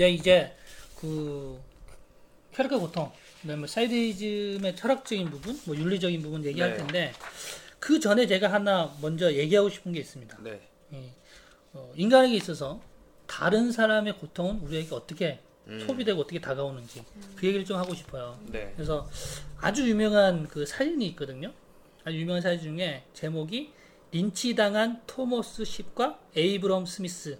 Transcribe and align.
네, 0.00 0.12
이제 0.12 0.50
그 0.98 1.60
혈액의 2.52 2.78
고통, 2.78 3.12
그다음에 3.42 3.66
사이디즘의 3.66 4.74
철학적인 4.74 5.28
부분, 5.28 5.60
뭐 5.66 5.76
윤리적인 5.76 6.22
부분 6.22 6.42
얘기할 6.42 6.70
네. 6.70 6.76
텐데 6.78 7.12
그 7.78 8.00
전에 8.00 8.26
제가 8.26 8.50
하나 8.50 8.96
먼저 9.02 9.30
얘기하고 9.30 9.68
싶은 9.68 9.92
게 9.92 10.00
있습니다. 10.00 10.38
네. 10.42 10.58
예, 10.94 11.10
어, 11.74 11.92
인간에게 11.96 12.34
있어서 12.36 12.80
다른 13.26 13.70
사람의 13.70 14.16
고통은 14.16 14.60
우리에게 14.60 14.94
어떻게 14.94 15.38
음. 15.66 15.84
소비되고 15.86 16.18
어떻게 16.18 16.40
다가오는지 16.40 17.04
그 17.36 17.46
얘기를 17.46 17.66
좀 17.66 17.76
하고 17.76 17.94
싶어요. 17.94 18.40
네. 18.46 18.72
그래서 18.76 19.06
아주 19.58 19.86
유명한 19.86 20.48
그 20.48 20.64
사진이 20.64 21.08
있거든요. 21.08 21.52
아주 22.04 22.16
유명한 22.16 22.40
사진 22.40 22.74
중에 22.74 23.04
제목이 23.12 23.70
린치당한 24.12 25.02
토머스 25.06 25.66
십과 25.66 26.18
에이브럼 26.34 26.86
스미스 26.86 27.38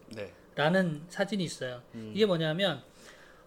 라는 0.61 0.93
네. 0.93 1.01
사진이 1.09 1.43
있어요. 1.43 1.81
음. 1.95 2.13
이게 2.15 2.27
뭐냐면 2.27 2.83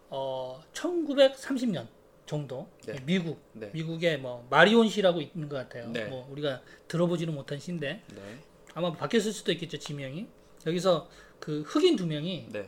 어 0.09 0.59
1930년 0.73 1.85
정도 2.25 2.67
네. 2.87 2.95
미국 3.05 3.39
네. 3.53 3.69
미국의 3.71 4.19
뭐 4.19 4.47
마리온 4.49 4.89
시라고 4.89 5.21
있는 5.21 5.47
것 5.47 5.57
같아요. 5.57 5.89
네. 5.89 6.05
뭐 6.05 6.27
우리가 6.31 6.61
들어보지는 6.87 7.35
못한 7.35 7.59
시인데 7.59 8.01
네. 8.07 8.39
아마 8.73 8.91
바뀌었을 8.91 9.31
수도 9.31 9.51
있겠죠 9.51 9.77
지명이. 9.77 10.25
여기서 10.65 11.07
그 11.39 11.61
흑인 11.61 11.95
두 11.95 12.07
명이 12.07 12.47
네. 12.51 12.67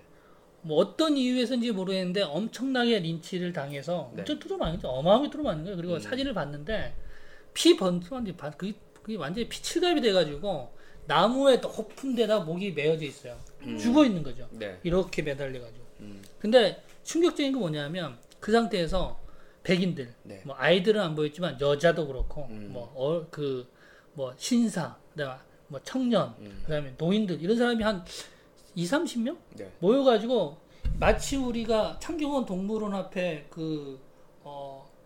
뭐 0.61 0.77
어떤 0.77 1.17
이유에서인지 1.17 1.71
모르겠는데 1.71 2.21
엄청나게 2.21 2.99
린치를 2.99 3.51
당해서 3.51 4.11
네. 4.13 4.21
엄청 4.21 4.37
뚫어맞는 4.37 4.79
어마어마하게 4.83 5.29
뚫어맞는 5.31 5.63
거예요. 5.63 5.77
그리고 5.77 5.93
음. 5.95 5.99
사진을 5.99 6.35
봤는데 6.35 6.95
피 7.55 7.75
번쩍한지 7.75 8.35
그게, 8.57 8.73
그게 9.01 9.17
완전히 9.17 9.49
피칠갑이 9.49 10.01
돼가지고 10.01 10.71
나무에 11.07 11.57
높은 11.57 12.15
데다 12.15 12.39
목이 12.39 12.71
메어져 12.73 13.05
있어요. 13.05 13.37
음. 13.61 13.77
죽어 13.77 14.05
있는 14.05 14.23
거죠. 14.23 14.47
네. 14.51 14.79
이렇게 14.83 15.21
매달려 15.21 15.61
가지고. 15.61 15.85
음. 16.01 16.21
근데 16.39 16.83
충격적인 17.03 17.51
건 17.53 17.61
뭐냐면 17.61 18.17
그 18.39 18.51
상태에서 18.51 19.19
백인들, 19.63 20.13
네. 20.23 20.41
뭐 20.45 20.55
아이들은 20.57 21.01
안 21.01 21.15
보였지만 21.15 21.59
여자도 21.59 22.07
그렇고 22.07 22.47
음. 22.51 22.69
뭐그뭐 22.73 24.33
신사, 24.37 24.95
뭐 25.67 25.79
청년, 25.83 26.35
음. 26.39 26.61
그다음에 26.63 26.93
노인들 26.97 27.41
이런 27.41 27.57
사람이 27.57 27.83
한 27.83 28.05
2, 28.75 28.85
30명 28.85 29.37
네. 29.55 29.71
모여 29.79 30.03
가지고 30.03 30.57
마치 30.99 31.35
우리가 31.37 31.97
창경원 31.99 32.45
동물원 32.45 32.93
앞에 32.93 33.47
그어 33.49 33.97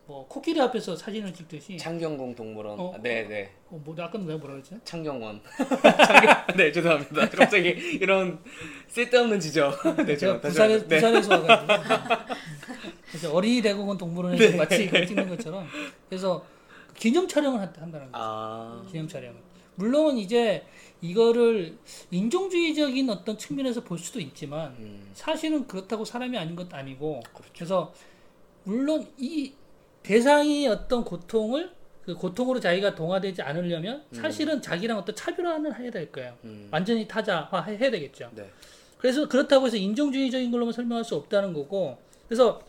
뭐 0.09 0.27
코끼리 0.27 0.59
앞에서 0.59 0.95
사진을 0.95 1.31
찍듯이 1.31 1.77
창경궁 1.77 2.33
동물원. 2.33 2.79
어, 2.79 2.93
아, 2.95 2.99
네, 2.99 3.27
네. 3.27 3.51
어, 3.69 3.79
뭐 3.85 3.93
아까 3.99 4.17
내가 4.17 4.39
뭐라 4.39 4.55
그랬지? 4.55 4.73
창경원. 4.83 5.39
창경... 5.55 6.57
네, 6.57 6.71
죄송합니다. 6.71 7.29
갑자기 7.29 7.69
이런 8.01 8.39
쓸데없는 8.87 9.39
지적. 9.39 9.71
네, 10.07 10.17
제가 10.17 10.41
부산에 10.41 10.79
네. 10.79 10.87
부산에서 10.87 11.39
와가지고 11.39 12.35
그래서 13.07 13.31
어린이 13.31 13.61
대공원 13.61 13.99
동물원에서 13.99 14.49
네. 14.49 14.57
마치 14.57 14.85
이걸 14.85 15.05
찍는 15.05 15.29
것처럼 15.29 15.67
그래서 16.09 16.43
기념 16.95 17.27
촬영을 17.27 17.59
한- 17.59 17.67
한다는 17.67 18.11
거예요. 18.11 18.11
아. 18.13 18.83
기념 18.89 19.07
촬영을. 19.07 19.39
물론 19.75 20.17
이제 20.17 20.65
이거를 21.01 21.77
인종주의적인 22.09 23.11
어떤 23.11 23.37
측면에서 23.37 23.83
볼 23.83 23.99
수도 23.99 24.19
있지만 24.19 24.71
음. 24.79 25.11
사실은 25.13 25.67
그렇다고 25.67 26.03
사람이 26.03 26.35
아닌 26.35 26.55
것도 26.55 26.75
아니고 26.75 27.21
그렇죠. 27.31 27.51
그래서 27.53 27.93
물론 28.63 29.07
이 29.15 29.53
대상이 30.03 30.67
어떤 30.67 31.03
고통을 31.03 31.71
그 32.03 32.15
고통으로 32.15 32.59
자기가 32.59 32.95
동화되지 32.95 33.41
않으려면 33.41 34.03
사실은 34.11 34.61
자기랑 34.61 34.97
어떤 34.97 35.15
차별화는 35.15 35.75
해야 35.75 35.91
될 35.91 36.11
거예요. 36.11 36.35
음. 36.43 36.67
완전히 36.71 37.07
타자화 37.07 37.61
해야 37.61 37.91
되겠죠. 37.91 38.31
네. 38.33 38.49
그래서 38.97 39.27
그렇다고 39.27 39.67
해서 39.67 39.77
인종주의적인 39.77 40.49
걸로만 40.51 40.73
설명할 40.73 41.03
수 41.03 41.15
없다는 41.15 41.53
거고 41.53 41.97
그래서 42.27 42.61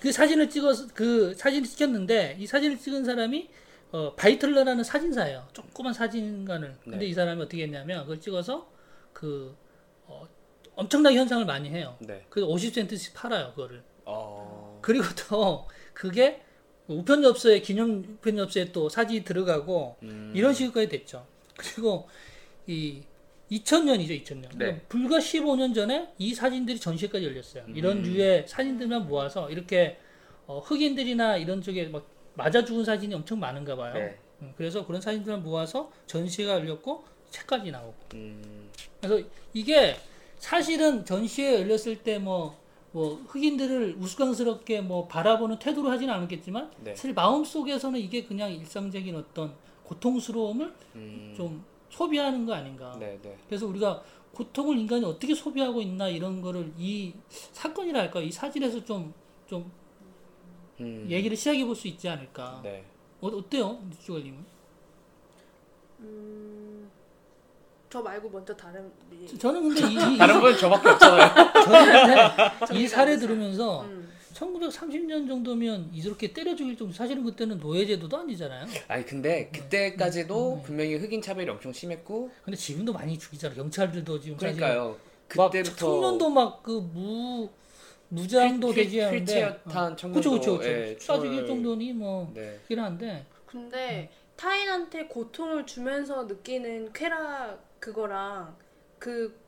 그 0.00 0.10
사진을 0.10 0.48
찍어서 0.48 0.88
그 0.94 1.34
사진을 1.34 1.68
찍혔는데 1.68 2.36
이 2.40 2.46
사진을 2.46 2.78
찍은 2.78 3.04
사람이 3.04 3.50
어, 3.92 4.14
바이틀러라는 4.14 4.84
사진사예요. 4.84 5.48
조그만 5.52 5.92
사진관을. 5.92 6.76
근데 6.84 6.98
네. 6.98 7.06
이 7.06 7.12
사람이 7.12 7.42
어떻게 7.42 7.64
했냐면 7.64 8.02
그걸 8.02 8.20
찍어서 8.20 8.70
그 9.12 9.54
어, 10.06 10.26
엄청나게 10.76 11.16
현상을 11.16 11.44
많이 11.44 11.68
해요. 11.68 11.96
네. 12.00 12.24
그 12.30 12.40
50센트씩 12.40 13.14
팔아요, 13.14 13.50
그거를. 13.50 13.82
어. 14.06 14.78
그리고 14.80 15.04
또 15.28 15.66
그게 16.00 16.40
우편 16.88 17.22
엽서에 17.22 17.60
기념 17.60 17.98
우편 17.98 18.38
엽서에 18.38 18.72
또 18.72 18.88
사진이 18.88 19.22
들어가고 19.22 19.98
음. 20.02 20.32
이런 20.34 20.54
식으로까지 20.54 20.88
됐죠. 20.88 21.26
그리고 21.58 22.08
이 22.66 23.02
2000년이죠, 23.50 24.24
2000년. 24.24 24.56
네. 24.56 24.80
불과 24.88 25.18
15년 25.18 25.74
전에 25.74 26.08
이 26.16 26.34
사진들이 26.34 26.80
전시회까지 26.80 27.26
열렸어요. 27.26 27.64
이런 27.74 27.98
음. 27.98 28.02
류의 28.04 28.46
사진들만 28.48 29.08
모아서 29.08 29.50
이렇게 29.50 29.98
어, 30.46 30.60
흑인들이나 30.60 31.36
이런 31.36 31.60
쪽에 31.60 31.84
막 31.88 32.08
맞아 32.32 32.64
죽은 32.64 32.82
사진이 32.82 33.14
엄청 33.14 33.38
많은가 33.38 33.76
봐요. 33.76 33.92
네. 33.92 34.16
음, 34.40 34.54
그래서 34.56 34.86
그런 34.86 35.02
사진들만 35.02 35.42
모아서 35.42 35.92
전시회가 36.06 36.54
열렸고 36.54 37.04
책까지 37.28 37.70
나오고. 37.70 37.94
음. 38.14 38.70
그래서 39.02 39.28
이게 39.52 39.96
사실은 40.38 41.04
전시회 41.04 41.60
열렸을 41.60 42.02
때 42.02 42.18
뭐 42.18 42.58
뭐 42.92 43.20
흑인들을 43.28 43.96
우스꽝스럽게 43.98 44.80
뭐 44.80 45.06
바라보는 45.06 45.58
태도로 45.58 45.90
하지는 45.90 46.12
않았겠지만 46.14 46.70
네. 46.82 46.94
사실 46.94 47.14
마음 47.14 47.44
속에서는 47.44 47.98
이게 48.00 48.24
그냥 48.24 48.52
일상적인 48.52 49.14
어떤 49.14 49.54
고통스러움을 49.84 50.74
음. 50.96 51.34
좀 51.36 51.64
소비하는 51.88 52.46
거 52.46 52.54
아닌가. 52.54 52.96
네, 52.98 53.18
네. 53.22 53.36
그래서 53.48 53.66
우리가 53.66 54.02
고통을 54.32 54.78
인간이 54.78 55.04
어떻게 55.04 55.34
소비하고 55.34 55.80
있나 55.82 56.08
이런 56.08 56.40
거를 56.40 56.72
이 56.78 57.12
사건이랄까 57.52 58.20
이 58.20 58.30
사진에서 58.30 58.84
좀좀 58.84 59.70
음. 60.80 61.06
얘기를 61.10 61.36
시작해 61.36 61.64
볼 61.64 61.74
수 61.74 61.88
있지 61.88 62.08
않을까. 62.08 62.60
네. 62.62 62.84
어, 63.20 63.28
어때요, 63.28 63.80
주걸님은? 64.00 64.60
음, 66.00 66.69
저 67.90 68.00
말고 68.00 68.30
먼저 68.30 68.56
다른 68.56 68.88
이- 69.12 69.36
저는 69.36 69.62
근데 69.74 69.80
이, 69.90 70.14
이, 70.14 70.18
다른 70.18 70.40
분 70.40 70.56
저밖에 70.56 70.88
없잖아요. 70.90 71.52
저는 71.64 72.06
근데 72.06 72.78
이 72.80 72.86
사례 72.86 73.16
들으면서 73.16 73.82
음. 73.82 74.08
1930년 74.32 75.26
정도면 75.26 75.90
이렇게 75.92 76.32
때려 76.32 76.54
죽일 76.54 76.76
정도 76.76 76.92
사실은 76.92 77.24
그때는 77.24 77.58
노예제도도 77.58 78.16
아니잖아요. 78.16 78.66
아니 78.86 79.04
근데 79.04 79.50
그때까지도 79.52 80.56
네. 80.58 80.62
분명히 80.62 80.94
흑인 80.94 81.20
차별이 81.20 81.50
엄청 81.50 81.72
심했고 81.72 82.30
근데 82.44 82.56
지금도 82.56 82.92
많이 82.92 83.18
죽이잖아. 83.18 83.54
경찰들도 83.56 84.20
지금 84.20 84.36
그러니까요. 84.36 84.96
그때부터 85.26 85.74
청년도 85.76 86.30
막 86.30 86.62
그 86.62 86.80
무 86.80 87.48
무장도 88.08 88.68
휠- 88.68 88.74
되지 88.74 88.98
휠- 89.00 89.04
않는데 89.06 89.18
휠체어탄 89.32 89.96
청년도 89.96 90.30
그렇죠, 90.30 90.58
그렇죠, 90.58 90.64
예, 90.68 90.84
그렇죠. 90.94 91.12
쏴 91.12 91.16
죽일 91.22 91.30
처벌- 91.40 91.46
정도니 91.48 91.92
뭐 91.92 92.30
네. 92.34 92.58
한데 92.76 93.26
근데 93.46 94.10
타인한테 94.36 95.06
고통을 95.06 95.66
주면서 95.66 96.22
느끼는 96.24 96.92
쾌락 96.92 97.68
그거랑 97.80 98.56
그 98.98 99.38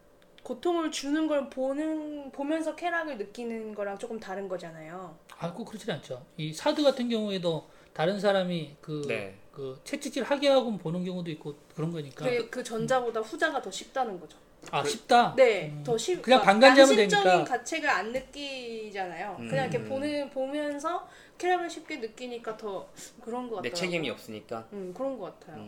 고통을 0.43 0.91
주는 0.91 1.29
걸 1.29 1.49
보는 1.49 2.33
보면서 2.33 2.75
쾌락을 2.75 3.19
느끼는 3.19 3.75
거랑 3.75 3.99
조금 3.99 4.19
다른 4.19 4.49
거잖아요. 4.49 5.17
아, 5.39 5.53
꼭 5.53 5.67
그렇지 5.67 5.91
않죠. 5.93 6.25
이 6.37 6.53
사드 6.53 6.83
같은 6.83 7.09
경우에도 7.09 7.69
다른 7.93 8.19
사람이 8.19 8.77
그, 8.81 9.05
네. 9.07 9.39
그 9.53 9.79
채찍질 9.85 10.25
하게 10.25 10.49
하고 10.49 10.77
보는 10.77 11.05
경우도 11.05 11.31
있고 11.33 11.55
그런 11.77 11.93
거니까. 11.93 12.25
그, 12.25 12.51
그 12.51 12.65
전자보다 12.65 13.21
후자가 13.21 13.61
더 13.63 13.71
쉽다는 13.71 14.19
거죠. 14.19 14.37
아, 14.71 14.83
쉽다? 14.85 15.35
네, 15.37 15.71
음. 15.71 15.83
더 15.85 15.99
쉽. 15.99 16.23
그냥 16.23 16.39
막 16.41 16.47
반간자면 16.47 16.91
양심적인 16.91 17.25
되니까. 17.25 17.45
가책을 17.45 17.89
안 17.89 18.13
느끼잖아요. 18.13 19.37
음. 19.41 19.49
그냥 19.49 19.69
이렇게 19.69 19.85
보는 19.85 20.31
보면서 20.31 21.09
쾌락을 21.37 21.69
쉽게 21.69 21.97
느끼니까 21.97 22.57
더 22.57 22.89
그런 23.21 23.49
것내 23.49 23.69
같아요. 23.69 23.75
책임이 23.75 24.09
없으니까. 24.11 24.67
음, 24.73 24.93
그런 24.97 25.19
것 25.19 25.39
같아요. 25.39 25.63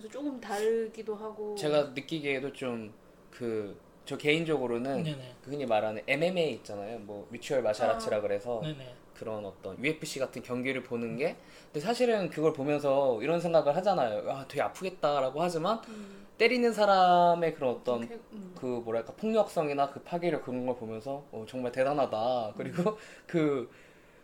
음, 0.00 0.02
그래서 0.02 0.08
조금 0.08 0.40
다르기도 0.40 1.14
하고. 1.14 1.54
제가 1.56 1.90
느끼기에도 1.94 2.52
좀 2.52 2.92
그 3.30 3.76
저 4.06 4.16
개인적으로는 4.16 5.04
네네. 5.04 5.34
그 5.44 5.50
흔히 5.52 5.66
말하는 5.66 6.02
MMA 6.08 6.50
있잖아요. 6.54 6.98
뭐 7.00 7.28
뮤추얼 7.30 7.62
마샬아츠라 7.62 8.20
그래서 8.22 8.60
네네. 8.60 8.92
그런 9.14 9.44
어떤 9.44 9.78
UFC 9.84 10.18
같은 10.18 10.42
경기를 10.42 10.82
보는 10.82 11.16
게 11.16 11.36
근데 11.66 11.78
사실은 11.78 12.28
그걸 12.28 12.52
보면서 12.52 13.22
이런 13.22 13.38
생각을 13.40 13.76
하잖아요. 13.76 14.28
아, 14.28 14.44
되게 14.48 14.62
아프겠다라고 14.62 15.40
하지만 15.40 15.80
음, 15.90 16.26
때리는 16.38 16.72
사람의 16.72 17.54
그런 17.54 17.70
어떤 17.76 18.08
쾌- 18.08 18.18
음. 18.32 18.52
그 18.58 18.66
뭐랄까 18.66 19.12
폭력성이나 19.12 19.90
그 19.90 20.00
파괴력 20.00 20.44
그런 20.44 20.66
걸 20.66 20.74
보면서 20.74 21.22
어, 21.30 21.44
정말 21.48 21.70
대단하다. 21.70 22.54
그리고 22.56 22.98
그 23.28 23.70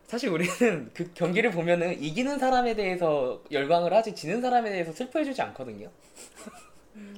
사실 0.07 0.29
우리는 0.29 0.91
그 0.95 1.13
경기를 1.15 1.51
보면은 1.51 2.01
이기는 2.01 2.39
사람에 2.39 2.75
대해서 2.75 3.43
열광을 3.51 3.93
하지 3.93 4.15
지는 4.15 4.41
사람에 4.41 4.71
대해서 4.71 4.93
슬퍼해주지 4.93 5.43
않거든요. 5.43 5.91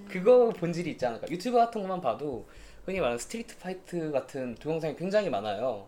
그거 0.08 0.48
본질이 0.50 0.92
있지 0.92 1.04
않을까. 1.04 1.28
유튜브 1.30 1.58
같은 1.58 1.82
것만 1.82 2.00
봐도 2.00 2.48
흔히 2.84 2.98
말하는 3.00 3.18
street 3.18 3.58
fight 3.58 4.10
같은 4.10 4.54
동영상이 4.54 4.96
굉장히 4.96 5.28
많아요. 5.28 5.86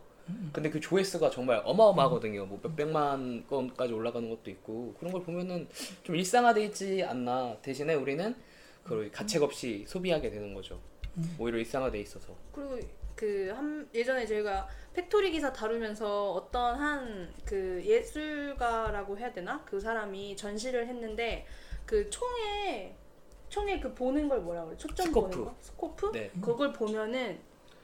근데 0.53 0.71
그 0.71 0.79
조회수가 0.79 1.31
정말 1.31 1.61
어마어마하거든요. 1.65 2.47
뭐 2.47 2.61
몇백만 2.63 3.47
건까지 3.49 3.93
올라가는 3.93 4.29
것도 4.29 4.51
있고 4.51 4.95
그런 4.99 5.13
걸 5.13 5.23
보면은 5.23 5.67
좀 6.03 6.15
일상화돼 6.15 6.65
있지 6.67 7.03
않나. 7.03 7.57
대신에 7.63 7.95
우리는 7.95 8.37
그걸 8.85 9.11
가책 9.11 9.43
없이 9.43 9.85
소비하게 9.89 10.31
되는 10.31 10.55
거죠. 10.55 10.79
오히려 11.39 11.59
일상화돼 11.59 11.99
있어서. 12.01 12.37
그리고 12.53 12.79
그 13.21 13.53
한 13.55 13.87
예전에 13.95 14.25
저희가 14.27 14.67
팩토리 14.95 15.31
기사 15.31 15.53
다루면서 15.53 16.33
어떤 16.33 16.75
한 16.77 17.31
그 17.45 17.83
예술가라고 17.85 19.19
해야 19.19 19.31
되나 19.33 19.63
그 19.65 19.79
사람이 19.81 20.37
전시를 20.37 20.87
했는데 20.89 21.47
그 21.85 22.09
총에 22.09 22.97
총에 23.49 23.81
그 23.81 23.93
보는 23.95 24.29
걸 24.29 24.41
뭐라 24.41 24.65
그래 24.65 24.77
초점 24.77 25.07
scope. 25.07 25.31
보는 25.31 25.45
거 25.45 25.55
scope 25.61 26.13
네. 26.13 26.31
그걸 26.41 26.73
보면은 26.73 27.41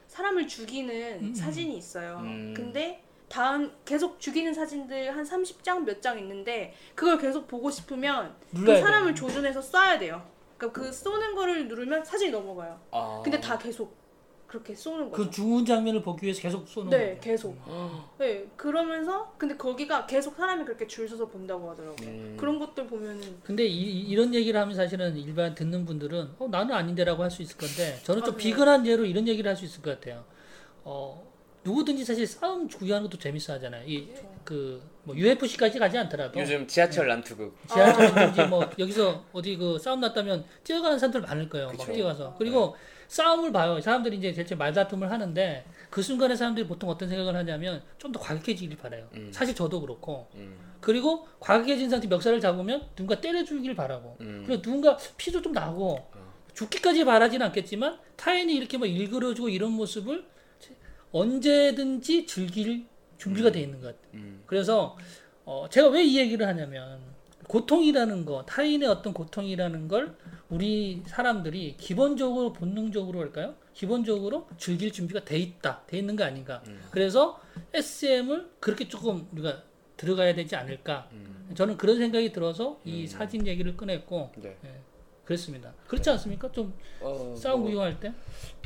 사람을 0.07 0.47
죽이는 0.47 1.19
음. 1.21 1.33
사진이 1.35 1.77
있어요. 1.77 2.19
음. 2.23 2.53
근데 2.55 3.03
다음 3.29 3.71
계속 3.83 4.19
죽이는 4.21 4.53
사진들 4.53 5.13
한 5.15 5.23
30장 5.25 5.83
몇 5.83 6.01
장 6.01 6.17
있는데 6.19 6.73
그걸 6.95 7.17
계속 7.17 7.47
보고 7.47 7.69
싶으면 7.69 8.33
그 8.55 8.79
사람을 8.79 9.13
돼. 9.13 9.19
조준해서 9.19 9.59
쏴야 9.59 9.99
돼요. 9.99 10.25
그러니까 10.57 10.81
그 10.81 10.91
쏘는 10.91 11.35
거를 11.35 11.67
누르면 11.67 12.05
사진이 12.05 12.31
넘어가요. 12.31 12.79
아. 12.91 13.21
근데 13.23 13.39
다 13.41 13.57
계속 13.57 13.93
그렇게 14.47 14.73
쏘는 14.73 15.11
거죠. 15.11 15.23
그 15.23 15.29
죽은 15.29 15.65
장면을 15.65 16.01
보기 16.01 16.23
위해서 16.25 16.41
계속 16.41 16.65
쏘는 16.67 16.89
네, 16.89 17.09
거죠. 17.15 17.21
계속. 17.21 17.57
어. 17.65 18.15
네, 18.17 18.45
그러면서 18.55 19.33
근데 19.37 19.57
거기가 19.57 20.05
계속 20.05 20.35
사람이 20.35 20.63
그렇게 20.63 20.87
줄 20.87 21.07
서서 21.07 21.27
본다고 21.27 21.69
하더라고요. 21.71 22.07
음. 22.07 22.37
그런 22.39 22.57
것들 22.57 22.87
보면은 22.87 23.21
근데 23.43 23.65
이, 23.65 24.15
런 24.15 24.33
얘기를 24.33 24.59
하면 24.59 24.73
사실은 24.73 25.17
일반 25.17 25.53
듣는 25.53 25.85
분들은 25.85 26.29
어, 26.39 26.47
나는 26.49 26.73
아닌데라고 26.73 27.23
할 27.23 27.29
수 27.29 27.41
있을 27.41 27.57
건데 27.57 27.99
저는 28.03 28.21
좀 28.23 28.31
맞아요. 28.31 28.37
비근한 28.37 28.87
예로 28.87 29.05
이런 29.05 29.27
얘기를 29.27 29.49
할 29.49 29.57
수 29.57 29.65
있을 29.65 29.81
것 29.81 29.99
같아요. 29.99 30.23
어, 30.85 31.27
누구든지 31.65 32.05
사실 32.05 32.25
싸움 32.25 32.69
구경하는 32.69 33.09
것도 33.09 33.19
재밌어 33.19 33.51
하잖아요. 33.55 33.83
이 33.85 34.07
그뭐 34.45 35.13
UFC까지 35.13 35.77
가지 35.77 35.97
않더라도 35.97 36.39
요즘 36.39 36.65
지하철 36.65 37.09
난투극. 37.09 37.53
지하철이든지 37.67 38.43
뭐 38.47 38.69
여기서 38.79 39.25
어디 39.33 39.57
그 39.57 39.77
싸움 39.77 39.99
났다면 39.99 40.45
뛰어가는 40.63 40.97
사람들 40.97 41.19
많을 41.19 41.49
거예요. 41.49 41.67
막 41.67 41.77
그쵸. 41.77 41.91
뛰어가서 41.91 42.35
그리고 42.37 42.77
싸움을 43.07 43.51
봐요. 43.51 43.79
사람들이 43.79 44.17
이제 44.17 44.31
대체 44.33 44.55
말다툼을 44.55 45.09
하는데 45.11 45.65
그 45.89 46.01
순간에 46.01 46.35
사람들이 46.35 46.67
보통 46.67 46.89
어떤 46.89 47.07
생각을 47.09 47.35
하냐면 47.35 47.81
좀 47.97 48.11
더 48.11 48.19
과격해지길 48.19 48.77
바래요. 48.77 49.07
음. 49.15 49.29
사실 49.31 49.53
저도 49.55 49.81
그렇고 49.81 50.27
음. 50.35 50.57
그리고 50.81 51.27
과격해진 51.39 51.89
상태 51.89 52.07
멱살을 52.07 52.39
잡으면 52.39 52.81
누군가 52.95 53.19
때려주길 53.19 53.75
바라고 53.75 54.17
음. 54.21 54.43
그리고 54.45 54.61
누군가 54.61 54.97
피도 55.17 55.41
좀 55.41 55.51
나고 55.53 56.05
죽기까지 56.53 57.05
바라지는 57.05 57.45
않겠지만 57.47 57.99
타인이 58.15 58.53
이렇게 58.53 58.77
막 58.77 58.85
일그러주고 58.87 59.49
이런 59.49 59.71
모습을 59.73 60.25
언제든지 61.11 62.25
즐길 62.25 62.85
준비가 63.17 63.51
돼 63.51 63.61
있는 63.61 63.79
것 63.81 63.87
같아요. 63.87 64.11
음. 64.15 64.43
그래서 64.45 64.97
어, 65.45 65.67
제가 65.69 65.87
왜 65.89 66.03
이 66.03 66.17
얘기를 66.17 66.45
하냐면 66.45 66.99
고통이라는 67.47 68.25
거, 68.25 68.43
타인의 68.45 68.87
어떤 68.87 69.13
고통이라는 69.13 69.87
걸 69.87 70.15
우리 70.49 71.01
사람들이 71.07 71.75
기본적으로 71.77 72.53
본능적으로 72.53 73.19
할까요? 73.19 73.55
기본적으로 73.73 74.47
즐길 74.57 74.91
준비가 74.91 75.23
돼 75.23 75.37
있다, 75.37 75.83
돼 75.87 75.97
있는 75.97 76.15
거 76.15 76.23
아닌가. 76.23 76.61
음. 76.67 76.81
그래서 76.91 77.39
SM을 77.73 78.49
그렇게 78.59 78.87
조금 78.87 79.27
우리가 79.31 79.63
들어가야 79.95 80.35
되지 80.35 80.55
않을까. 80.55 81.09
음. 81.13 81.51
저는 81.55 81.77
그런 81.77 81.97
생각이 81.97 82.31
들어서 82.31 82.79
이 82.83 83.03
음. 83.03 83.07
사진 83.07 83.47
얘기를 83.47 83.75
꺼냈고 83.77 84.31
네. 84.37 84.57
그랬습니다. 85.25 85.73
그렇지 85.87 86.09
않습니까? 86.11 86.51
좀 86.51 86.73
어, 87.01 87.33
싸움 87.37 87.61
뭐, 87.61 87.69
구경할 87.69 87.99
때. 87.99 88.13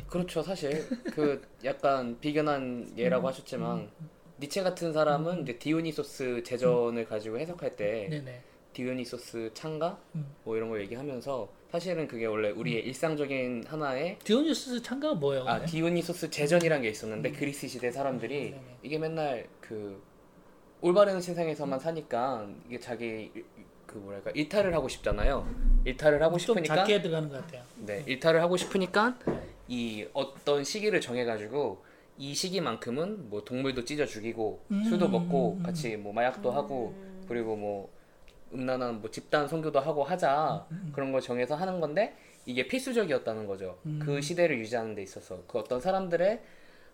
그렇죠 0.08 0.42
사실 0.42 0.86
그 1.14 1.40
약간 1.64 2.18
비근한 2.20 2.92
예라고 2.98 3.28
하셨지만 3.28 3.90
니체 4.38 4.62
같은 4.62 4.92
사람은 4.92 5.42
이제 5.42 5.58
디오니소스 5.58 6.42
제전을 6.44 7.06
가지고 7.06 7.38
해석할 7.38 7.76
때 7.76 8.08
네네. 8.10 8.42
디오니소스 8.72 9.50
찬가 9.54 9.98
음. 10.14 10.26
뭐 10.44 10.56
이런 10.56 10.68
걸 10.68 10.80
얘기하면서 10.82 11.48
사실은 11.70 12.06
그게 12.06 12.26
원래 12.26 12.50
우리의 12.50 12.84
일상적인 12.86 13.64
하나의 13.66 14.18
디오니소스 14.24 14.82
찬가가 14.82 15.14
뭐예요? 15.14 15.44
아 15.46 15.58
근데? 15.58 15.70
디오니소스 15.72 16.30
제전이란 16.30 16.82
게 16.82 16.88
있었는데 16.88 17.32
그리스 17.32 17.66
시대 17.68 17.90
사람들이 17.90 18.48
음. 18.48 18.50
네네. 18.52 18.76
이게 18.82 18.98
맨날 18.98 19.46
그 19.60 20.02
올바른 20.80 21.20
세상에서만 21.20 21.78
사니까 21.78 22.48
이게 22.66 22.78
자기 22.78 23.30
일- 23.34 23.44
그 23.86 23.98
뭐랄까 23.98 24.30
일탈을 24.30 24.74
하고 24.74 24.88
싶잖아요. 24.88 25.46
일탈을 25.84 26.22
하고 26.22 26.38
좀 26.38 26.54
싶으니까 26.56 26.76
작게 26.76 27.02
들어가는 27.02 27.28
것 27.28 27.42
같아요. 27.42 27.62
네, 27.76 28.02
일탈을 28.06 28.40
하고 28.40 28.56
싶으니까 28.56 29.18
이 29.68 30.06
어떤 30.14 30.64
시기를 30.64 31.00
정해가지고 31.00 31.84
이 32.16 32.34
시기만큼은 32.34 33.28
뭐 33.28 33.44
동물도 33.44 33.84
찢어 33.84 34.06
죽이고 34.06 34.62
음, 34.70 34.84
술도 34.84 35.06
음, 35.06 35.12
먹고 35.12 35.56
음. 35.58 35.62
같이 35.62 35.96
뭐 35.96 36.12
마약도 36.14 36.50
하고 36.50 36.94
그리고 37.28 37.54
뭐 37.56 37.90
음란한 38.54 39.00
뭐 39.00 39.10
집단 39.10 39.48
선교도 39.48 39.80
하고 39.80 40.04
하자 40.04 40.66
그런 40.92 41.12
걸 41.12 41.20
정해서 41.20 41.54
하는 41.54 41.80
건데 41.80 42.14
이게 42.46 42.66
필수적이었다는 42.66 43.46
거죠. 43.46 43.78
음. 43.86 44.00
그 44.02 44.20
시대를 44.20 44.58
유지하는 44.58 44.94
데 44.94 45.02
있어서 45.02 45.42
그 45.46 45.58
어떤 45.58 45.80
사람들의 45.80 46.40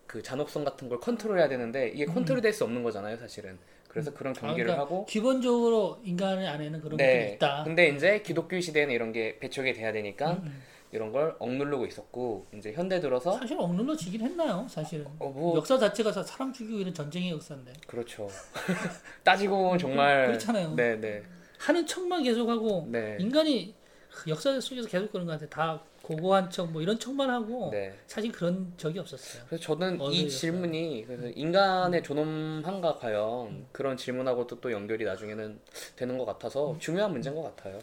그 0.07 0.21
잔혹성 0.23 0.63
같은 0.63 0.89
걸 0.89 0.99
컨트롤해야 0.99 1.47
되는데 1.49 1.89
이게 1.89 2.05
컨트롤될 2.05 2.53
수 2.53 2.63
없는 2.63 2.83
거잖아요, 2.83 3.17
사실은. 3.17 3.57
그래서 3.87 4.13
그런 4.13 4.35
아, 4.37 4.39
경계를 4.39 4.65
그러니까 4.65 4.83
하고 4.83 5.05
기본적으로 5.05 5.99
인간의 6.03 6.47
안에는 6.47 6.79
그런 6.81 6.97
네. 6.97 7.33
있다. 7.35 7.63
근데 7.63 7.89
이제 7.89 8.21
기독교 8.21 8.59
시대에는 8.59 8.93
이런 8.93 9.11
게 9.11 9.39
배척이 9.39 9.73
돼야 9.73 9.91
되니까 9.91 10.33
음. 10.33 10.61
이런 10.91 11.11
걸 11.11 11.35
억누르고 11.39 11.85
있었고 11.87 12.47
이제 12.55 12.71
현대 12.71 12.99
들어서 12.99 13.33
사실 13.37 13.57
억눌러지긴 13.59 14.21
했나요? 14.21 14.65
사실은 14.69 15.05
어, 15.19 15.29
뭐 15.29 15.55
역사 15.57 15.77
자체가 15.77 16.11
사- 16.11 16.23
사람 16.23 16.51
죽이고 16.53 16.77
이런 16.79 16.93
전쟁의 16.93 17.31
역사인데 17.31 17.73
그렇죠. 17.87 18.27
따지고 19.23 19.57
보면 19.57 19.77
정말 19.79 20.27
그렇잖아요. 20.27 20.75
네, 20.75 20.95
네. 20.99 21.23
하는 21.59 21.85
척만 21.85 22.23
계속하고 22.23 22.87
네. 22.89 23.17
인간이 23.19 23.75
그 24.11 24.29
역사 24.31 24.59
속에서 24.59 24.87
계속 24.87 25.11
그런 25.11 25.25
것 25.25 25.33
같아요. 25.33 25.49
다 25.49 25.83
고고한 26.01 26.49
척 26.49 26.71
뭐 26.71 26.81
이런 26.81 26.97
척만 26.97 27.29
하고 27.29 27.69
네. 27.71 27.93
사실 28.07 28.31
그런 28.31 28.73
적이 28.77 28.99
없었어요. 28.99 29.43
그래서 29.47 29.63
저는 29.63 30.01
이? 30.11 30.27
질문이 30.27 31.03
그래서 31.05 31.27
인간의 31.27 32.01
존엄한가 32.01 32.95
과연 32.95 33.67
그런 33.71 33.95
질문하고도 33.97 34.59
또 34.61 34.71
연결이 34.71 35.05
나중에는 35.05 35.59
되는 35.95 36.17
것 36.17 36.25
같아서 36.25 36.75
중요한 36.79 37.11
문제인 37.11 37.35
것 37.35 37.43
같아요. 37.43 37.79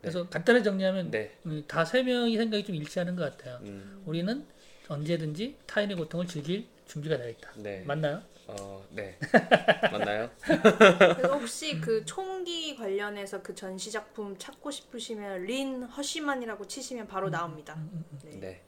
그래서 0.00 0.28
간단히 0.28 0.62
정리하면 0.62 1.10
네. 1.10 1.32
다세 1.66 2.02
명이 2.02 2.36
생각이 2.36 2.64
좀 2.64 2.74
일치하는 2.74 3.16
것 3.16 3.36
같아요. 3.36 3.58
음, 3.62 4.02
우리는 4.04 4.44
언제든지 4.88 5.56
타인의 5.66 5.96
고통을 5.96 6.26
즐길 6.26 6.66
준비가 6.86 7.16
되어 7.16 7.28
있다. 7.30 7.50
네. 7.56 7.82
맞나요? 7.86 8.22
어, 8.48 8.82
네. 8.90 9.18
맞나요? 9.92 10.30
그래서 10.42 11.34
혹시 11.38 11.80
그 11.80 12.04
총기 12.04 12.74
관련해서 12.74 13.42
그 13.42 13.54
전시 13.54 13.90
작품 13.90 14.36
찾고 14.38 14.70
싶으시면 14.70 15.44
린 15.44 15.82
허시만이라고 15.84 16.66
치시면 16.66 17.06
바로 17.06 17.28
나옵니다. 17.30 17.78
네. 18.24 18.40
네. 18.40 18.62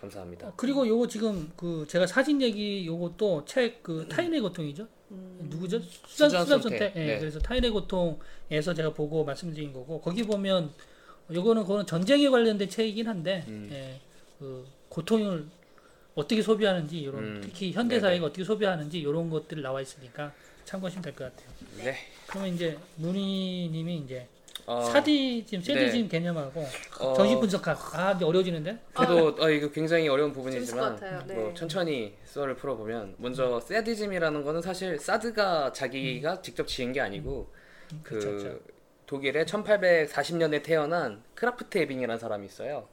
감사합니다. 0.00 0.48
어, 0.48 0.52
그리고 0.56 0.86
요거 0.86 1.08
지금 1.08 1.50
그 1.56 1.86
제가 1.88 2.06
사진 2.06 2.40
얘기 2.40 2.86
요것도 2.86 3.44
책 3.46 3.82
그 3.82 4.06
타인의 4.08 4.40
고통이죠. 4.40 4.86
누구죠? 5.08 5.80
수잔 6.06 6.28
수잔 6.30 6.42
수잔 6.44 6.62
손태. 6.62 6.78
손태. 6.78 6.92
예, 7.00 7.06
네. 7.06 7.18
그래서 7.18 7.38
타인의 7.38 7.70
고통에서 7.70 8.74
제가 8.74 8.92
보고 8.92 9.24
말씀드린 9.24 9.72
거고 9.72 10.00
거기 10.00 10.22
보면 10.24 10.72
요거는 11.32 11.62
그거는 11.62 11.86
전쟁에 11.86 12.28
관련된 12.28 12.68
책이긴 12.68 13.08
한데 13.08 13.44
음. 13.48 13.68
예, 13.72 14.00
그 14.38 14.66
고통을 14.88 15.46
어떻게 16.16 16.40
소비하는지 16.42 16.98
이런 16.98 17.14
음. 17.22 17.40
특히 17.44 17.72
현대. 17.72 18.00
사회가 18.00 18.26
어떻게 18.26 18.42
소비하는지 18.42 18.98
이런 19.00 19.28
것들 19.30 19.60
나와 19.62 19.80
있으니까 19.82 20.32
참고하시면 20.64 21.02
될 21.02 21.14
것 21.14 21.24
같아요. 21.24 21.48
네. 21.84 21.94
그러면 22.26 22.54
이제 22.54 22.76
문희님이 22.96 23.98
이제 23.98 24.26
어, 24.64 24.80
사디즘, 24.82 25.60
세디즘 25.60 26.02
네. 26.02 26.08
개념하고 26.08 26.66
어, 27.00 27.14
정신 27.14 27.38
분석학 27.38 27.94
아 27.94 28.12
이제 28.12 28.24
어려워지는데? 28.24 28.78
그래도 28.94 29.36
어, 29.38 29.50
이거 29.50 29.70
굉장히 29.70 30.08
어려운 30.08 30.32
부분이지만. 30.32 30.98
네. 31.26 31.34
뭐 31.34 31.52
천천히 31.54 32.14
썰을 32.24 32.56
풀어보면 32.56 33.16
먼저 33.18 33.60
사디즘이라는 33.60 34.42
거는 34.42 34.62
사실 34.62 34.98
사드가 34.98 35.72
자기가 35.74 36.40
직접 36.40 36.66
지은 36.66 36.92
게 36.94 37.00
아니고 37.02 37.46
그 38.02 38.14
그쵸, 38.14 38.32
그쵸. 38.32 38.58
독일에 39.06 39.44
1840년에 39.44 40.62
태어난 40.64 41.22
크라프트 41.34 41.76
에빙이라는 41.78 42.18
사람이 42.18 42.46
있어요. 42.46 42.88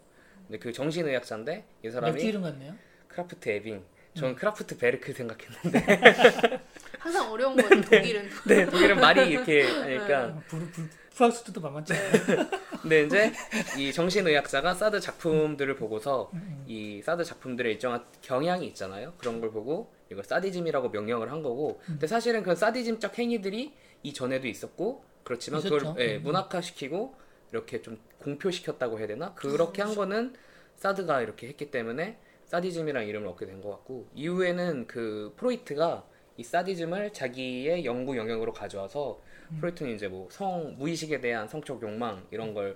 근데 0.45 0.59
그 0.59 0.73
정신의학자인데 0.73 1.53
이 1.53 1.87
맥주 1.87 1.93
사람이 1.93 2.21
이름 2.21 2.41
같네요. 2.43 2.75
크라프트 3.13 3.49
에빙. 3.49 3.83
전 4.15 4.35
크라프트 4.35 4.77
베르크 4.77 5.11
생각했는데 5.13 5.79
항상 6.99 7.31
어려운 7.31 7.55
거죠 7.55 7.81
독일은. 7.81 8.29
네 8.47 8.65
독일은 8.65 8.99
말이 8.99 9.31
이렇게 9.31 9.63
하니까 9.63 10.39
불, 10.47 10.69
불, 10.71 10.87
프랑스도 11.15 11.59
만만치 11.61 11.93
않아요. 11.93 12.47
근데 12.81 13.03
이제 13.03 13.33
이 13.77 13.91
정신의학자가 13.91 14.75
사드 14.75 14.99
작품들을 14.99 15.75
보고서 15.77 16.31
이 16.67 17.01
사드 17.03 17.23
작품들의 17.23 17.73
일정한 17.73 18.05
경향이 18.21 18.67
있잖아요. 18.67 19.13
그런 19.17 19.41
걸 19.41 19.51
보고 19.51 19.91
이걸 20.11 20.23
사디즘이라고 20.23 20.89
명명을 20.89 21.31
한 21.31 21.41
거고, 21.41 21.81
근데 21.85 22.05
사실은 22.07 22.43
그 22.43 22.55
사디즘적 22.55 23.17
행위들이 23.17 23.73
이 24.03 24.13
전에도 24.13 24.47
있었고, 24.47 25.03
그렇지만 25.23 25.59
있었죠. 25.59 25.77
그걸 25.77 25.95
예, 25.99 26.17
음. 26.17 26.23
문학화시키고 26.23 27.15
이렇게 27.51 27.81
좀 27.81 27.97
공표시켰다고 28.19 28.99
해야 28.99 29.07
되나? 29.07 29.33
그렇게 29.33 29.81
한 29.81 29.95
거는 29.95 30.35
사드가 30.75 31.21
이렇게 31.21 31.47
했기 31.47 31.71
때문에 31.71 32.17
사디즘이라는 32.63 33.07
이름을 33.07 33.27
얻게 33.29 33.47
된 33.47 33.61
것 33.61 33.71
같고, 33.71 34.07
이후에는 34.13 34.85
그 34.85 35.33
프로이트가 35.37 36.05
이 36.37 36.43
사디즘을 36.43 37.11
자기의 37.13 37.83
연구 37.85 38.15
영역으로 38.15 38.53
가져와서 38.53 39.19
프로이트는 39.59 39.95
이제 39.95 40.07
뭐 40.07 40.27
성 40.29 40.75
무의식에 40.77 41.19
대한 41.19 41.47
성적 41.47 41.81
욕망 41.81 42.25
이런 42.29 42.53
걸 42.53 42.75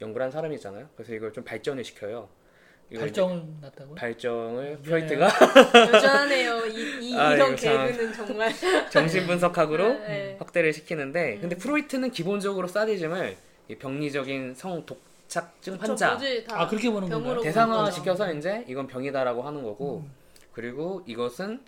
연구를 0.00 0.24
한 0.24 0.30
사람이잖아요. 0.30 0.88
그래서 0.96 1.12
이걸 1.14 1.32
좀 1.34 1.44
발전을 1.44 1.84
시켜요. 1.84 2.28
발정을 2.96 3.42
났다고요? 3.60 3.94
발정을 3.94 4.64
네. 4.76 4.82
프로이트가 4.82 5.28
여전하네요. 5.94 6.66
이, 6.66 7.10
이 7.10 7.14
아, 7.18 7.36
참. 7.36 7.54
개그는 7.56 8.12
정말. 8.14 8.50
정신 8.90 9.26
분석학으로 9.26 9.88
네. 10.00 10.36
확대를 10.38 10.72
시키는데 10.72 11.34
음. 11.36 11.40
근데 11.42 11.56
프로이트는 11.56 12.10
기본적으로 12.10 12.66
사디즘을 12.68 13.36
이 13.68 13.74
병리적인 13.76 14.54
성 14.54 14.84
독 14.86 15.09
착증 15.30 15.76
환자 15.80 16.18
아 16.50 16.66
그렇게 16.66 16.90
보는 16.90 17.08
건가요? 17.08 17.40
대상화. 17.40 17.88
시켜서 17.90 18.32
이제 18.32 18.64
이건 18.68 18.88
병이다라고 18.88 19.42
하는 19.42 19.62
거고 19.62 19.98
음. 20.04 20.12
그리고 20.52 21.02
이것은 21.06 21.62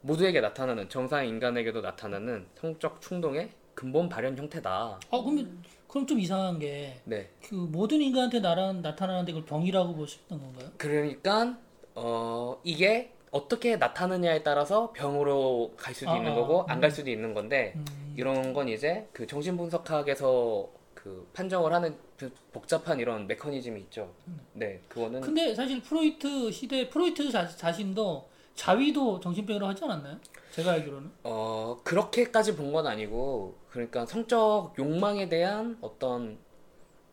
모두에게 0.00 0.40
나타나는 0.40 0.88
정상 0.88 1.26
인간에게도 1.26 1.82
나타나는 1.82 2.46
성적 2.54 3.00
충동의 3.02 3.50
근본 3.74 4.08
발현 4.08 4.36
형태다. 4.38 4.70
아 5.10 5.20
그러면 5.22 5.62
그럼 5.86 6.06
좀 6.06 6.18
이상한 6.18 6.58
게그 6.58 7.00
네. 7.04 7.30
모든 7.52 8.00
인간한테 8.00 8.40
나라, 8.40 8.72
나타나는데 8.72 9.32
그걸 9.32 9.44
병이라고 9.46 9.94
볼 9.94 10.08
수 10.08 10.18
있는 10.30 10.42
건가요? 10.44 10.70
그러니까 10.78 11.58
어 11.94 12.58
이게 12.64 13.12
어떻게 13.30 13.76
나타나느냐에 13.76 14.42
따라서 14.42 14.92
병으로 14.94 15.74
갈 15.76 15.94
수도 15.94 16.10
아, 16.10 16.16
있는 16.16 16.32
아, 16.32 16.34
거고 16.36 16.60
음. 16.62 16.70
안갈 16.70 16.90
수도 16.90 17.10
있는 17.10 17.34
건데 17.34 17.74
음, 17.76 18.14
이런 18.16 18.54
건 18.54 18.68
이제 18.68 19.06
그 19.12 19.26
정신분석학에서 19.26 20.77
그 20.98 21.28
판정을 21.32 21.72
하는 21.72 21.96
그 22.16 22.28
복잡한 22.52 22.98
이런 22.98 23.28
메커니즘이 23.28 23.80
있죠. 23.82 24.12
네, 24.52 24.80
그거는 24.88 25.20
근데 25.20 25.54
사실 25.54 25.80
프로이트 25.80 26.50
시대 26.50 26.88
프로이트 26.88 27.30
자, 27.30 27.46
자신도 27.46 28.28
자위도 28.56 29.20
정신병이라고 29.20 29.70
하지 29.70 29.84
않았나요? 29.84 30.18
제가 30.50 30.72
알기로는 30.72 31.08
어 31.22 31.78
그렇게까지 31.84 32.56
본 32.56 32.72
건 32.72 32.88
아니고 32.88 33.56
그러니까 33.70 34.04
성적 34.06 34.74
욕망에 34.76 35.28
대한 35.28 35.78
어떤 35.80 36.36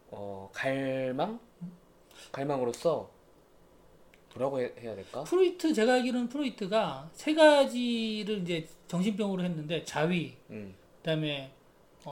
어 0.10 0.50
갈망 0.52 1.40
갈망으로서 2.32 3.12
뭐라고 4.34 4.62
해, 4.62 4.74
해야 4.80 4.96
될까? 4.96 5.24
프로이트 5.26 5.74
제가 5.76 5.94
알기로는 5.94 6.28
프로이트가 6.30 7.10
세 7.14 7.36
가지를 7.36 8.40
이제 8.42 8.68
정신병으로 8.88 9.44
했는데 9.44 9.84
자위 9.86 10.36
음 10.50 10.74
그다음에 10.98 11.52
어, 11.52 11.55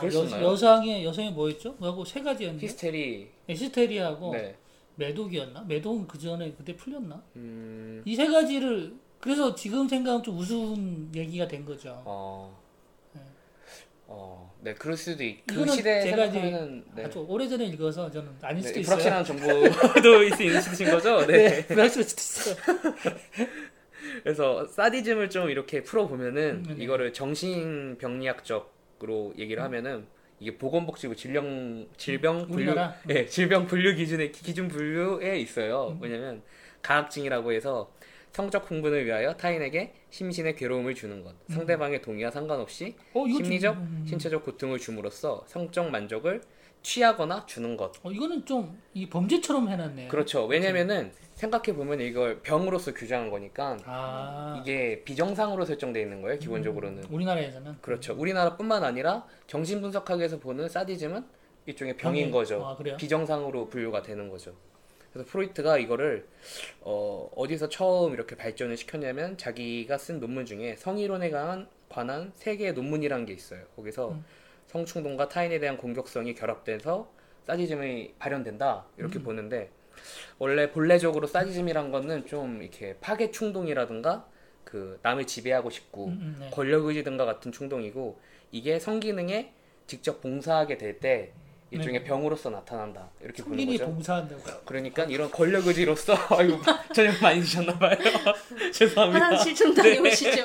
여, 0.02 0.08
있나요? 0.24 0.46
여성의 0.52 1.06
여성의 1.06 1.32
뭐였죠? 1.34 1.74
뭐하고 1.80 2.04
세 2.06 2.22
가지였는데 2.22 2.66
히스테리 2.66 3.30
네, 3.48 3.54
히스테리하고 3.54 4.32
네. 4.34 4.56
매독이었나? 4.96 5.62
매독은 5.68 6.08
그 6.08 6.18
전에 6.20 6.52
그때 6.58 6.76
풀렸나? 6.76 7.22
음. 7.36 8.02
이 8.06 8.16
세 8.16 8.28
가지를 8.28 8.94
그래서 9.20 9.56
지금 9.56 9.88
생각하면 9.88 10.22
좀 10.24 10.38
우스운 10.38 11.10
얘기가 11.16 11.48
된 11.48 11.64
거죠. 11.66 12.02
어. 12.06 12.60
네. 13.14 13.22
어, 14.08 14.54
네, 14.62 14.74
그럴 14.74 14.98
수도 14.98 15.24
있. 15.24 15.46
그 15.48 15.66
시대 15.72 16.02
제가 16.04 16.24
생각하면은 16.26 16.84
네. 16.96 17.06
아주 17.06 17.20
오래전에 17.28 17.66
읽어서 17.68 18.12
저는 18.12 18.30
아닐 18.42 18.62
수도 18.62 18.76
네, 18.76 18.82
있어요. 18.82 18.98
불확실한 18.98 19.24
정보도 19.26 20.24
있- 20.26 20.42
있으신 20.42 20.90
거죠? 20.92 21.26
네. 21.26 21.50
네, 21.50 21.66
불확실할 21.68 22.04
수도 22.04 22.20
있어요. 22.20 22.56
그래서 24.24 24.66
사디즘을 24.68 25.30
좀 25.30 25.50
이렇게 25.50 25.82
풀어 25.84 26.08
보면은 26.08 26.66
음, 26.68 26.76
네. 26.78 26.84
이거를 26.84 27.14
정신병리학적으 27.14 28.66
로 29.06 29.34
얘기를 29.38 29.62
하면은 29.64 30.06
이게 30.40 30.58
보건복지부 30.58 31.16
질병 31.16 31.88
질병 31.98 32.48
분류 32.48 32.72
우리나라? 32.72 32.96
예, 33.10 33.26
질병 33.26 33.66
분류 33.68 33.96
기준에 33.96 34.30
기준 34.30 34.68
분류에 34.68 35.40
있어요. 35.40 35.90
음. 35.90 36.00
왜냐면 36.02 36.42
가학증이라고 36.82 37.52
해서 37.54 37.92
성적 38.32 38.70
흥분을 38.70 39.06
위하여 39.06 39.34
타인에게 39.36 39.94
심신의 40.10 40.56
괴로움을 40.56 40.96
주는 40.96 41.24
것, 41.24 41.36
상대방의 41.50 42.02
동의와 42.02 42.32
상관없이 42.32 42.96
어, 43.14 43.26
이거 43.28 43.38
좀- 43.38 43.46
심리적, 43.46 43.78
음, 43.78 44.06
신체적 44.08 44.44
고통을 44.44 44.80
줌으로써 44.80 45.44
성적 45.48 45.90
만족을 45.92 46.42
취하거나 46.84 47.46
주는 47.46 47.76
것. 47.78 47.94
어, 48.06 48.12
이거는 48.12 48.46
좀 48.46 48.78
이 48.96 49.10
범죄처럼 49.10 49.70
해놨네요. 49.70 50.08
그렇죠. 50.10 50.46
왜냐면은 50.46 51.12
생각해 51.34 51.74
보면 51.76 52.00
이걸 52.02 52.42
병으로서 52.42 52.94
규정한 52.94 53.32
거니까 53.32 53.76
아, 53.86 54.60
이게 54.62 55.02
비정상으로 55.04 55.66
설정돼 55.66 56.00
있는 56.02 56.22
거예요. 56.22 56.38
기본적으로는. 56.38 57.00
음, 57.06 57.08
우리나라에서는 57.10 57.78
그렇죠. 57.82 58.14
우리나라뿐만 58.16 58.84
아니라 58.84 59.26
정신분석학에서 59.48 60.40
보는 60.40 60.70
사디즘은 60.70 61.26
일종의 61.66 61.98
병인 61.98 62.28
병이- 62.30 62.32
거죠. 62.32 62.64
아, 62.64 62.76
그래요? 62.76 62.98
비정상으로 62.98 63.68
분류가 63.70 64.04
되는 64.04 64.30
거죠. 64.30 64.54
그래서 65.12 65.28
프로이트가 65.32 65.80
이거를 65.80 66.28
어, 66.82 67.30
어디서 67.36 67.70
처음 67.70 68.14
이렇게 68.14 68.36
발전을 68.36 68.78
시켰냐면 68.78 69.38
자기가 69.38 69.98
쓴 69.98 70.20
논문 70.20 70.46
중에 70.46 70.76
성이론에 70.76 71.32
관한, 71.32 71.68
관한 71.90 72.32
세 72.36 72.58
개의 72.58 72.74
논문이라는 72.74 73.26
게 73.26 73.34
있어요. 73.34 73.62
거기서 73.76 74.12
음. 74.12 74.26
성충동과 74.74 75.30
타인에 75.30 75.60
대한 75.60 75.78
공격성이 75.78 76.34
결합돼서 76.34 77.08
사디즘이 77.46 78.16
발현된다 78.18 78.86
이렇게 78.98 79.20
음. 79.20 79.24
보는데 79.24 79.70
원래 80.40 80.72
본래적으로 80.72 81.28
사디즘이란 81.28 81.92
거는 81.92 82.26
좀 82.26 82.62
이렇게 82.62 82.98
파괴 83.00 83.30
충동이라든가 83.30 84.28
그 84.64 85.00
남을 85.04 85.28
지배하고 85.28 85.70
싶고 85.70 86.08
음, 86.08 86.12
음, 86.22 86.38
네. 86.40 86.50
권력 86.50 86.86
의지 86.86 87.04
등과 87.04 87.26
같은 87.26 87.52
충동이고 87.52 88.20
이게 88.52 88.80
성기능에 88.80 89.54
직접 89.86 90.22
봉사하게 90.22 90.78
될 90.78 91.00
때 91.00 91.34
일종의 91.74 92.00
네. 92.02 92.04
병으로서 92.06 92.50
나타난다 92.50 93.10
이렇게 93.22 93.44
보는 93.44 93.66
거죠. 93.66 93.86
봉사한다고. 93.86 94.42
그러니까 94.66 95.04
이런 95.06 95.30
권력 95.32 95.66
의지로서 95.68 96.14
아이고 96.38 96.60
저녁 96.94 97.22
많이 97.22 97.42
드셨나 97.42 97.78
봐요. 97.78 97.98
죄송합니다. 98.74 99.26
화장실 99.26 99.56
좀 99.56 99.74
다녀오시죠. 99.74 100.44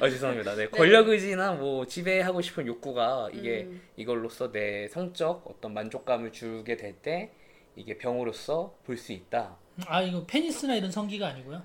아 0.00 0.08
죄송합니다. 0.10 0.54
네, 0.56 0.68
권력 0.68 1.08
의지나 1.08 1.52
뭐 1.52 1.86
지배하고 1.86 2.40
싶은 2.42 2.66
욕구가 2.66 3.30
이게 3.32 3.64
음. 3.64 3.80
이걸로써 3.96 4.50
내 4.52 4.88
성적 4.88 5.44
어떤 5.46 5.72
만족감을 5.74 6.32
주게 6.32 6.76
될 6.76 6.96
때 7.02 7.30
이게 7.76 7.98
병으로서 7.98 8.74
볼 8.84 8.96
수 8.96 9.12
있다. 9.12 9.56
아 9.86 10.00
이거 10.02 10.24
페니스나 10.26 10.74
이런 10.76 10.90
성기가 10.90 11.28
아니고요. 11.28 11.62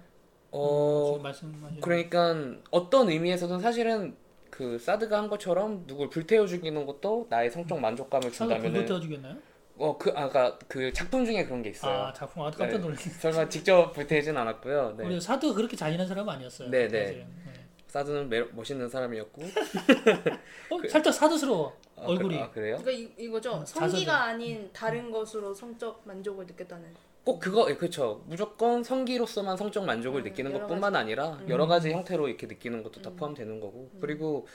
어 0.52 1.12
지금 1.14 1.24
말씀하신. 1.24 1.80
그러니까 1.82 2.36
어떤 2.70 3.10
의미에서는 3.10 3.60
사실은 3.62 4.16
그 4.52 4.78
사드가 4.78 5.18
한 5.18 5.30
것처럼 5.30 5.88
누굴 5.88 6.10
불태워 6.10 6.46
죽이는 6.46 6.86
것도 6.86 7.26
나의 7.30 7.50
성적 7.50 7.80
만족감을 7.80 8.30
사가 8.32 8.56
불 8.56 8.64
준다면은 8.64 8.86
태워주겠나요? 8.86 9.38
어그 9.78 10.12
아까 10.16 10.60
그 10.68 10.94
작품 10.94 11.26
중에 11.26 11.46
그런 11.46 11.64
게 11.64 11.70
있어요. 11.70 11.92
아 12.02 12.14
작품 12.14 12.44
아 12.44 12.52
깜짝 12.52 12.68
네. 12.68 12.78
놀랐네. 12.78 13.02
설마 13.20 13.50
직접 13.50 13.94
불태우진 13.94 14.38
않았고요. 14.38 14.96
네. 14.98 15.06
우리 15.06 15.20
사도가 15.20 15.56
그렇게 15.56 15.76
잔인한 15.76 16.06
사람 16.08 16.30
아니었어요. 16.30 16.70
네, 16.70 16.88
네. 16.88 17.06
사실은. 17.06 17.42
사드는 17.88 18.30
매, 18.30 18.42
멋있는 18.42 18.88
사람이었고 18.88 19.42
어, 20.72 20.88
살짝 20.90 21.14
사도스러워 21.14 21.76
아, 21.98 22.04
얼굴이. 22.06 22.38
그, 22.38 22.42
아 22.42 22.50
그래요? 22.52 22.78
그러니까 22.82 22.92
이, 22.92 23.26
이거죠. 23.26 23.54
음, 23.56 23.66
자서전. 23.66 23.90
성기가 23.90 24.24
아닌 24.24 24.70
다른 24.72 25.12
것으로 25.12 25.54
성적 25.54 26.02
만족을 26.06 26.46
느꼈다는. 26.46 26.94
꼭 27.24 27.40
그거 27.40 27.70
예, 27.70 27.76
그렇죠. 27.76 28.24
무조건 28.26 28.84
성기로서만 28.84 29.56
성적 29.56 29.86
만족을 29.86 30.22
음, 30.22 30.24
느끼는 30.24 30.54
것뿐만 30.54 30.96
아니라 30.96 31.34
음. 31.34 31.50
여러 31.50 31.68
가지 31.68 31.92
형태로 31.92 32.28
이렇게 32.28 32.48
느끼는 32.48 32.82
것도 32.82 33.02
다 33.02 33.12
음. 33.12 33.16
포함되는 33.16 33.60
거고 33.60 33.92
그리고 34.00 34.48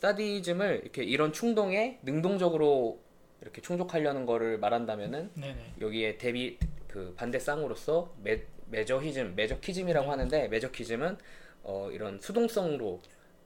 사디즘을 0.00 0.80
이렇게 0.82 1.02
이런 1.02 1.32
충동에 1.32 1.98
능동적으로 2.02 3.00
이렇게 3.40 3.60
충족하려는 3.60 4.24
거를 4.24 4.58
말한다면은 4.58 5.32
네네. 5.34 5.74
여기에 5.80 6.18
대비 6.18 6.58
그 6.86 7.12
반대 7.16 7.40
쌍으로서 7.40 8.12
매, 8.22 8.42
매저히즘, 8.66 9.34
매저키즘이라고 9.34 10.04
네. 10.04 10.10
하는데 10.10 10.48
매저키즘은 10.48 11.18
어, 11.64 11.90
이런 11.92 12.20
수동성으로 12.20 13.00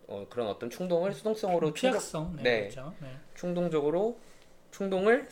어, 0.09 0.27
그런 0.29 0.49
어떤 0.49 0.69
충동을 0.69 1.13
수동성으로 1.15 1.73
피약성. 1.73 2.37
네, 2.37 2.43
네. 2.43 2.61
그렇죠. 2.69 2.95
네. 3.01 3.09
충동적으로 3.35 4.19
충동을 4.71 5.29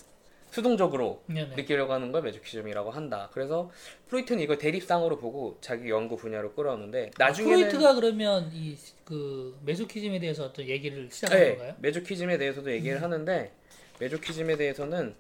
수동적으로 0.55 1.21
네네. 1.27 1.57
느끼려고 1.57 1.93
하는 1.93 2.13
걸 2.13 2.23
매저키즘이라고 2.23 2.93
한다. 2.93 3.29
그래서 3.33 3.73
프로이트는 4.07 4.41
이걸 4.41 4.57
대립상으로 4.57 5.19
보고 5.19 5.59
자기 5.61 5.91
연구 5.91 6.17
분야로 6.17 6.53
끌어오는데 6.53 7.11
나중에는 7.19 7.57
프로이트가 7.57 7.95
그러면 7.97 8.53
이그 8.55 9.59
메소키즘에 9.65 10.21
대해서 10.21 10.45
어떤 10.45 10.69
얘기를 10.69 11.09
시작한 11.11 11.37
네, 11.37 11.49
건가요? 11.57 11.75
매조키즘에 11.81 12.39
대해서도 12.39 12.71
얘기를 12.71 13.03
하는데 13.03 13.51
매조키즘에 13.99 14.57
대해서는 14.57 15.17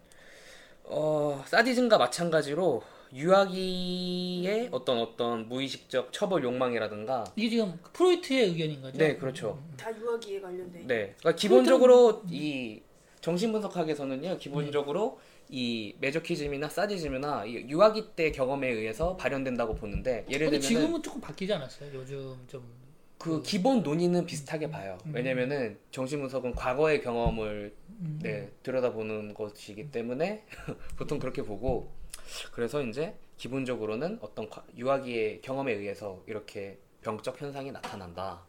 어, 0.84 1.42
사디즘과 1.48 1.98
마찬가지로 1.98 2.84
유아기의 3.12 4.68
어떤 4.70 4.98
어떤 5.00 5.48
무의식적 5.48 6.12
처벌 6.12 6.44
욕망이라든가 6.44 7.24
이게 7.34 7.48
지금 7.48 7.76
프로이트의 7.92 8.50
의견인 8.50 8.80
거죠? 8.82 8.98
네, 8.98 9.16
그렇죠. 9.16 9.60
다 9.76 9.90
유아기에 9.96 10.40
관련돼. 10.40 10.78
네, 10.84 11.14
그러니까 11.18 11.32
기본적으로 11.32 12.22
이 12.30 12.82
정신분석학에서는요, 13.24 14.36
기본적으로 14.36 15.18
이 15.48 15.94
매저키즘이나 15.98 16.68
사디즘이나 16.68 17.46
이 17.46 17.54
유아기 17.70 18.10
때 18.14 18.30
경험에 18.30 18.68
의해서 18.68 19.16
발현된다고 19.16 19.74
보는데 19.74 20.26
예를 20.28 20.50
들면 20.50 20.60
지금은 20.60 21.02
조금 21.02 21.22
바뀌지 21.22 21.52
않았어요? 21.54 21.90
요즘 21.94 22.36
좀그 22.46 23.42
기본 23.42 23.82
논의는 23.82 24.26
비슷하게 24.26 24.68
봐요. 24.68 24.98
음. 25.06 25.14
왜냐면은 25.14 25.78
정신분석은 25.90 26.54
과거의 26.54 27.00
경험을 27.00 27.74
음, 28.00 28.18
네, 28.22 28.50
들여다보는 28.62 29.32
것이기 29.32 29.90
때문에 29.90 30.44
보통 30.98 31.18
그렇게 31.18 31.42
보고 31.42 31.90
그래서 32.52 32.82
이제 32.82 33.14
기본적으로는 33.38 34.18
어떤 34.20 34.50
과- 34.50 34.64
유아기의 34.76 35.40
경험에 35.40 35.72
의해서 35.72 36.22
이렇게 36.26 36.78
병적 37.00 37.40
현상이 37.40 37.72
나타난다. 37.72 38.42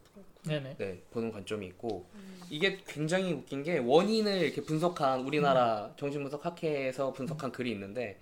네네. 0.48 0.76
네, 0.78 1.02
보는 1.12 1.32
관점이 1.32 1.66
있고 1.68 2.10
음. 2.14 2.42
이게 2.50 2.78
굉장히 2.88 3.34
웃긴 3.34 3.64
게 3.64 3.78
원인을 3.80 4.38
이렇게 4.38 4.62
분석한 4.62 5.22
우리나라 5.22 5.94
정신분석 5.98 6.46
학회에서 6.46 7.14
분석한 7.14 7.52
글이 7.52 7.72
있는데 7.72 8.20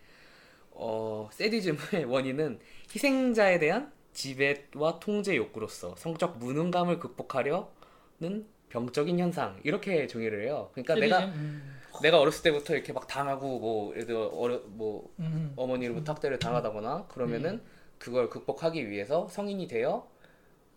어, 0.72 1.30
세디즘의 1.32 2.06
원인은 2.08 2.60
희생자에 2.94 3.60
대한 3.60 3.92
지배와 4.14 5.00
통제 5.00 5.36
욕구로서 5.36 5.96
성적 5.98 6.38
무능감을 6.38 7.00
극복하려는 7.00 8.48
병적인 8.70 9.20
현상 9.20 9.60
이렇게 9.64 10.08
정의를 10.08 10.46
해요. 10.46 10.70
그러니까 10.74 10.96
내가 10.96 11.26
음, 11.26 11.80
내가 12.02 12.20
어렸을 12.20 12.44
때부터 12.44 12.74
이렇게 12.74 12.92
막 12.94 13.08
당하고 13.08 13.60
뭐 13.60 13.94
예를 13.94 14.08
들어 14.08 14.28
어려 14.28 14.62
뭐 14.66 15.14
음, 15.20 15.54
어머니로부터 15.56 16.14
학대를 16.14 16.40
당하다거나 16.40 17.08
그러면은 17.08 17.62
그걸 18.00 18.30
극복하기 18.30 18.90
위해서 18.90 19.28
성인이 19.30 19.68
되어 19.68 20.08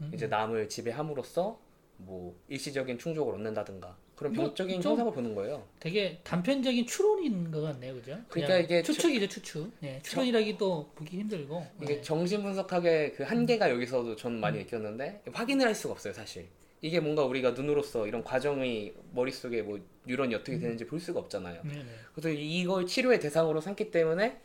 음. 0.01 0.11
이제 0.15 0.27
남을 0.27 0.69
지배함으로써 0.69 1.59
뭐 1.99 2.39
일시적인 2.49 2.99
충족을 2.99 3.35
얻는다든가 3.35 3.97
그런 4.17 4.33
뭐, 4.33 4.45
병적인 4.47 4.81
좀- 4.81 4.93
현상을 4.93 5.13
보는 5.13 5.35
거예요. 5.35 5.67
되게 5.79 6.19
단편적인 6.25 6.87
추론인 6.87 7.51
것 7.51 7.61
같네요, 7.61 7.95
그죠? 7.95 8.19
그러니까 8.29 8.59
이게 8.59 8.83
추측이죠, 8.83 9.29
추측. 9.29 9.71
예, 9.83 10.01
추론이라기도 10.03 10.91
보기 10.95 11.19
힘들고. 11.19 11.67
이게 11.83 11.95
예. 11.99 12.01
정신 12.03 12.43
분석학의 12.43 13.13
그 13.15 13.23
한계가 13.25 13.71
여기서도 13.71 14.17
저는 14.17 14.41
많이 14.41 14.59
느꼈는데 14.61 15.23
확인을 15.33 15.67
할 15.67 15.75
수가 15.75 15.93
없어요, 15.93 16.13
사실. 16.15 16.47
이게 16.81 17.01
뭔가 17.01 17.25
우리가 17.25 17.51
눈으로서 17.53 18.07
이런 18.07 18.23
과정이 18.23 18.93
머릿속에 19.13 19.63
뭐 19.63 19.79
뉴런이 20.07 20.35
어떻게 20.35 20.59
되는지 20.59 20.87
볼 20.87 20.99
수가 21.01 21.21
없잖아요. 21.21 21.63
네네. 21.63 21.85
그래서 22.15 22.29
이걸 22.31 22.87
치료의 22.87 23.19
대상으로 23.21 23.61
삼기 23.61 23.91
때문에 23.91 24.41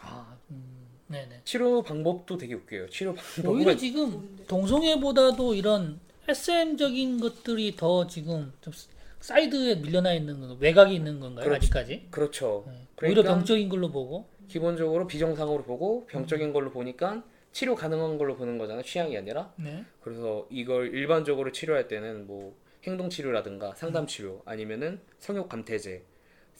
아, 0.00 0.36
음, 0.50 0.79
네네. 1.10 1.40
치료 1.44 1.82
방법도 1.82 2.38
되게 2.38 2.54
웃겨요. 2.54 2.88
치료 2.88 3.14
방법은 3.14 3.56
오히려 3.56 3.76
지금? 3.76 4.38
동성애보다도 4.46 5.54
이런 5.54 5.98
SM적인 6.28 7.20
것들이 7.20 7.74
더 7.76 8.06
지금 8.06 8.52
좀 8.60 8.72
사이드에 9.18 9.76
밀려나 9.76 10.14
있는 10.14 10.40
건 10.40 10.56
외곽이 10.60 10.94
있는 10.94 11.18
건가요? 11.18 11.44
그렇죠. 11.44 11.56
아직까지? 11.56 12.06
그렇죠. 12.10 12.64
네. 12.68 12.86
그러니까 12.94 13.20
오히려 13.20 13.34
병적인 13.34 13.68
걸로 13.68 13.90
보고. 13.90 14.28
기본적으로 14.48 15.06
비정상으로 15.06 15.62
보고 15.62 16.06
병적인 16.06 16.52
걸로 16.52 16.70
보니까 16.70 17.22
치료 17.52 17.74
가능한 17.74 18.18
걸로 18.18 18.36
보는 18.36 18.58
거잖아요. 18.58 18.82
취향이 18.84 19.16
아니라. 19.16 19.52
네. 19.56 19.84
그래서 20.00 20.46
이걸 20.50 20.94
일반적으로 20.94 21.52
치료할 21.52 21.88
때는 21.88 22.26
뭐 22.26 22.54
행동 22.84 23.10
치료라든가 23.10 23.70
음. 23.70 23.72
상담 23.76 24.06
치료 24.06 24.42
아니면은 24.44 25.00
성욕 25.18 25.48
감퇴제, 25.48 26.02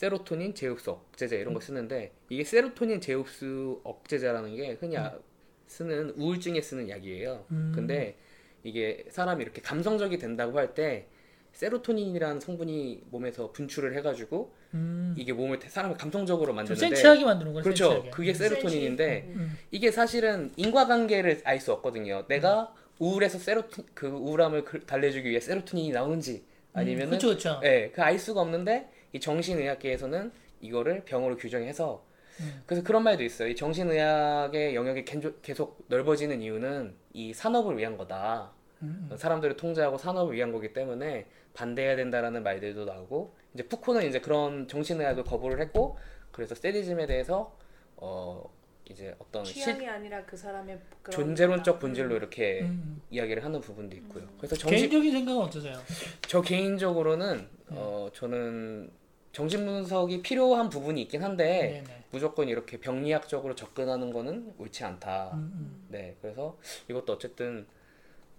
세로토닌 0.04 0.54
제흡수 0.54 0.92
억제제 0.92 1.36
이런 1.36 1.48
음. 1.48 1.54
거 1.54 1.60
쓰는데 1.60 2.12
이게 2.30 2.42
세로토닌 2.42 3.02
제흡수 3.02 3.82
억제제라는 3.84 4.56
게 4.56 4.78
흔히 4.80 4.96
아- 4.96 5.12
쓰는 5.66 6.14
우울증에 6.16 6.58
쓰는 6.62 6.88
약이에요. 6.88 7.44
음. 7.50 7.72
근데 7.74 8.16
이게 8.64 9.04
사람이 9.10 9.42
이렇게 9.42 9.60
감성적이 9.60 10.16
된다고 10.18 10.58
할 10.58 10.72
때 10.74 11.06
세로토닌이라는 11.52 12.40
성분이 12.40 13.02
몸에서 13.10 13.52
분출을 13.52 13.94
해가지고 13.98 14.54
음. 14.72 15.14
이게 15.18 15.32
몸을 15.34 15.58
사람을 15.66 15.96
감성적으로 15.98 16.46
좀 16.46 16.56
만드는데 16.56 16.80
센치하게 16.96 17.24
만드는 17.26 17.52
거죠. 17.52 17.64
그렇죠. 17.64 17.84
센치하게. 17.90 18.10
그게 18.10 18.32
세로토닌인데 18.32 19.24
음. 19.34 19.58
이게 19.70 19.90
사실은 19.90 20.50
인과관계를 20.56 21.42
알 21.44 21.60
수 21.60 21.72
없거든요. 21.74 22.24
내가 22.26 22.72
우울해서 22.98 23.38
세로토 23.38 23.82
그 23.92 24.06
우울함을 24.06 24.64
그- 24.64 24.80
달래주기 24.86 25.28
위해 25.28 25.40
세로토닌이 25.40 25.90
나오는지 25.90 26.44
아니면은 26.72 27.18
그렇죠, 27.18 27.26
그렇죠. 27.28 27.60
예, 27.64 27.90
그 27.90 28.00
알 28.00 28.18
수가 28.18 28.40
없는데 28.40 28.88
이 29.12 29.20
정신의학계에서는 29.20 30.32
이거를 30.60 31.04
병으로 31.04 31.36
규정해서 31.36 32.04
음. 32.40 32.62
그래서 32.66 32.82
그런 32.82 33.02
말도 33.02 33.22
있어요. 33.22 33.48
이 33.48 33.56
정신의학의 33.56 34.74
영역이 34.74 35.04
계속 35.42 35.84
넓어지는 35.88 36.40
이유는 36.40 36.94
이 37.12 37.34
산업을 37.34 37.76
위한 37.76 37.96
거다. 37.96 38.52
음. 38.82 39.10
사람들을 39.14 39.56
통제하고 39.56 39.98
산업을 39.98 40.34
위한 40.34 40.52
거기 40.52 40.72
때문에 40.72 41.26
반대해야 41.52 41.96
된다라는 41.96 42.42
말들도 42.42 42.84
나오고 42.84 43.34
이제 43.52 43.62
푸코는 43.64 44.08
이제 44.08 44.20
그런 44.20 44.68
정신의학을 44.68 45.24
거부를 45.24 45.60
했고 45.60 45.98
그래서 46.30 46.54
세디즘에 46.54 47.06
대해서 47.06 47.56
어 47.96 48.42
이제 48.88 49.14
어떤 49.18 49.44
실, 49.44 49.62
취향이 49.62 49.86
아니라 49.86 50.24
그 50.24 50.36
사람의 50.36 50.78
그런 51.02 51.26
존재론적. 51.26 51.78
본질로 51.78 52.16
이렇게 52.16 52.62
음. 52.62 53.02
이야기를 53.10 53.44
하는 53.44 53.60
부분도 53.60 53.96
있고요. 53.96 54.26
그래서 54.38 54.56
정신 54.56 54.78
개인적인 54.78 55.12
생각은 55.12 55.42
어떠세요? 55.42 55.78
저 56.22 56.40
개인적으로는 56.40 57.46
어 57.68 58.08
저는 58.14 58.90
정신 59.32 59.64
분석이 59.64 60.22
필요한 60.22 60.68
부분이 60.68 61.02
있긴 61.02 61.22
한데 61.22 61.82
네네. 61.84 62.04
무조건 62.10 62.48
이렇게 62.48 62.78
병리학적으로 62.80 63.54
접근하는 63.54 64.12
거는 64.12 64.54
옳지 64.58 64.84
않다. 64.84 65.30
음, 65.34 65.52
음. 65.54 65.86
네, 65.88 66.16
그래서 66.20 66.58
이것도 66.88 67.12
어쨌든 67.12 67.66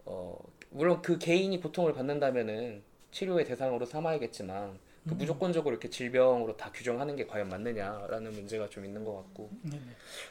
어 0.05 0.37
물론 0.69 1.01
그 1.01 1.17
개인이 1.17 1.59
고통을 1.61 1.93
받는다면은 1.93 2.83
치료의 3.11 3.45
대상으로 3.45 3.85
삼아야겠지만 3.85 4.79
그 5.07 5.15
무조건적으로 5.15 5.73
이렇게 5.73 5.89
질병으로 5.89 6.55
다 6.57 6.71
규정하는 6.71 7.15
게 7.15 7.25
과연 7.25 7.49
맞느냐라는 7.49 8.33
문제가 8.33 8.69
좀 8.69 8.85
있는 8.85 9.03
것 9.03 9.15
같고 9.15 9.49
네네. 9.63 9.81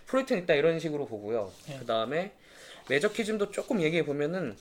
프로이트는 0.06 0.42
일단 0.42 0.56
이런 0.56 0.78
식으로 0.78 1.06
보고요. 1.06 1.50
네. 1.66 1.78
그 1.78 1.86
다음에 1.86 2.32
매저키즘도 2.88 3.50
조금 3.50 3.80
얘기해 3.80 4.04
보면은 4.04 4.56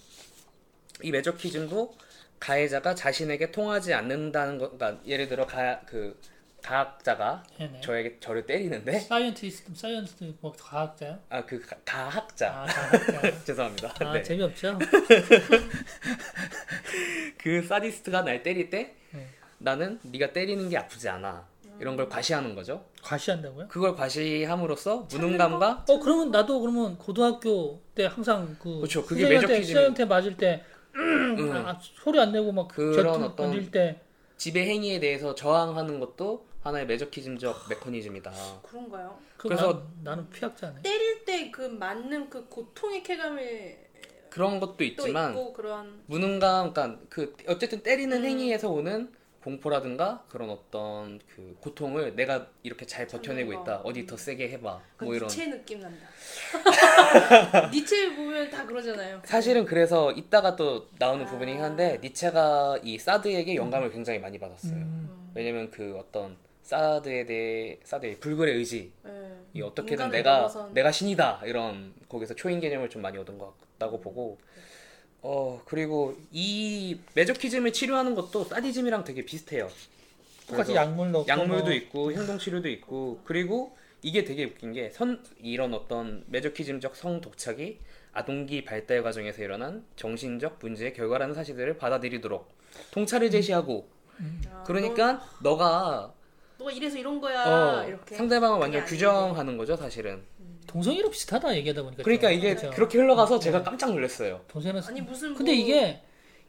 이 1.03 1.12
매저키즘도 1.12 1.93
가해자가 2.39 2.95
자신에게 2.95 3.52
통하지 3.52 3.93
않는다는 3.93 4.58
거, 4.58 4.71
그러니까 4.71 5.02
예를 5.06 5.28
들어 5.28 5.45
가 5.45 5.82
그 5.86 6.17
가학자가 6.62 7.41
네네. 7.58 7.80
저에게 7.80 8.17
저를 8.19 8.45
때리는데 8.45 8.99
scientist, 8.99 9.73
scientist 9.75 10.34
뭐 10.41 10.52
과학자요? 10.60 11.17
아 11.30 11.41
그 11.45 11.65
가학자 11.86 12.49
아, 12.54 12.65
과학자. 12.65 13.39
죄송합니다. 13.45 13.93
아, 14.02 14.12
네. 14.13 14.21
재미없죠? 14.21 14.78
그 17.38 17.62
사디스트가 17.65 18.23
날 18.23 18.43
때릴 18.43 18.69
때 18.69 18.95
네. 19.12 19.28
나는 19.58 19.99
네가 20.04 20.34
때리는 20.34 20.69
게 20.69 20.78
아프지 20.78 21.08
않아 21.10 21.47
이런 21.80 21.95
걸 21.95 22.10
과시하는 22.10 22.56
거죠. 22.56 22.86
과시한다고요? 23.02 23.69
그걸 23.69 23.95
과시함으로써 23.95 25.08
무능감과 25.12 25.86
어, 25.88 25.99
그러면 25.99 26.32
나도 26.32 26.60
그러면 26.60 26.97
고등학교 26.97 27.82
때 27.95 28.06
항상 28.06 28.58
그 28.60 28.78
그렇죠. 28.78 29.06
그게 29.06 29.21
선생님한테, 29.21 29.54
매저키즘이- 29.54 29.65
선생님한테 29.65 30.06
맞을 30.06 30.36
때 30.36 30.63
음, 30.99 31.51
아, 31.65 31.79
소리 31.81 32.19
안 32.19 32.31
내고 32.31 32.51
막 32.51 32.67
그런 32.67 33.23
어떤 33.23 33.35
던질 33.51 33.71
때 33.71 33.99
지배 34.38 34.65
행위에 34.67 34.99
대해서 34.99 35.35
저항하는 35.35 35.99
것도 35.99 36.47
하나의 36.62 36.85
매저키즘적 36.88 37.67
메커니즘이다. 37.69 38.31
그런가요? 38.63 39.17
그 39.38 39.47
그래서- 39.47 39.73
난, 39.73 39.83
나는 40.03 40.29
피학자네. 40.29 40.81
때릴 40.81 41.25
때 41.25 41.51
그 41.51 41.62
맞는 41.62 42.29
그 42.29 42.45
고통의 42.47 43.01
쾌감이 43.03 43.41
그런 44.29 44.59
것도 44.59 44.77
또 44.77 44.83
있지만 44.83 45.31
있고 45.31 45.53
그런 45.53 46.01
무능감, 46.05 46.73
그러니까 46.73 47.05
그 47.09 47.35
어쨌든 47.47 47.81
때리는 47.81 48.15
음. 48.17 48.23
행위에서 48.25 48.69
오는 48.69 49.12
공포라든가 49.43 50.23
그런 50.30 50.49
어떤 50.49 51.19
그 51.34 51.56
고통을 51.62 52.15
내가 52.15 52.47
이렇게 52.63 52.86
잘 52.86 53.08
버텨내고 53.08 53.54
있다. 53.54 53.82
거. 53.82 53.89
어디 53.89 54.06
더 54.06 54.17
세게 54.17 54.49
해봐. 54.49 54.82
그뭐 54.97 55.15
이런. 55.15 55.28
니체 55.30 55.47
느낌 55.49 55.80
난다. 55.80 56.06
니체 57.71 58.15
보면 58.15 58.49
다 58.49 58.65
그러잖아요. 58.65 59.21
사실은 59.23 59.65
그래서 59.65 60.12
이따가 60.12 60.56
또 60.56 60.88
나오는 60.97 61.25
아. 61.25 61.30
부분이긴 61.30 61.62
한데 61.62 61.99
니체가 62.02 62.80
이 62.84 62.97
사드에게 62.97 63.56
영감을 63.56 63.91
굉장히 63.91 64.19
많이 64.19 64.38
받았어요. 64.38 64.73
음. 64.73 65.32
왜냐면 65.34 65.71
그 65.71 65.97
어떤 65.97 66.36
사드에 66.63 67.25
대해 67.25 67.80
사드의 67.84 68.19
불굴의 68.19 68.56
의지 68.56 68.91
네. 69.04 69.12
이 69.54 69.62
어떻게든 69.62 70.12
내가 70.12 70.47
넘어선- 70.47 70.71
내가 70.73 70.91
신이다 70.91 71.41
이런 71.45 71.93
거기서 72.08 72.36
초인 72.36 72.60
개념을 72.60 72.89
좀 72.89 73.02
많이 73.02 73.17
얻은 73.17 73.38
것 73.39 73.56
같다고 73.60 73.99
보고 74.02 74.38
어 75.21 75.62
그리고 75.65 76.15
이 76.32 76.97
매저키즘을 77.13 77.73
치료하는 77.73 78.15
것도 78.15 78.45
사디즘이랑 78.45 79.03
되게 79.03 79.23
비슷해요. 79.25 79.69
똑같이 80.47 80.73
약물 80.73 81.12
넣고 81.12 81.27
약물도 81.27 81.63
뭐. 81.65 81.73
있고 81.73 82.12
행동 82.12 82.39
치료도 82.39 82.69
있고 82.69 83.19
그리고 83.25 83.75
이게 84.01 84.23
되게 84.23 84.45
웃긴 84.45 84.73
게 84.73 84.89
선 84.91 85.23
이런 85.41 85.73
어떤 85.73 86.23
매저키즘적 86.27 86.95
성 86.95 87.19
독착이 87.21 87.77
아동기 88.13 88.63
발달 88.65 89.03
과정에서 89.03 89.43
일어난 89.43 89.86
정신적 89.95 90.58
문제의 90.62 90.93
결과라는 90.93 91.36
사실들을 91.36 91.77
받아들이도록 91.77 92.49
통찰을 92.91 93.29
제시하고 93.29 93.88
아, 94.49 94.63
그러니까 94.65 95.21
너가 95.41 96.13
너, 96.58 96.65
가 96.65 96.71
이래서 96.71 96.97
이런 96.97 97.21
거야 97.21 97.45
어, 97.45 97.86
이렇게 97.88 98.15
상대방을 98.15 98.60
완전. 98.60 98.84
규정하는 98.86 99.58
거죠 99.58 99.75
사실은. 99.75 100.23
동성애로 100.69 101.10
비슷하다 101.10 101.55
얘기하다 101.58 101.82
보니까. 101.84 102.03
그러니까 102.03 102.29
좀. 102.29 102.38
이게 102.38 102.55
그렇죠. 102.55 102.75
그렇게 102.75 102.97
흘러가서 102.99 103.39
제가 103.39 103.63
깜짝 103.63 103.91
놀랐어요. 103.91 104.41
동성애는 104.47 104.82
아니 104.88 105.01
무슨 105.01 105.34
근데 105.34 105.51
뭐- 105.53 105.62
이게 105.62 106.01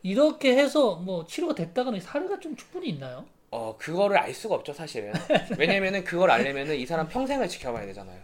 이렇게 0.02 0.56
해서 0.56 0.94
뭐 0.96 1.24
치료가 1.26 1.54
됐다가는 1.54 1.98
사례가 2.00 2.38
좀 2.40 2.54
충분히 2.56 2.88
있나요? 2.90 3.24
어 3.50 3.76
그거를 3.78 4.16
알 4.18 4.32
수가 4.34 4.54
없죠 4.56 4.72
사실은. 4.72 5.12
왜냐면은 5.58 6.04
그걸 6.04 6.30
알려면은 6.30 6.76
이 6.76 6.86
사람 6.86 7.08
평생을 7.08 7.48
지켜봐야 7.48 7.86
되잖아요. 7.86 8.20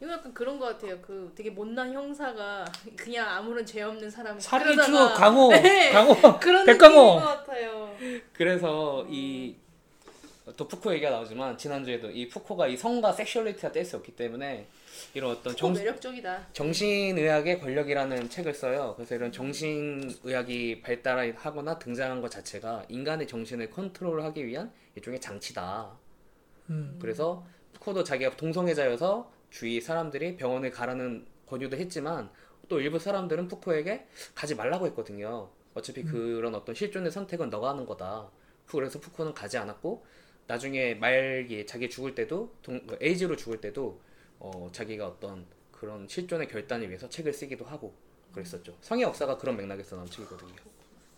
이거 0.00 0.12
약간 0.12 0.32
그런 0.34 0.58
거 0.58 0.66
같아요. 0.66 0.98
그 1.00 1.32
되게 1.36 1.50
못난 1.50 1.92
형사가 1.92 2.64
그냥 2.96 3.28
아무런 3.28 3.64
죄 3.64 3.82
없는 3.82 4.10
사람 4.10 4.38
살인추 4.38 4.80
끌어다가- 4.92 5.14
강호, 5.14 5.48
네. 5.62 5.90
강호, 5.92 6.38
그런 6.40 6.64
백강호. 6.66 6.96
느낌인 7.02 7.20
것 7.20 7.26
같아요. 7.26 7.90
그래서 8.32 9.06
이 9.08 9.56
또 10.56 10.68
푸코 10.68 10.92
얘기가 10.92 11.10
나오지만 11.10 11.56
지난주에도 11.56 12.10
이 12.10 12.28
푸코가 12.28 12.66
이 12.66 12.76
성과 12.76 13.12
sexuality가 13.12 13.72
뗄 13.72 13.84
수 13.84 13.96
없기 13.96 14.14
때문에 14.14 14.66
이런 15.14 15.30
어떤 15.30 15.56
정... 15.56 15.72
정, 15.72 15.82
매력적이다. 15.82 16.48
정신의학의 16.52 17.60
권력이라는 17.60 18.28
책을 18.28 18.52
써요. 18.52 18.92
그래서 18.96 19.14
이런 19.14 19.32
정신의학이 19.32 20.82
발달하거나 20.82 21.78
등장한 21.78 22.20
것 22.20 22.30
자체가 22.30 22.84
인간의 22.88 23.26
정신을 23.26 23.70
컨트롤하기 23.70 24.46
위한 24.46 24.70
일종의 24.96 25.20
장치다. 25.20 25.96
음. 26.70 26.98
그래서 27.00 27.46
푸코도 27.72 28.04
자기가 28.04 28.36
동성애자여서 28.36 29.32
주위 29.50 29.80
사람들이 29.80 30.36
병원에 30.36 30.70
가라는 30.70 31.26
권유도 31.46 31.76
했지만 31.76 32.30
또 32.68 32.80
일부 32.80 32.98
사람들은 32.98 33.48
푸코에게 33.48 34.06
가지 34.34 34.54
말라고 34.54 34.86
했거든요. 34.88 35.48
어차피 35.74 36.02
그런 36.04 36.54
어떤 36.54 36.74
실존의 36.74 37.10
선택은 37.10 37.50
너가 37.50 37.70
하는 37.70 37.86
거다. 37.86 38.30
그래서 38.66 39.00
푸코는 39.00 39.34
가지 39.34 39.58
않았고 39.58 40.04
나중에 40.46 40.94
말기 40.94 41.66
자기 41.66 41.88
죽을 41.88 42.14
때도 42.14 42.52
동, 42.62 42.86
그 42.86 42.98
에이즈로 43.00 43.36
죽을 43.36 43.60
때도 43.60 44.00
어, 44.38 44.68
자기가 44.72 45.06
어떤 45.06 45.46
그런 45.70 46.06
실존의 46.08 46.48
결단을 46.48 46.88
위해서 46.88 47.08
책을 47.08 47.32
쓰기도 47.32 47.64
하고 47.64 47.94
그랬었죠. 48.32 48.76
성의 48.80 49.04
역사가 49.04 49.38
그런 49.38 49.56
맥락에서 49.56 49.96
나온 49.96 50.10
책이거든요. 50.10 50.54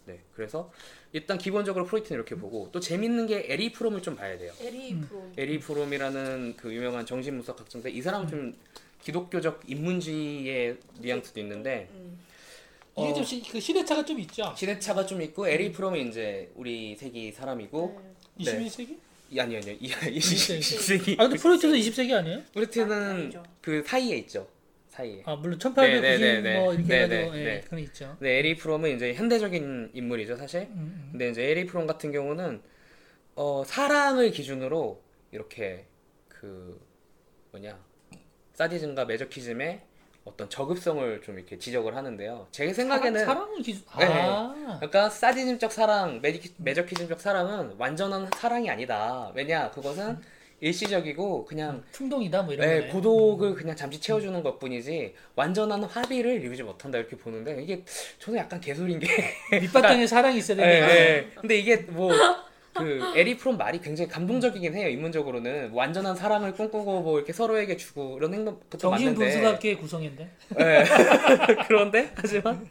네, 0.07 0.21
그래서 0.35 0.71
일단 1.13 1.37
기본적으로 1.37 1.85
프로이트는 1.85 2.17
이렇게 2.17 2.37
보고 2.37 2.69
또 2.71 2.79
재밌는 2.79 3.27
게 3.27 3.47
에리히 3.49 3.73
프롬을 3.73 4.03
좀 4.03 4.15
봐야 4.15 4.39
돼요. 4.39 4.53
에리히 4.61 4.93
음. 4.93 5.01
프롬. 5.01 5.33
에리히 5.37 5.59
프롬이라는 5.59 6.55
그 6.57 6.73
유명한 6.73 7.05
정신분석 7.05 7.59
학자인데 7.59 7.91
이 7.91 8.01
사람은 8.01 8.29
좀 8.29 8.57
기독교적 9.03 9.63
인문주의의 9.67 10.79
뉘앙스도 11.01 11.41
있는데 11.41 11.89
음. 11.93 12.19
이게 12.99 13.09
어. 13.09 13.15
좀 13.15 13.25
시, 13.25 13.43
그 13.43 13.59
시대차가 13.59 14.05
좀 14.05 14.21
있죠. 14.21 14.55
시대차가 14.57 15.05
좀 15.05 15.21
있고 15.23 15.49
에리히 15.49 15.73
프롬이 15.73 16.09
이제 16.09 16.51
우리 16.55 16.95
세기 16.95 17.33
사람이고 17.33 18.01
네. 18.39 18.45
21세기? 18.45 19.06
이- 19.37 19.41
아니 19.41 19.57
아니요 19.57 19.77
이- 19.81 19.89
20세기. 19.91 20.59
20세기 20.61 21.21
아 21.21 21.25
근데 21.29 21.37
프로이트도 21.37 21.75
20세기 21.75 22.13
아니에요? 22.15 22.43
프로이트는 22.53 22.93
아니죠. 23.11 23.43
그 23.61 23.83
사이에 23.85 24.17
있죠 24.19 24.49
사이에 24.89 25.23
아 25.27 25.37
물론 25.37 25.59
1890 25.59 26.01
네, 26.03 26.19
네, 26.19 26.41
네, 26.41 26.59
뭐 26.59 26.73
이렇게 26.73 26.89
네, 26.89 27.03
해가지고 27.03 27.33
네, 27.35 27.41
예, 27.41 27.45
네. 27.45 27.61
그건 27.61 27.79
있죠. 27.81 28.17
근데 28.19 28.39
에리히 28.39 28.57
프롬은 28.57 28.97
이제 28.97 29.15
현대적인 29.15 29.91
인물이죠 29.93 30.37
사실 30.37 30.63
음, 30.63 30.69
음. 30.77 31.09
근데 31.13 31.29
이제 31.31 31.43
에리히 31.45 31.67
프롬 31.67 31.87
같은 31.87 32.13
경우는 32.13 32.63
어, 33.35 33.63
사랑을 33.67 34.31
기준으로 34.31 35.03
이렇게 35.33 35.85
그 36.29 36.81
뭐냐 37.53 37.79
사디즘과 38.55 39.05
매저키즘의 39.05 39.83
어떤 40.27 40.51
저급성을 40.51 41.23
좀 41.23 41.39
이렇게 41.39 41.57
지적을 41.57 41.97
하는데요. 41.97 42.49
제 42.51 42.73
생각에는 42.73 43.25
사랑, 43.25 43.45
사랑을 43.45 43.63
기준 43.63 43.85
네. 43.97 44.05
아 44.07 44.55
그러니까 44.79 45.09
사디즘적 45.09 45.73
사랑, 45.73 46.21
매저키, 46.21 46.55
매저키즘적 46.59 47.21
사랑은 47.21 47.77
완전한 47.79 48.29
사랑이 48.37 48.69
아니다. 48.69 49.31
왜냐 49.35 49.71
그것은 49.71 50.19
일시적이고 50.61 51.45
그냥 51.45 51.85
충동이다 51.93 52.43
뭐 52.43 52.55
이런 52.55 52.69
네. 52.69 52.89
고독을 52.89 53.55
그냥 53.55 53.77
잠시 53.77 54.01
채워주는 54.01 54.43
것뿐이지 54.43 55.15
완전한 55.37 55.85
합의를 55.85 56.43
이루지 56.43 56.65
못한다 56.65 56.99
이렇게 56.99 57.17
보는데 57.17 57.63
이게 57.63 57.85
저는 58.19 58.41
약간 58.41 58.61
개소리인 58.61 58.99
게 58.99 59.07
밑바탕에 59.61 60.07
사랑이 60.07 60.39
있어야 60.39 60.59
예, 60.59 60.61
되는데 60.63 60.95
예. 60.95 61.31
근데 61.41 61.57
이게 61.57 61.77
뭐 61.77 62.11
그 62.79 63.13
에리 63.17 63.37
프롬 63.37 63.57
말이 63.57 63.81
굉장히 63.81 64.11
감동적이긴 64.11 64.75
해요. 64.75 64.89
인문적으로는 64.89 65.71
완전한 65.73 66.15
사랑을 66.15 66.53
꿈꾸고 66.53 67.03
뭐 67.03 67.19
이렇게 67.19 67.33
서로에게 67.33 67.77
주고 67.77 68.17
이런 68.19 68.35
행동 68.35 68.59
그것도 68.61 68.79
정신 68.79 69.09
맞는데 69.09 69.33
분석학계의 69.33 69.79
구성인데. 69.79 70.31
예. 70.61 70.85
그런데 71.69 72.13
하지만 72.15 72.69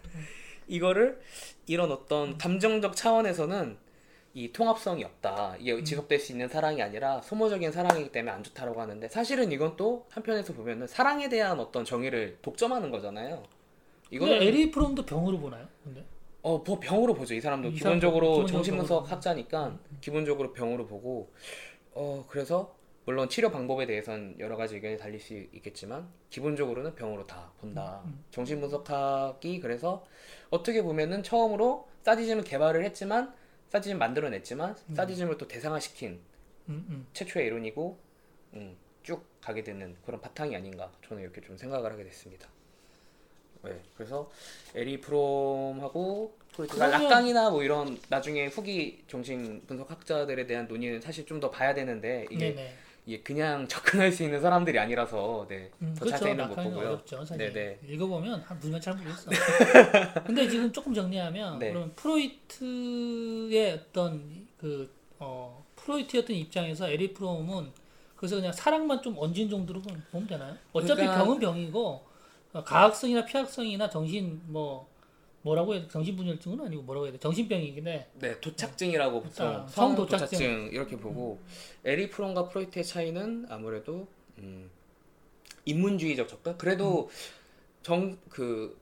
이거를 0.68 1.20
이런 1.68 1.91
어떤 1.91 2.38
감정적 2.38 2.96
차원에서는 2.96 3.78
이 4.34 4.52
통합성이 4.52 5.04
없다. 5.06 5.56
이게 5.60 5.82
지속될 5.82 6.20
수 6.20 6.34
있는 6.34 6.50
사랑이 6.50 6.82
아니라 6.82 7.22
소모적인 7.22 7.72
사랑이기 7.72 8.12
때문에 8.12 8.32
안 8.34 8.44
좋다라고 8.44 8.82
하는데 8.82 9.08
사실은 9.08 9.52
이건 9.54 9.78
또 9.78 10.06
한편에서 10.10 10.54
보면은 10.54 10.88
사랑에 10.88 11.30
대한 11.30 11.60
어떤 11.60 11.86
정의를 11.86 12.38
독점하는 12.41 12.91
거잖아요. 12.91 13.44
이거는 14.12 14.41
에리 14.41 14.72
프롬도 14.72 15.06
병으로 15.06 15.39
보나요? 15.39 15.68
근데 15.84 16.04
어, 16.45 16.60
뭐 16.60 16.79
병으로 16.79 17.15
보죠. 17.15 17.34
이 17.34 17.41
사람도 17.41 17.69
이 17.69 17.73
기본적으로 17.73 18.45
정신분석. 18.45 19.12
학자니까 19.12 19.79
기본적으로 19.99 20.53
병으로 20.53 20.86
보고 20.86 21.34
어, 21.93 22.23
그래서 22.29 22.75
물론 23.05 23.27
치료 23.29 23.49
방법에 23.49 23.88
대해서는 23.88 24.36
여러 24.38 24.55
가지 24.55 24.75
의견이 24.75 24.95
달릴 24.95 25.19
수 25.19 25.34
있겠지만 25.34 26.08
기본적으로는 26.29 26.93
병으로 26.93 27.25
다 27.25 27.51
본다. 27.60 28.03
음, 28.05 28.23
정신분석학이 28.29 29.60
그래서 29.60 30.05
어떻게 30.51 30.84
보면은 30.84 31.23
처음으로 31.23 31.89
사디즘을 32.03 32.43
개발을 32.43 32.86
했지만 32.86 33.34
사디즘 33.69 33.97
만들어냈지만 33.97 34.75
사디즘을 34.93 35.39
또 35.39 35.47
대상화시킨 35.47 36.19
음, 36.69 36.86
음. 36.89 37.08
최초의 37.13 37.47
이론이고 37.47 37.97
음, 38.53 38.77
쭉 39.01 39.25
가게 39.41 39.63
되는 39.63 39.95
그런 40.05 40.21
바탕이 40.21 40.55
아닌가 40.55 40.91
저는 41.08 41.23
이렇게 41.23 41.41
좀 41.41 41.58
생각을 41.58 41.91
하게 41.91 42.03
됐습니다. 42.03 42.47
네, 43.65 43.80
그래서 43.95 44.30
에리 44.73 44.99
프롬하고 45.01 46.38
그러면- 46.56 46.91
락강이나 46.91 47.49
뭐 47.49 47.63
이런 47.63 47.97
나중에 48.10 48.47
후기 48.47 49.04
정신 49.08 49.62
분석 49.67 49.89
학자들에 49.91 50.45
대한 50.47 50.67
논의는 50.67 51.01
사실 51.01 51.25
좀 51.25 51.39
더 51.39 51.49
봐야 51.51 51.73
되는데 51.73 52.25
이게, 52.32 52.49
네네. 52.56 52.73
이게 53.06 53.21
그냥 53.21 53.67
접근할 54.08 54.12
수 54.12 54.23
있는 54.23 54.39
사람들이 54.41 54.80
아니라서 54.80 55.45
네, 55.49 55.69
음, 55.82 55.93
더 55.97 56.06
그렇죠. 56.06 56.17
자세히는 56.17 56.47
못 56.47 56.56
보고요. 56.56 56.88
어렵죠. 56.88 57.17
사실 57.25 57.38
네네. 57.38 57.80
읽어보면 57.89 58.39
한 58.41 58.60
분명 58.60 58.80
잘 58.80 58.95
모르겠어. 58.95 59.30
근데 60.25 60.47
지금 60.47 60.71
조금 60.71 60.93
정리하면 60.93 61.60
네. 61.60 61.69
그러면 61.69 61.93
프로이트의 61.95 63.73
어떤 63.73 64.47
그 64.58 64.89
어, 65.19 65.63
프로이트였던 65.75 66.36
입장에서 66.36 66.89
에리 66.89 67.13
프롬은 67.13 67.71
그래서 68.15 68.38
그냥 68.38 68.51
사랑만 68.54 69.01
좀 69.01 69.15
얹은 69.17 69.49
정도로 69.49 69.82
보면 69.82 70.28
되나요? 70.28 70.56
어차피 70.73 71.01
그러니까- 71.01 71.17
병은 71.23 71.39
병이고 71.39 71.88
어, 71.88 72.10
가학성이나 72.63 73.26
피학성이나 73.26 73.89
정신 73.89 74.41
뭐 74.48 74.88
뭐라고 75.41 75.74
해야 75.74 75.84
돼? 75.84 75.88
정신분열증은 75.89 76.60
아니고 76.65 76.82
뭐라고 76.84 77.06
해야 77.06 77.13
돼? 77.13 77.20
정신병이긴 77.20 77.88
해. 77.88 78.08
네, 78.15 78.39
도착증이라고 78.41 79.22
보통 79.22 79.48
아, 79.48 79.68
성 79.68 79.89
성도착증. 79.96 80.38
도착증 80.39 80.70
이렇게 80.74 80.98
보고 80.98 81.39
에리히 81.84 82.10
프롬과 82.10 82.50
프로이트의 82.50 82.84
차이는 82.84 83.46
아무래도 83.50 84.08
음, 84.39 84.70
인문주의적 85.65 86.28
접근. 86.28 86.58
그래도 86.58 87.10
정그 87.84 88.78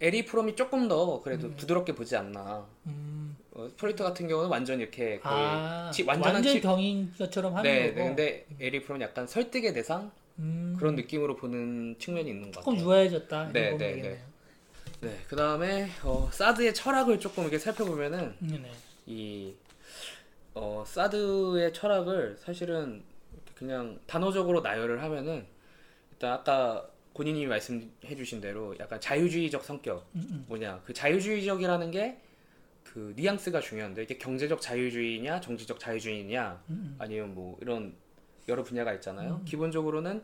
에리히 0.00 0.24
프롬이 0.24 0.54
조금 0.54 0.86
더 0.88 1.20
그래도 1.20 1.50
부드럽게 1.52 1.94
보지 1.94 2.16
않나. 2.16 2.66
음, 2.86 3.36
어, 3.52 3.68
프로이트 3.76 4.02
같은 4.02 4.28
경우는 4.28 4.50
완전 4.50 4.80
이렇게 4.80 5.18
거의 5.18 5.46
아, 5.46 5.90
치- 5.92 6.02
완전한 6.02 6.34
완전 6.34 6.52
치- 6.52 6.60
병인 6.60 7.12
것처럼 7.18 7.56
하는 7.56 7.62
네, 7.70 7.88
거고. 7.88 7.98
네, 8.00 8.04
근데 8.06 8.46
에리히 8.60 8.82
프롬은 8.82 9.00
약간 9.00 9.26
설득의 9.26 9.72
대상 9.72 10.12
음, 10.38 10.74
그런 10.78 10.94
느낌으로 10.94 11.36
보는 11.36 11.96
측면이 11.98 12.28
있는 12.28 12.50
것 12.50 12.60
조금 12.60 12.74
같아요. 12.74 12.86
유아해졌다. 12.88 13.52
네, 13.52 13.70
네, 13.70 13.78
되겠네요. 13.78 14.18
네, 15.00 15.18
그 15.28 15.36
다음에 15.36 15.88
어, 16.02 16.28
사드의 16.32 16.74
철학을 16.74 17.20
조금 17.20 17.44
이렇게 17.44 17.58
살펴보면은 17.58 18.34
네, 18.40 18.58
네. 18.58 18.70
이 19.06 19.54
어, 20.54 20.84
사드의 20.86 21.72
철학을 21.72 22.36
사실은 22.38 23.02
그냥 23.54 23.98
단어적으로 24.06 24.60
나열을 24.60 25.02
하면은 25.02 25.46
일단 26.12 26.32
아까 26.32 26.88
본인이 27.12 27.46
말씀해 27.46 28.16
주신 28.16 28.40
대로 28.40 28.76
약간 28.80 29.00
자유주의적 29.00 29.64
성격 29.64 30.08
음, 30.14 30.26
음. 30.30 30.44
뭐냐 30.48 30.82
그 30.84 30.92
자유주의적이라는 30.92 31.90
게 31.90 32.24
그 32.94 33.12
뉘앙스가 33.16 33.60
중요한데 33.60 34.04
이게 34.04 34.16
경제적 34.18 34.60
자유주의냐 34.60 35.40
정치적 35.40 35.80
자유주의냐 35.80 36.62
음, 36.70 36.74
음. 36.74 36.96
아니면 37.00 37.34
뭐 37.34 37.58
이런 37.60 37.92
여러 38.48 38.62
분야가 38.62 38.92
있잖아요 38.94 39.40
기본적으로는 39.44 40.22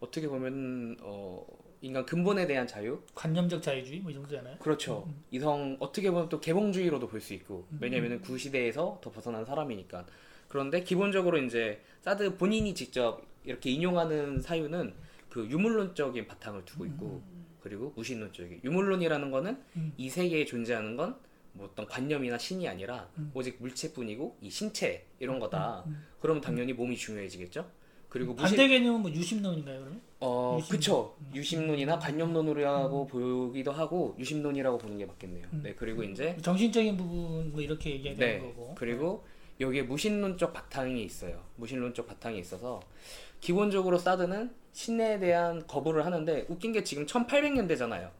어떻게 0.00 0.28
보면 0.28 0.96
어 1.02 1.46
인간 1.82 2.04
근본에 2.04 2.46
대한 2.46 2.66
자유 2.66 3.00
관념적 3.14 3.62
자유주의 3.62 4.00
뭐 4.00 4.10
이 4.10 4.14
정도잖아요. 4.14 4.58
그렇죠. 4.58 5.04
음, 5.06 5.22
이성 5.30 5.76
어떻게 5.80 6.10
보면 6.10 6.28
또 6.28 6.38
개몽주의로도 6.40 7.08
볼 7.08 7.20
수 7.22 7.32
있고 7.34 7.66
왜냐면은 7.80 8.20
구시대에서 8.20 8.98
더 9.02 9.10
벗어난 9.10 9.44
사람이니까. 9.46 10.04
그런데 10.48 10.82
기본적으로 10.82 11.38
이제 11.38 11.80
사드 12.02 12.36
본인이 12.36 12.74
직접 12.74 13.22
이렇게 13.44 13.70
인용하는 13.70 14.40
사유는 14.42 14.92
그 15.30 15.46
유물론적인 15.48 16.26
바탕을 16.26 16.64
두고 16.66 16.84
있고 16.86 17.22
그리고 17.62 17.92
무신론적인 17.96 18.60
유물론이라는 18.64 19.30
거는 19.30 19.56
음. 19.76 19.92
이 19.96 20.10
세계에 20.10 20.44
존재하는 20.44 20.96
건 20.96 21.16
뭐 21.52 21.66
어떤 21.66 21.86
관념이나 21.86 22.38
신이 22.38 22.68
아니라 22.68 23.08
음. 23.18 23.30
오직 23.34 23.56
물체뿐이고 23.60 24.38
이 24.40 24.50
신체 24.50 25.06
이런 25.18 25.38
거다. 25.38 25.84
그러면 26.20 26.40
당연히 26.40 26.72
몸이 26.72 26.96
중요해지겠죠. 26.96 27.66
그리고 28.08 28.34
무신 28.34 28.56
반대 28.56 28.68
개념은 28.68 29.02
뭐 29.02 29.10
유심론인가요, 29.10 29.78
그러면? 29.78 30.00
어, 30.18 30.56
유심론. 30.58 30.78
그쵸. 30.78 31.16
유심론이나 31.32 31.98
관념론이라고 31.98 33.06
보기도 33.06 33.70
하고 33.70 34.16
유심론이라고 34.18 34.78
보는 34.78 34.98
게 34.98 35.06
맞겠네요. 35.06 35.46
음. 35.52 35.60
네, 35.62 35.74
그리고 35.74 36.02
이제 36.02 36.36
정신적인 36.42 36.96
부분 36.96 37.52
뭐 37.52 37.60
이렇게 37.60 37.90
얘기하는 37.90 38.18
네, 38.18 38.38
거고. 38.40 38.74
그리고 38.76 39.24
여기에 39.60 39.82
무신론적 39.82 40.52
바탕이 40.52 41.04
있어요. 41.04 41.40
무신론적 41.56 42.06
바탕이 42.06 42.38
있어서 42.40 42.80
기본적으로 43.40 43.96
사드는 43.96 44.52
신에 44.72 45.18
대한 45.20 45.66
거부를 45.66 46.04
하는데 46.04 46.46
웃긴 46.48 46.72
게 46.72 46.82
지금 46.82 47.06
1800년대잖아요. 47.06 48.10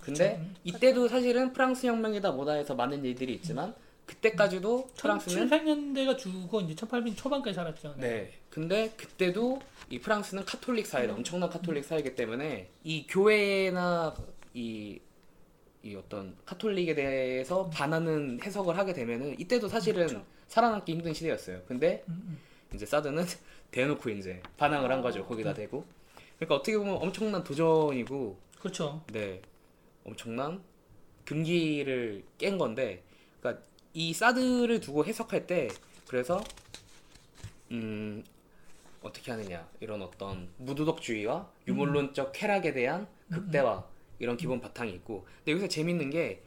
근데 0.00 0.40
이때도 0.64 1.08
사실은 1.08 1.52
프랑스 1.52 1.86
혁명이다 1.86 2.32
뭐다 2.32 2.52
해서 2.52 2.74
많은 2.74 3.04
일들이 3.04 3.34
있지만 3.34 3.74
그때까지도 4.06 4.90
프랑스는 4.98 5.48
1700년대가 5.48 6.18
주고 6.18 6.60
이제 6.60 6.74
1800년 6.74 7.16
초반까지 7.16 7.54
살았죠. 7.54 7.94
네. 7.98 8.32
근데 8.50 8.90
그때도 8.96 9.60
이 9.88 9.98
프랑스는 9.98 10.44
카톨릭 10.44 10.86
사회다. 10.86 11.14
엄청난 11.14 11.48
카톨릭 11.48 11.84
사회이기 11.84 12.14
때문에 12.14 12.68
이 12.84 13.06
교회나 13.06 14.14
이, 14.52 15.00
이 15.82 15.94
어떤 15.94 16.36
카톨릭에 16.44 16.94
대해서 16.94 17.68
반하는 17.70 18.38
해석을 18.42 18.76
하게 18.76 18.92
되면은 18.92 19.40
이때도 19.40 19.68
사실은 19.68 20.22
살아남기 20.48 20.92
힘든 20.92 21.14
시대였어요. 21.14 21.62
근데 21.66 22.04
음, 22.08 22.22
음. 22.28 22.38
이제 22.74 22.84
사드는 22.84 23.24
대놓고 23.72 24.10
이제 24.10 24.42
반항을 24.56 24.92
한 24.92 25.02
거죠. 25.02 25.24
거기다 25.24 25.54
대고. 25.54 25.84
그러니까 26.36 26.56
어떻게 26.56 26.76
보면 26.76 26.96
엄청난 26.96 27.42
도전이고 27.42 28.38
그렇죠. 28.60 29.02
네 29.12 29.40
엄청난 30.04 30.62
금기를 31.24 32.24
깬 32.38 32.58
건데 32.58 33.02
그러니까 33.40 33.64
이 33.94 34.12
사드를 34.12 34.80
두고 34.80 35.04
해석할 35.04 35.46
때 35.46 35.68
그래서 36.06 36.42
음 37.70 38.22
어떻게 39.02 39.30
하느냐 39.32 39.66
이런 39.80 40.02
어떤 40.02 40.48
무도덕주의와 40.58 41.50
유물론적 41.66 42.32
쾌락에 42.34 42.72
대한 42.72 43.06
극대화 43.30 43.84
이런 44.18 44.36
기본 44.36 44.60
바탕이 44.60 44.92
있고 44.92 45.26
근데 45.38 45.52
여기서 45.52 45.68
재밌는 45.68 46.10
게 46.10 46.40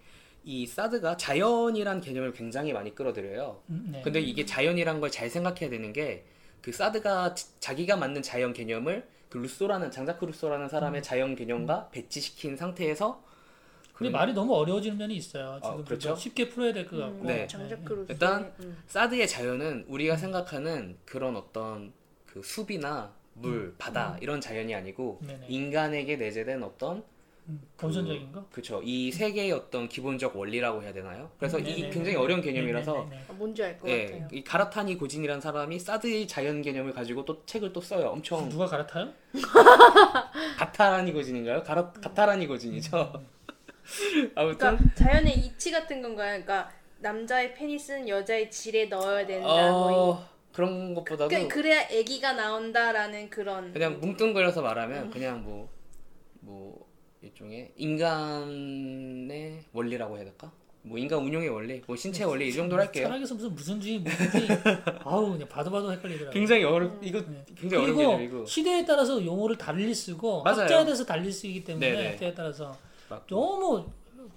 이 0.49 0.65
사드가 0.65 1.17
자연이란 1.17 1.99
개념을 1.99 2.31
굉장히 2.31 2.71
많이 2.71 2.95
끌어들여요. 2.95 3.63
음, 3.69 3.89
네. 3.91 4.01
근데 4.01 4.21
이게 4.21 4.45
자연이란 4.45 5.01
걸 5.01 5.11
잘 5.11 5.29
생각해야 5.29 5.69
되는 5.69 5.91
게 5.91 6.23
그 6.61 6.71
사드가 6.71 7.33
지- 7.35 7.59
자기가 7.59 7.97
만든 7.97 8.21
자연 8.21 8.53
개념을 8.53 9.05
그 9.27 9.39
루소라는 9.39 9.91
장자크 9.91 10.23
루소라는 10.23 10.69
사람의 10.69 11.03
자연 11.03 11.35
개념과 11.35 11.89
배치시킨 11.91 12.55
상태에서 12.55 13.21
그런- 13.97 14.12
말이 14.12 14.33
너무 14.33 14.53
어려워지는 14.55 14.97
면이 14.97 15.15
있어요. 15.15 15.53
아, 15.53 15.62
지금 15.62 15.83
그렇죠? 15.86 16.15
쉽게 16.15 16.49
풀어야 16.49 16.71
될 16.73 16.88
것 16.88 16.97
같고. 16.97 17.25
네. 17.25 17.47
장자크로 17.47 18.05
일단 18.10 18.53
음. 18.60 18.77
사드의 18.88 19.27
자연은 19.27 19.86
우리가 19.88 20.17
생각하는 20.17 20.97
그런 21.05 21.36
어떤 21.36 21.91
그 22.25 22.41
숲이나 22.43 23.12
물, 23.33 23.73
바다 23.77 24.17
이런 24.21 24.39
자연이 24.41 24.73
아니고 24.75 25.19
음. 25.21 25.27
네네. 25.27 25.45
인간에게 25.49 26.15
내재된 26.17 26.63
어떤 26.63 27.03
음, 27.49 27.62
본선적인 27.77 28.31
거. 28.33 28.45
그쵸 28.51 28.81
이 28.83 29.10
세계의 29.12 29.51
어떤 29.53 29.88
기본적 29.88 30.36
원리라고 30.36 30.83
해야 30.83 30.91
되나요? 30.91 31.31
그래서 31.39 31.57
이 31.57 31.63
네네네. 31.63 31.89
굉장히 31.91 32.17
어려운 32.17 32.41
개념이라서 32.41 32.93
네네네. 32.93 33.25
아, 33.29 33.33
뭔지 33.33 33.63
알것 33.63 33.89
예, 33.89 34.05
같아요. 34.07 34.27
이 34.33 34.43
가라타니 34.43 34.97
고진이라는 34.97 35.39
사람이 35.39 35.79
사드의 35.79 36.27
자연 36.27 36.62
개념을 36.62 36.91
가지고 36.93 37.23
또 37.25 37.43
책을 37.45 37.71
또 37.73 37.79
써요. 37.79 38.10
엄청 38.10 38.49
누가 38.49 38.65
갈아타요? 38.65 39.13
가타라니 40.57 41.13
고진인가요? 41.13 41.63
가라, 41.63 41.91
가타라니 41.91 42.47
고진이죠. 42.47 43.21
아무튼 44.36 44.58
그러니까 44.58 44.95
자연의 44.95 45.38
이치 45.39 45.71
같은 45.71 46.02
건가요? 46.02 46.41
그러니까 46.43 46.71
남자의 47.00 47.54
페니스는 47.54 48.08
여자의 48.08 48.50
질에 48.52 48.86
넣어야 48.86 49.26
된다. 49.26 49.47
어, 49.47 50.28
그런 50.52 50.93
것보다도 50.95 51.30
그, 51.30 51.47
그래야 51.47 51.82
아기가 51.82 52.34
나온다라는 52.34 53.30
그런 53.30 53.71
그냥 53.73 54.00
뭉뚱그려서 54.00 54.62
말하면 54.62 55.12
그냥 55.12 55.43
뭐뭐 55.43 56.88
일종의 57.21 57.73
인간의 57.78 59.65
원리라고 59.71 60.15
해야 60.17 60.26
될까? 60.26 60.52
뭐 60.82 60.97
인간 60.97 61.19
운용의 61.19 61.50
원리, 61.50 61.82
뭐 61.86 61.95
신체 61.97 62.23
원리 62.23 62.47
이 62.47 62.54
정도로 62.54 62.82
할게요. 62.82 63.08
철학에서 63.08 63.36
무슨 63.36 63.54
무슨 63.54 63.82
주의 63.82 64.00
무슨지 64.00 64.47
아우 65.04 65.32
그냥 65.34 65.47
봐도 65.50 65.69
봐도 65.69 65.91
헷갈리더라고요. 65.91 66.32
굉장히 66.32 66.63
어려 66.63 66.89
이거 67.02 67.19
네. 67.19 67.43
굉장히 67.60 67.84
어려운 67.84 67.97
개념이고 67.97 68.45
시대에 68.45 68.86
따라서 68.86 69.23
용어를 69.23 69.58
달리 69.58 69.93
쓰고 69.93 70.43
맞아요. 70.43 70.62
학자에 70.62 70.86
대해서 70.86 71.06
달리 71.06 71.32
쓰기 71.32 71.63
때문에 71.63 71.91
네네. 71.91 72.10
학자에 72.12 72.34
따라서. 72.34 72.87
너무 73.29 73.85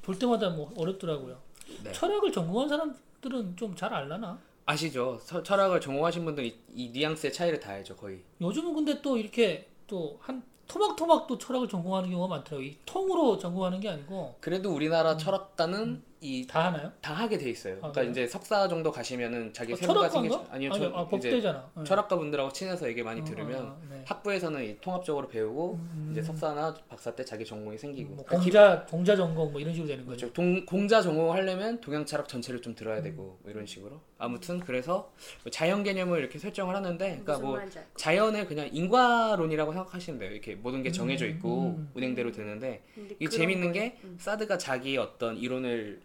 볼 0.02 0.18
때마다 0.18 0.50
뭐 0.50 0.72
어렵더라고요. 0.76 1.37
네. 1.83 1.92
철학을 1.92 2.33
전공한 2.33 2.68
사람들은 2.68 3.56
좀 3.56 3.74
잘 3.76 3.92
알라나? 3.92 4.38
아시죠? 4.66 5.18
서- 5.20 5.42
철학을 5.42 5.80
전공하신 5.80 6.24
분들 6.24 6.44
이, 6.44 6.56
이 6.74 6.88
뉘앙스의 6.90 7.33
차이를 7.33 7.59
다 7.61 7.70
알죠 7.72 7.96
거의. 7.96 8.20
요즘은 8.40 8.74
근데 8.74 9.00
또 9.02 9.16
이렇게 9.16 9.68
또 9.87 10.16
한 10.20 10.42
토막토막 10.68 11.26
또 11.26 11.37
철학을 11.37 11.66
전공하는 11.68 12.11
경우가 12.11 12.28
많더라고요. 12.37 12.68
이 12.68 12.76
통으로 12.87 13.37
전공하는 13.38 13.80
게 13.80 13.88
아니고 13.88 14.37
그래도 14.40 14.72
우리나라 14.72 15.16
철학과는 15.16 16.00
이 16.22 16.46
다 16.46 16.66
하나요? 16.66 16.92
다 17.00 17.14
하게 17.14 17.38
돼 17.38 17.48
있어요. 17.48 17.74
아, 17.76 17.90
그러니까 17.90 18.00
그래요? 18.02 18.11
이제 18.11 18.26
석사 18.26 18.68
정도 18.68 18.92
가시면은 18.92 19.52
자기 19.54 19.72
어, 19.72 19.76
세부가 19.76 20.09
철학과인가? 20.11 20.37
생기죠. 20.37 20.52
아니요, 20.54 20.70
아니, 20.72 20.80
저 20.80 20.87
아, 20.94 21.02
이제 21.02 21.11
법대잖아. 21.30 21.70
네. 21.78 21.85
철학과 21.85 22.16
분들하고 22.18 22.52
친해서 22.52 22.87
얘기 22.88 23.02
많이 23.02 23.22
어, 23.22 23.24
들으면 23.24 23.66
어, 23.68 23.80
네. 23.88 24.02
학부에서는 24.06 24.62
이 24.64 24.76
통합적으로 24.83 25.28
배우고 25.28 25.80
이제 26.12 26.22
석사나 26.22 26.74
박사 26.90 27.14
때 27.14 27.24
자기 27.24 27.44
전공이 27.44 27.78
생기고 27.78 28.14
뭐 28.16 28.24
그러니까 28.26 28.44
공자 28.44 28.87
공자 28.87 29.16
전공 29.16 29.50
뭐 29.52 29.61
이런 29.61 29.72
식으로 29.72 29.88
되는 29.88 30.04
거죠. 30.04 30.26
그렇죠. 30.26 30.33
동, 30.35 30.66
공자 30.66 31.00
전공을 31.00 31.35
하려면 31.37 31.80
동양 31.80 32.04
철학 32.04 32.28
전체를 32.28 32.61
좀 32.61 32.72
음. 32.72 32.74
들어야 32.74 33.00
되고 33.00 33.38
뭐 33.42 33.50
이런 33.50 33.64
식으로 33.64 34.00
아무튼 34.18 34.61
그래서 34.61 35.11
뭐 35.42 35.50
자연 35.50 35.83
개념을 35.83 36.18
이렇게 36.18 36.38
설정을 36.38 36.74
하는데 36.76 37.20
그러니까 37.24 37.38
뭐. 37.38 37.59
자연을 37.96 38.46
그냥 38.46 38.68
인과론이라고 38.72 39.72
생각하시면 39.72 40.18
돼요. 40.20 40.33
이렇게 40.33 40.54
모든 40.54 40.83
게 40.83 40.92
정해져 40.92 41.26
있고 41.26 41.76
음. 41.78 41.90
운행대로 41.94 42.30
되는데 42.33 42.83
그런 43.18 43.30
재밌는. 43.30 43.70
게 43.72 43.96
사드가 44.18 44.59
자기 44.59 44.96
어떤 44.96 45.37
이론을 45.37 46.00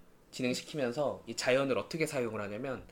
진행시키면서 0.46 1.24
이 1.28 1.36
자연을 1.36 1.78
어떻게 1.78 2.06
사용을 2.06 2.42
하냐면 2.42 2.84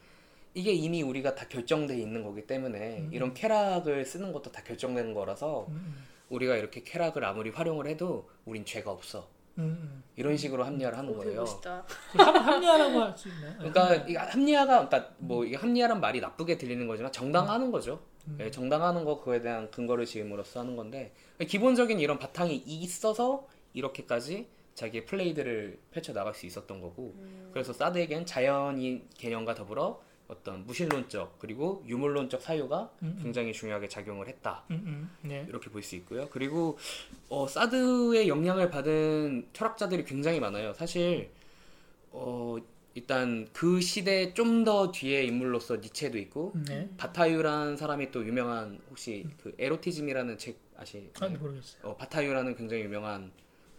이게 0.53 0.71
이미 0.71 1.03
우리가 1.03 1.35
다 1.35 1.45
결정돼 1.49 1.97
있는 1.99 2.23
거기 2.23 2.47
때문에 2.47 3.09
이런 3.11 3.33
쾌락을 3.33 4.05
쓰는 4.05 4.31
것도 4.31 4.51
다 4.51 4.63
결정된 4.63 5.13
거라서 5.13 5.65
음, 5.67 5.95
우리가 6.29 6.55
이렇게 6.55 6.83
쾌락을 6.83 7.25
아무리 7.25 7.49
활용을 7.49 7.87
해도 7.87 8.29
우린 8.45 8.63
죄가 8.63 8.91
없어 8.91 9.27
음, 9.57 9.77
음. 9.81 10.03
이런 10.15 10.37
식으로 10.37 10.63
합리화를 10.63 10.97
하는 10.97 11.17
거예요. 11.17 11.43
그 12.13 12.17
합, 12.17 12.33
합리화라고 12.35 13.01
할 13.01 13.17
수 13.17 13.27
있나요? 13.27 13.57
그러니까 13.57 13.95
이 14.07 14.15
합리화가 14.15 14.87
그러니까 14.87 15.13
뭐 15.17 15.43
이게 15.43 15.57
합리화란 15.57 15.99
말이 15.99 16.21
나쁘게 16.21 16.57
들리는 16.57 16.87
거지만 16.87 17.11
정당하는 17.11 17.71
거죠. 17.71 17.99
예, 18.39 18.49
정당하는 18.51 19.03
거 19.03 19.19
그거에 19.19 19.41
대한 19.41 19.69
근거를 19.69 20.05
지음으로써 20.05 20.61
하는 20.61 20.77
건데 20.77 21.13
기본적인 21.45 21.99
이런 21.99 22.19
바탕이 22.19 22.55
있어서 22.55 23.47
이렇게까지 23.73 24.47
자기의 24.75 25.05
플레이들을 25.05 25.79
펼쳐 25.91 26.13
나갈 26.13 26.33
수 26.33 26.45
있었던 26.45 26.81
거고 26.81 27.13
그래서 27.51 27.73
사드에겐 27.73 28.25
자연인 28.25 29.07
개념과 29.17 29.55
더불어 29.55 30.01
어떤 30.27 30.65
무신론적 30.65 31.37
그리고 31.37 31.83
유물론적 31.85 32.41
사유가 32.41 32.91
굉장히 33.21 33.53
중요하게 33.53 33.87
작용을 33.89 34.27
했다. 34.29 34.63
음, 34.71 34.83
음. 34.85 35.27
네. 35.29 35.45
이렇게 35.47 35.69
볼 35.69 35.83
수 35.83 35.95
있고요. 35.97 36.27
그리고 36.31 36.77
어, 37.29 37.45
사드의 37.47 38.27
영향을 38.29 38.69
받은 38.69 39.49
철학자들이 39.53 40.05
굉장히 40.05 40.39
많아요. 40.39 40.73
사실 40.73 41.29
어, 42.11 42.57
일단 42.95 43.47
그 43.53 43.81
시대 43.81 44.33
좀 44.33 44.63
더 44.63 44.91
뒤에 44.91 45.23
인물로서 45.25 45.75
니체도 45.77 46.17
있고 46.19 46.53
네. 46.67 46.89
바타유라는 46.97 47.75
사람이 47.75 48.11
또 48.11 48.25
유명한 48.25 48.79
혹시 48.89 49.25
그 49.43 49.53
에로티즘이라는 49.59 50.37
책 50.37 50.57
아시? 50.77 51.09
아, 51.19 51.27
모르겠어요. 51.27 51.81
어, 51.83 51.97
바타유라는 51.97 52.55
굉장히 52.55 52.83
유명한 52.83 53.31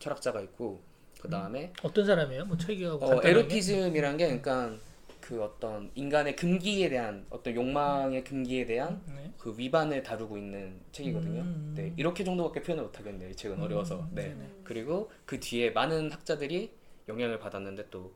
철학자가 0.05 0.41
있고 0.43 0.83
그 1.21 1.31
다음에 1.31 1.73
어떤 1.83 2.05
사람이에요? 2.05 2.45
뭐 2.45 2.57
책이하고 2.59 3.07
어? 3.07 3.21
에로티즘이란 3.25 4.19
게 4.19 4.27
그러니까 4.27 4.77
그 5.21 5.43
어떤 5.43 5.91
인간의 5.95 6.37
금기에 6.37 6.91
대한 6.91 7.25
어떤 7.31 7.55
욕망의 7.55 8.25
금기에 8.25 8.67
대한 8.67 9.01
네. 9.07 9.33
그 9.39 9.55
위반을 9.57 10.03
다루고 10.03 10.37
있는 10.37 10.79
책이거든요. 10.93 11.41
음. 11.41 11.73
네, 11.75 11.95
이렇게 11.97 12.25
정도밖에 12.25 12.61
표현을 12.61 12.85
못 12.85 12.99
하겠네요. 12.99 13.31
이 13.31 13.35
책은 13.35 13.59
어려워서. 13.59 14.07
네. 14.13 14.29
네네. 14.29 14.51
그리고 14.65 15.11
그 15.25 15.41
뒤에 15.41 15.71
많은 15.71 16.13
학자들이 16.13 16.71
영향을 17.09 17.39
받았는데 17.39 17.89
또 17.91 18.13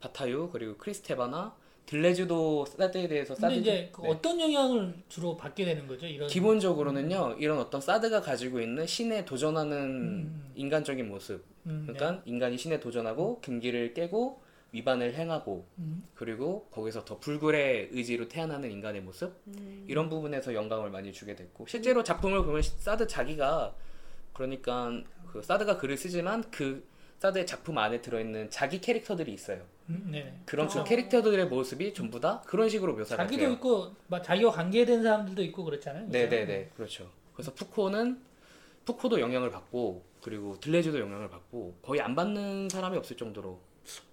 바타유 0.00 0.48
그리고 0.50 0.78
크리스테바나 0.78 1.54
들레주도 1.88 2.66
사드에 2.66 3.08
대해서 3.08 3.34
근데 3.34 3.48
사드 3.48 3.60
이제 3.60 3.88
그 3.90 4.02
네. 4.02 4.10
어떤 4.10 4.38
영향을 4.38 4.94
주로 5.08 5.38
받게 5.38 5.64
되는 5.64 5.86
거죠? 5.86 6.06
이런 6.06 6.28
기본적으로는요 6.28 7.36
이런 7.38 7.58
어떤 7.58 7.80
사드가 7.80 8.20
가지고 8.20 8.60
있는 8.60 8.86
신에 8.86 9.24
도전하는 9.24 9.78
음. 9.78 10.52
인간적인 10.54 11.08
모습 11.08 11.42
음, 11.64 11.84
그러니까 11.86 12.22
인간이 12.26 12.58
신에 12.58 12.78
도전하고 12.78 13.40
금기를 13.40 13.94
깨고 13.94 14.42
위반을 14.72 15.14
행하고 15.14 15.66
음. 15.78 16.02
그리고 16.14 16.68
거기서 16.70 17.06
더 17.06 17.18
불굴의 17.18 17.88
의지로 17.92 18.28
태어나는 18.28 18.70
인간의 18.70 19.00
모습 19.00 19.32
음. 19.46 19.86
이런 19.88 20.10
부분에서 20.10 20.52
영감을 20.52 20.90
많이 20.90 21.10
주게 21.10 21.34
됐고 21.34 21.66
실제로 21.68 22.04
작품을 22.04 22.44
보면 22.44 22.60
사드 22.60 23.06
자기가 23.06 23.74
그러니까 24.34 24.92
그 25.32 25.42
사드가 25.42 25.78
글을 25.78 25.96
쓰지만 25.96 26.44
그 26.50 26.86
사드의 27.18 27.46
작품 27.46 27.78
안에 27.78 28.00
들어있는 28.00 28.50
자기 28.50 28.80
캐릭터들이 28.80 29.32
있어요. 29.32 29.62
음, 29.88 30.08
네. 30.12 30.38
그런 30.44 30.68
그 30.68 30.80
어. 30.80 30.84
캐릭터들의 30.84 31.46
모습이 31.46 31.92
전부 31.94 32.20
다 32.20 32.42
그런 32.46 32.68
식으로 32.68 32.94
묘사가 32.94 33.24
자기도. 33.24 33.50
있고 33.52 33.92
막 34.06 34.22
자기와 34.22 34.52
관계된 34.52 35.02
사람들도 35.02 35.42
있고 35.44 35.64
그렇잖아요. 35.64 36.08
네네 36.10 36.46
네 36.46 36.70
그렇죠. 36.76 37.10
그래서 37.32 37.52
푸코는 37.54 38.20
푸코도 38.84 39.20
영향을 39.20 39.50
받고 39.50 40.02
그리고 40.22 40.58
들레즈도 40.60 40.98
영향을 41.00 41.28
받고 41.28 41.76
거의 41.82 42.00
안 42.00 42.14
받는 42.14 42.68
사람이 42.68 42.96
없을 42.96 43.16
정도로 43.16 43.60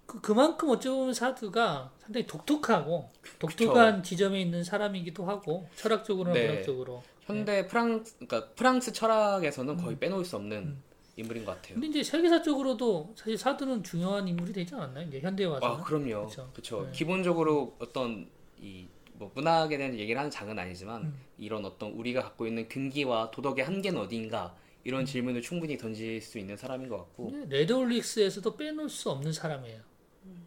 그, 0.06 0.20
그만큼 0.20 0.70
어찌 0.70 0.88
보면 0.88 1.12
사드가 1.12 1.92
상당히 1.98 2.26
독특하고 2.26 3.10
독특한 3.38 4.02
지점에 4.02 4.40
있는 4.40 4.64
사람이기도 4.64 5.24
하고 5.26 5.68
철학적으로나 5.76 6.34
네. 6.34 6.48
문학적으로. 6.48 7.02
현대 7.22 7.66
프랑스 7.66 8.14
그러니까 8.18 8.50
프랑스 8.54 8.92
철학에서는 8.92 9.74
음. 9.78 9.84
거의 9.84 9.98
빼놓을 9.98 10.24
수 10.24 10.36
없는 10.36 10.76
인물인 11.16 11.44
것 11.44 11.54
같아요. 11.56 11.74
근데 11.74 11.88
이제 11.88 12.02
세계사적으로도 12.02 13.14
사실 13.16 13.38
사드는 13.38 13.82
중요한 13.82 14.28
인물이 14.28 14.52
되지 14.52 14.74
않았나요? 14.74 15.08
이제 15.08 15.20
현대에 15.20 15.46
와서. 15.46 15.66
아 15.66 15.82
그럼요. 15.82 16.28
그렇죠. 16.52 16.84
네. 16.84 16.92
기본적으로 16.92 17.74
어떤 17.78 18.28
이 18.60 18.86
뭐 19.18 19.30
문학에 19.34 19.76
대한 19.76 19.94
얘기를 19.94 20.18
하는 20.18 20.30
장은 20.30 20.58
아니지만 20.58 21.02
음. 21.02 21.20
이런 21.38 21.64
어떤 21.64 21.92
우리가 21.92 22.22
갖고 22.22 22.46
있는 22.46 22.68
근기와 22.68 23.30
도덕의 23.30 23.64
한계는 23.64 24.00
어디인가 24.00 24.54
이런 24.84 25.00
음. 25.02 25.06
질문을 25.06 25.42
충분히 25.42 25.76
던질 25.76 26.20
수 26.20 26.38
있는 26.38 26.56
사람인 26.56 26.88
것 26.88 26.98
같고 26.98 27.32
레드올릭스에서도 27.48 28.56
빼놓을 28.56 28.88
수 28.88 29.10
없는 29.10 29.32
사람이에요. 29.32 29.80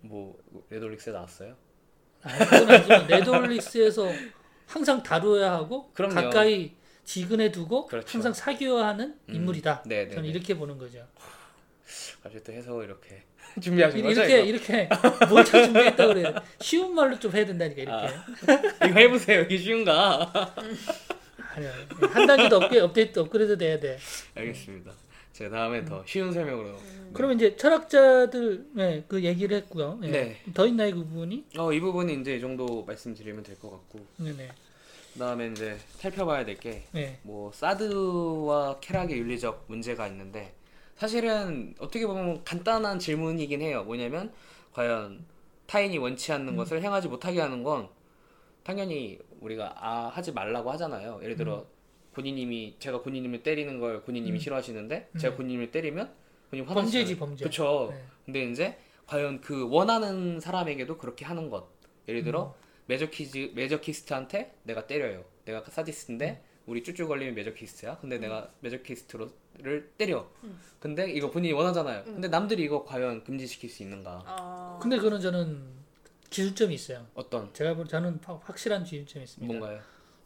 뭐 0.02 0.38
레돌릭스에 0.70 1.14
나왔어요. 1.14 1.56
아, 2.22 2.38
그건 2.38 2.70
아니지만 2.70 3.08
레드올릭스에서 3.08 4.08
항상 4.68 5.02
다루어야 5.02 5.54
하고 5.54 5.92
그럼요. 5.94 6.16
가까이 6.16 6.74
지근에 7.14 7.52
두고 7.52 7.88
그렇죠. 7.88 8.08
항상 8.08 8.32
사귀어하는 8.34 9.16
음. 9.30 9.34
인물이다. 9.34 9.82
네, 9.88 10.04
네, 10.06 10.10
저는 10.10 10.24
네. 10.26 10.30
이렇게 10.30 10.56
보는 10.56 10.78
거죠. 10.78 11.04
갑자기 12.22 12.44
또 12.44 12.52
해석을 12.54 12.86
이렇게 12.86 13.24
준비하신 13.60 14.04
거죠? 14.04 14.22
이렇게 14.22 14.44
이거? 14.44 14.46
이렇게 14.46 14.90
뭘 15.28 15.44
준비했다 15.44 16.06
그래. 16.06 16.34
쉬운 16.62 16.94
말로 16.94 17.18
좀 17.18 17.32
해야 17.36 17.44
된다니까 17.48 17.82
이렇게. 17.82 18.08
아. 18.52 18.86
이거 18.86 19.00
해보세요. 19.00 19.42
이게 19.42 19.58
쉬운가? 19.58 20.54
아니야. 21.56 21.74
한 22.12 22.28
단계 22.28 22.48
더 22.48 22.58
업데, 22.58 22.80
업데이트 22.80 23.18
업그레이드 23.20 23.58
돼야 23.58 23.80
돼. 23.80 23.98
알겠습니다. 24.36 24.92
제가 25.34 25.50
다음에 25.50 25.84
더 25.84 26.04
쉬운 26.06 26.32
설명으로. 26.32 26.78
그러면 27.14 27.38
이제 27.38 27.56
철학자들 27.56 28.68
네, 28.76 29.04
그 29.08 29.24
얘기를 29.24 29.58
했고요. 29.58 30.00
예. 30.04 30.08
네. 30.12 30.42
더 30.54 30.68
있나요 30.68 30.94
그 30.94 31.04
부분이? 31.06 31.46
어, 31.58 31.74
이 31.74 31.80
부분이 31.80 32.14
이제 32.22 32.36
이 32.36 32.40
정도 32.40 32.84
말씀드리면 32.86 33.42
될 33.42 33.56
것 33.58 33.72
같고. 33.72 34.06
네네. 34.18 34.50
그다음에 35.14 35.48
이제 35.48 35.78
살펴봐야 35.98 36.46
될게 36.46 36.84
네. 36.92 37.20
뭐 37.24 37.52
사드와 37.52 38.80
쾌락의 38.80 39.18
윤리적 39.18 39.66
문제가 39.68 40.08
있는데 40.08 40.54
사실은 40.96 41.74
어떻게 41.80 42.06
보면 42.06 42.44
간단한 42.44 43.00
질문이긴 43.00 43.62
해요. 43.62 43.84
뭐냐면 43.84 44.32
과연 44.74 45.26
타인이 45.66 45.98
원치 45.98 46.32
않는 46.34 46.56
것을 46.56 46.82
행하지 46.82 47.08
못하게 47.08 47.42
하는 47.42 47.64
건 47.64 47.90
당연히 48.64 49.20
우리가 49.40 49.76
아 49.78 50.10
하지 50.10 50.32
말라고 50.32 50.72
하잖아요. 50.72 51.20
예를 51.24 51.36
들어 51.36 51.66
본인님이 52.14 52.76
제가 52.80 53.02
본인님을 53.02 53.44
때리는 53.44 53.80
걸 53.80 54.02
본인님이 54.02 54.38
음. 54.38 54.40
싫어하시는데 54.40 55.10
음. 55.14 55.18
제가 55.18 55.36
본인님을 55.36 55.72
때리면 55.72 56.12
본인 56.50 56.66
범죄지 56.66 57.18
범죄. 57.18 57.44
그렇죠. 57.44 57.90
네. 57.92 58.04
근데 58.26 58.44
이제 58.46 58.78
과연 59.06 59.42
그 59.42 59.70
원하는 59.70 60.40
사람에게도 60.40 60.98
그렇게 60.98 61.26
하는 61.26 61.50
것. 61.50 61.68
예를 62.08 62.24
들어 62.24 62.56
음. 62.58 62.69
메저키즈 62.90 63.52
메저키스트한테 63.54 64.52
내가 64.64 64.88
때려요. 64.88 65.24
내가 65.46 65.62
사디스트인데 65.64 66.32
음. 66.32 66.50
우리 66.66 66.84
쭈쭈 66.84 67.08
걸리면 67.08 67.36
메저키스트야. 67.36 68.00
근데 68.00 68.18
내가 68.18 68.50
메저키스트를 68.62 69.92
때려. 69.98 70.28
음. 70.44 70.60
근데 70.80 71.12
이거 71.12 71.30
본인이 71.30 71.54
원하잖아요. 71.54 72.04
근데 72.04 72.28
남들이 72.28 72.64
이거 72.64 72.84
과연 72.84 73.24
금지시킬 73.24 73.70
수 73.70 73.84
있는가? 73.84 74.24
아. 74.26 74.80
근데 74.82 74.98
그는 74.98 75.20
저는 75.22 75.62
기술점이 76.32 76.74
있어요. 76.74 77.06
어떤 77.14 77.54
제가 77.54 77.76
볼 77.76 77.88
저는 77.88 78.20
확- 78.24 78.42
확실한 78.50 78.84
기술점이 78.84 79.24
있습니다. 79.24 79.54
뭔가요? 79.54 79.80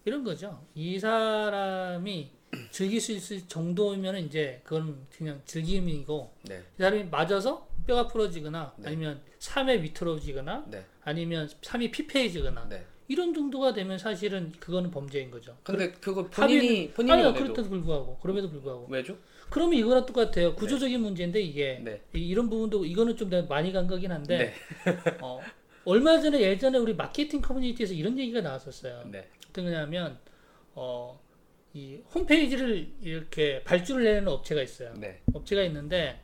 이런 0.05 0.23
거죠. 0.23 0.61
이 0.73 0.97
사람이 0.99 2.31
즐길 2.71 3.01
수 3.01 3.11
있을 3.11 3.45
정도면 3.47 4.17
이제 4.17 4.61
그건 4.63 5.05
그냥 5.17 5.41
즐김이고 5.45 6.33
네, 6.43 6.59
이 6.77 6.81
사람이 6.81 7.05
맞아서 7.05 7.67
뼈가 7.85 8.07
부러지거나 8.07 8.73
네. 8.77 8.87
아니면 8.89 9.21
삶에 9.39 9.81
위태로워지거나 9.81 10.65
네, 10.69 10.85
아니면 11.03 11.49
삶이 11.61 11.91
피폐해지거나 11.91 12.67
네. 12.69 12.85
이런 13.07 13.33
정도가 13.33 13.73
되면 13.73 13.97
사실은 13.97 14.51
그거는 14.59 14.89
범죄인 14.89 15.29
거죠. 15.29 15.57
근데 15.63 15.91
그거 15.91 16.25
본인이 16.27 16.89
본인이 16.91 17.11
아니요 17.17 17.33
그렇다도 17.33 17.67
불구하고 17.69 18.17
그럼에도 18.19 18.49
불구하고 18.49 18.87
왜죠? 18.89 19.17
그러면 19.49 19.77
이거랑 19.77 20.05
똑같아요. 20.05 20.55
구조적인 20.55 20.99
문제인데 21.01 21.41
이게 21.41 21.79
네. 21.83 22.01
이- 22.15 22.27
이런 22.27 22.49
부분도 22.49 22.85
이거는 22.85 23.15
좀 23.17 23.29
많이 23.47 23.71
간 23.71 23.85
거긴 23.87 24.11
한데 24.11 24.37
네, 24.37 24.53
어, 25.21 25.41
얼마 25.85 26.19
전에 26.19 26.39
예전에 26.41 26.77
우리 26.77 26.95
마케팅 26.95 27.41
커뮤니티에서 27.41 27.93
이런 27.93 28.17
얘기가 28.17 28.41
나왔었어요. 28.41 29.03
네, 29.11 29.29
어떤 29.49 29.65
거냐면 29.65 30.17
어, 30.73 31.19
이 31.73 31.99
홈페이지를 32.15 32.89
이렇게 33.01 33.61
발주를 33.63 34.05
내는 34.05 34.27
업체가 34.29 34.61
있어요. 34.61 34.93
네, 34.95 35.21
업체가 35.33 35.61
있는데 35.63 36.21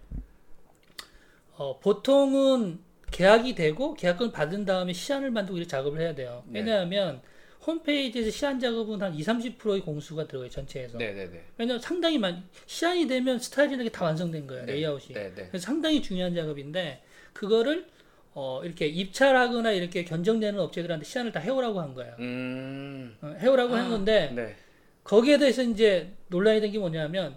어, 1.59 1.77
보통은 1.79 2.79
계약이 3.11 3.53
되고 3.53 3.93
계약금을 3.93 4.31
받은 4.31 4.63
다음에 4.65 4.93
시안을 4.93 5.29
만들고 5.31 5.57
이렇게 5.57 5.69
작업을 5.69 5.99
해야 5.99 6.15
돼요. 6.15 6.41
네. 6.47 6.59
왜냐하면 6.59 7.21
홈페이지에서 7.67 8.31
시안 8.31 8.59
작업은 8.59 9.01
한 9.01 9.13
20, 9.13 9.27
30%의 9.59 9.81
공수가 9.81 10.25
들어가요 10.25 10.49
전체에서. 10.49 10.97
네, 10.97 11.11
네, 11.13 11.29
네, 11.29 11.43
왜냐면 11.57 11.81
상당히 11.81 12.17
많이 12.17 12.41
시안이 12.65 13.07
되면 13.07 13.37
스타일이라는 13.39 13.83
게 13.85 13.95
다 13.95 14.05
완성된 14.05 14.47
거예요 14.47 14.65
네. 14.65 14.73
레이아웃이. 14.73 15.13
네, 15.13 15.33
네. 15.35 15.47
그래서 15.49 15.65
상당히 15.65 16.01
중요한 16.01 16.33
작업인데 16.33 17.03
그거를 17.33 17.87
어, 18.33 18.61
이렇게 18.63 18.87
입찰하거나 18.87 19.71
이렇게 19.73 20.05
견적내는 20.05 20.59
업체들한테 20.61 21.03
시안을 21.03 21.33
다 21.33 21.41
해오라고 21.41 21.81
한 21.81 21.93
거예요. 21.93 22.15
음, 22.19 23.17
어, 23.21 23.35
해오라고 23.37 23.75
한 23.75 23.89
건데 23.89 24.31
네, 24.33 24.55
거기에 25.03 25.37
대해서 25.39 25.61
이제 25.61 26.13
논란이 26.27 26.61
된 26.61 26.71
게 26.71 26.79
뭐냐면 26.79 27.35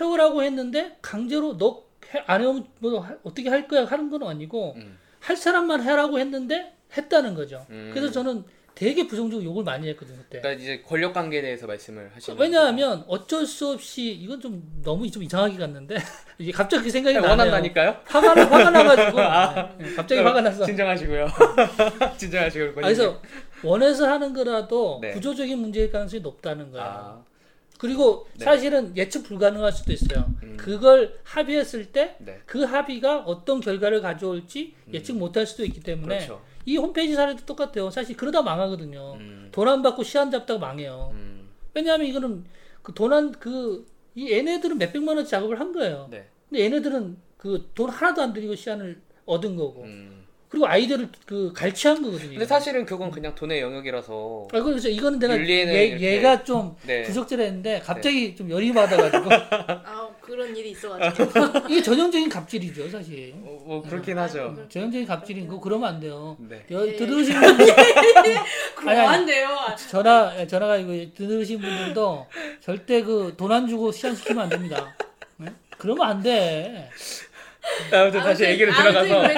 해오라고 0.00 0.42
했는데 0.42 0.96
강제로 1.02 1.56
너 1.56 1.88
안 2.26 2.40
해오면 2.40 2.66
뭐 2.80 3.00
하- 3.00 3.16
어떻게 3.22 3.48
할 3.48 3.66
거야 3.68 3.84
하는 3.84 4.10
건 4.10 4.22
아니고 4.24 4.74
음. 4.76 4.98
할 5.20 5.36
사람만 5.36 5.82
해라고 5.82 6.18
했는데 6.18 6.72
했다는 6.96 7.34
거죠. 7.34 7.66
음. 7.70 7.90
그래서 7.92 8.10
저는 8.10 8.44
되게 8.74 9.06
부정적으로 9.06 9.44
욕을 9.44 9.62
많이 9.62 9.88
했거든요 9.90 10.16
그때. 10.18 10.40
그러니까 10.40 10.62
이제 10.62 10.80
권력 10.86 11.12
관계에 11.12 11.42
대해서 11.42 11.66
말씀을 11.66 12.10
하시는. 12.14 12.38
왜냐하면 12.40 13.04
어쩔 13.08 13.44
수 13.44 13.68
없이 13.72 14.10
이건 14.12 14.40
좀 14.40 14.62
너무 14.82 15.08
좀 15.10 15.22
이상하게 15.22 15.58
갔는데 15.58 15.96
이게 16.38 16.50
갑자기 16.50 16.84
그 16.84 16.90
생각이. 16.90 17.14
나네요. 17.16 17.30
원한다니까요? 17.30 18.00
화가 18.06 18.34
나 18.34 18.42
화가 18.46 18.70
나가지고 18.70 19.20
아. 19.20 19.70
네, 19.78 19.94
갑자기 19.94 20.20
화가 20.22 20.40
났어. 20.40 20.64
진정하시고요. 20.64 21.26
진정하시고 22.16 22.64
아, 22.70 22.72
그래서 22.74 23.20
원해서 23.62 24.08
하는 24.08 24.32
거라도 24.32 24.98
네. 25.02 25.10
구조적인 25.12 25.58
문제일 25.58 25.90
가능성이 25.92 26.22
높다는 26.22 26.70
거예요. 26.72 26.86
아, 26.86 27.24
그리고 27.80 28.26
네. 28.34 28.44
사실은 28.44 28.94
예측 28.94 29.22
불가능할 29.22 29.72
수도 29.72 29.90
있어요. 29.94 30.26
음. 30.42 30.54
그걸 30.58 31.18
합의했을 31.24 31.86
때그 31.86 32.58
네, 32.58 32.64
합의가 32.66 33.20
어떤 33.20 33.60
결과를 33.60 34.02
가져올지 34.02 34.74
예측 34.92 35.16
못할 35.16 35.46
수도 35.46 35.64
있기 35.64 35.80
때문에 35.80 36.18
그렇죠. 36.18 36.42
이 36.66 36.76
홈페이지 36.76 37.14
사례도 37.14 37.46
똑같아요. 37.46 37.88
사실 37.88 38.18
그러다 38.18 38.42
망하거든요. 38.42 39.14
음, 39.14 39.48
돈안 39.50 39.80
받고 39.80 40.02
시안 40.02 40.30
잡다가 40.30 40.60
망해요. 40.60 41.08
음, 41.14 41.48
왜냐하면 41.72 42.06
이거는 42.06 42.44
그 42.82 42.92
돈한 42.92 43.32
그이 43.32 44.30
얘네들은 44.30 44.76
몇 44.76 44.92
백만 44.92 45.16
원 45.16 45.24
작업을 45.24 45.58
한 45.58 45.72
거예요. 45.72 46.08
네, 46.10 46.28
근데 46.50 46.64
얘네들은 46.64 47.16
그 47.38 47.70
돈 47.74 47.88
하나도 47.88 48.20
안 48.20 48.34
들이고 48.34 48.56
시안을 48.56 49.00
얻은 49.24 49.56
거고 49.56 49.84
음. 49.84 50.19
그리고 50.50 50.66
아이디어를 50.66 51.08
그 51.26 51.52
갈취한 51.54 52.02
거거든요. 52.02 52.30
근데 52.30 52.44
사실은 52.44 52.84
그건 52.84 53.12
그냥 53.12 53.32
돈의 53.36 53.60
영역이라서. 53.60 54.48
아, 54.52 54.60
그래서 54.60 54.88
이거는 54.88 55.20
내가 55.20 55.38
얘, 55.38 55.42
이렇게- 55.86 56.00
얘가 56.00 56.42
좀 56.42 56.74
네. 56.84 57.04
부적절했는데 57.04 57.80
갑자기 57.84 58.34
좀 58.34 58.50
열이 58.50 58.72
받아가지고 58.74 59.30
아 59.86 60.10
그런 60.20 60.56
일이 60.56 60.72
있어가지고. 60.72 61.30
이게 61.70 61.80
전형적인 61.80 62.28
갑질이죠 62.28 62.88
사실. 62.90 63.32
어, 63.44 63.62
뭐 63.64 63.80
그렇긴 63.82 64.18
하죠. 64.18 64.66
전형적인 64.68 65.06
갑질인 65.06 65.46
거 65.46 65.60
그러면 65.60 65.88
안 65.94 66.00
돼요. 66.00 66.36
네. 66.40 66.64
여, 66.72 66.84
예. 66.84 66.96
들으신 66.96 67.40
분들 67.40 67.66
그만한데요. 68.74 69.48
전화 69.88 70.46
전화가 70.48 70.76
이거 70.78 71.12
들으신 71.14 71.60
분들도 71.60 72.26
절대 72.60 73.02
그 73.02 73.34
돈 73.36 73.52
안 73.52 73.68
주고 73.68 73.92
시안 73.92 74.16
시키면 74.16 74.42
안 74.44 74.48
됩니다. 74.48 74.96
네? 75.36 75.46
그러면 75.78 76.08
안 76.08 76.22
돼. 76.22 76.88
아무튼 77.92 78.20
다시 78.20 78.44
얘기를 78.44 78.72
들어가서 78.72 79.28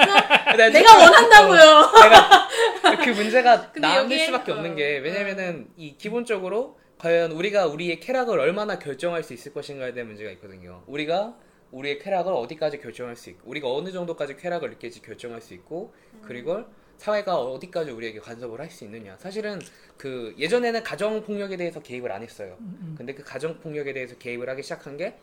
내가 0.71 0.97
원한다고요. 0.97 1.91
내가 2.03 2.49
그 3.03 3.09
문제가 3.09 3.71
남을 3.75 4.19
수밖에 4.19 4.51
없는 4.51 4.75
게 4.75 4.99
어, 4.99 5.01
왜냐면은 5.01 5.67
이 5.77 5.95
기본적으로 5.97 6.79
과연 6.97 7.31
우리가 7.31 7.67
우리의 7.67 7.99
쾌락을 7.99 8.39
얼마나 8.39 8.79
결정할 8.79 9.23
수 9.23 9.33
있을 9.33 9.53
것인가에 9.53 9.93
대한 9.93 10.07
문제가 10.07 10.31
있거든요. 10.31 10.83
우리가 10.87 11.35
우리의 11.71 11.99
쾌락을 11.99 12.31
어디까지 12.33 12.79
결정할 12.79 13.15
수 13.15 13.29
있고 13.31 13.49
우리가 13.49 13.71
어느 13.73 13.91
정도까지 13.91 14.37
쾌락을 14.37 14.69
느낄지 14.69 15.01
결정할 15.01 15.41
수 15.41 15.53
있고 15.55 15.93
그리고 16.21 16.63
사회가 16.97 17.35
어디까지 17.35 17.91
우리에게 17.91 18.19
간섭을 18.19 18.59
할 18.61 18.69
수 18.69 18.85
있느냐. 18.85 19.17
사실은 19.17 19.59
그 19.97 20.33
예전에는 20.37 20.83
가정 20.83 21.23
폭력에 21.23 21.57
대해서 21.57 21.81
개입을 21.81 22.11
안 22.11 22.21
했어요. 22.21 22.55
음, 22.59 22.95
근데 22.97 23.13
그 23.13 23.23
가정 23.23 23.59
폭력에 23.59 23.91
대해서 23.91 24.15
개입을 24.17 24.47
하기 24.49 24.61
시작한 24.63 24.95
게 24.95 25.15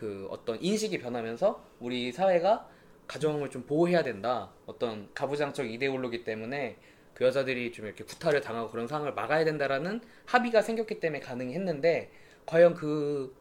그 0.00 0.26
어떤 0.30 0.58
인식이 0.62 0.98
변하면서 0.98 1.62
우리 1.78 2.10
사회가 2.10 2.66
가정을 3.06 3.50
좀 3.50 3.64
보호해야 3.64 4.02
된다. 4.02 4.50
어떤 4.64 5.10
가부장적 5.12 5.70
이데올로기 5.70 6.24
때문에 6.24 6.78
그 7.12 7.26
여자들이 7.26 7.70
좀 7.70 7.84
이렇게 7.84 8.02
구타를 8.04 8.40
당하고 8.40 8.70
그런 8.70 8.88
상황을 8.88 9.12
막아야 9.12 9.44
된다라는 9.44 10.00
합의가 10.24 10.62
생겼기 10.62 11.00
때문에 11.00 11.20
가능했는데 11.20 12.10
과연 12.46 12.72
그 12.72 13.36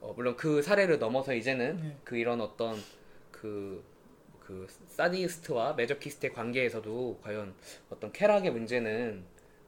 어, 0.00 0.12
물론 0.16 0.36
그 0.36 0.62
사례를 0.62 0.98
넘어서 0.98 1.32
이제는 1.32 1.76
네. 1.80 1.96
그 2.02 2.16
이런 2.16 2.40
어떤 2.40 2.76
그, 3.30 3.84
그 4.40 4.66
사디스트와 4.88 5.74
메저키스트의 5.74 6.32
관계에서도 6.32 7.20
과연 7.22 7.54
어떤 7.90 8.10
쾌락의 8.10 8.50
문제는 8.50 9.22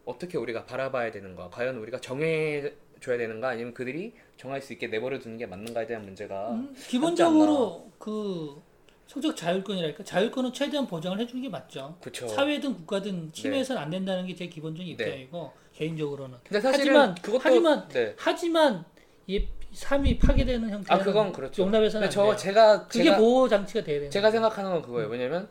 어떻게 0.04 0.38
우리가 0.38 0.66
바라봐야 0.66 1.12
되는가 1.12 1.50
과연 1.50 1.76
우리가 1.76 2.00
정해 2.00 2.72
줘야 3.00 3.16
되는가 3.18 3.48
아니면 3.50 3.74
그들이 3.74 4.12
정할 4.36 4.60
수 4.60 4.72
있게 4.72 4.86
내버려 4.88 5.18
두는 5.18 5.38
게 5.38 5.46
맞는가에 5.46 5.86
대한 5.86 6.04
문제가 6.04 6.50
음, 6.50 6.74
기본적으로 6.88 7.90
그 7.98 8.60
성적 9.06 9.34
자율권이랄까 9.36 10.04
자율권은 10.04 10.52
최대한 10.52 10.86
보장을 10.86 11.18
해주는 11.18 11.42
게 11.42 11.48
맞죠. 11.48 11.96
그쵸 12.00 12.28
사회든 12.28 12.74
국가든 12.74 13.32
침해해서는 13.32 13.82
안 13.82 13.90
된다는 13.90 14.26
게 14.26 14.34
제 14.34 14.46
기본적인 14.46 14.96
네. 14.96 15.04
입장이고 15.04 15.50
개인적으로는. 15.74 16.38
근데 16.44 16.60
사실은 16.60 16.94
하지만 16.96 17.14
그것도 17.16 17.40
하지만 17.42 17.88
네. 17.88 18.14
하지만 18.16 18.84
이 19.26 19.44
삶이 19.72 20.18
파괴되는 20.18 20.68
형태는 20.70 20.84
아 21.00 21.04
그건 21.04 21.32
그렇죠 21.32 21.62
용납해서는. 21.62 22.10
저 22.10 22.34
제가 22.36 22.86
그게 22.86 23.04
제가 23.04 23.16
보호 23.16 23.48
장치가 23.48 23.82
돼야 23.82 23.96
되는 23.98 24.10
제가. 24.10 24.30
생각하는 24.30 24.70
건 24.70 24.82
그거예요 24.82 25.08
왜냐면 25.08 25.48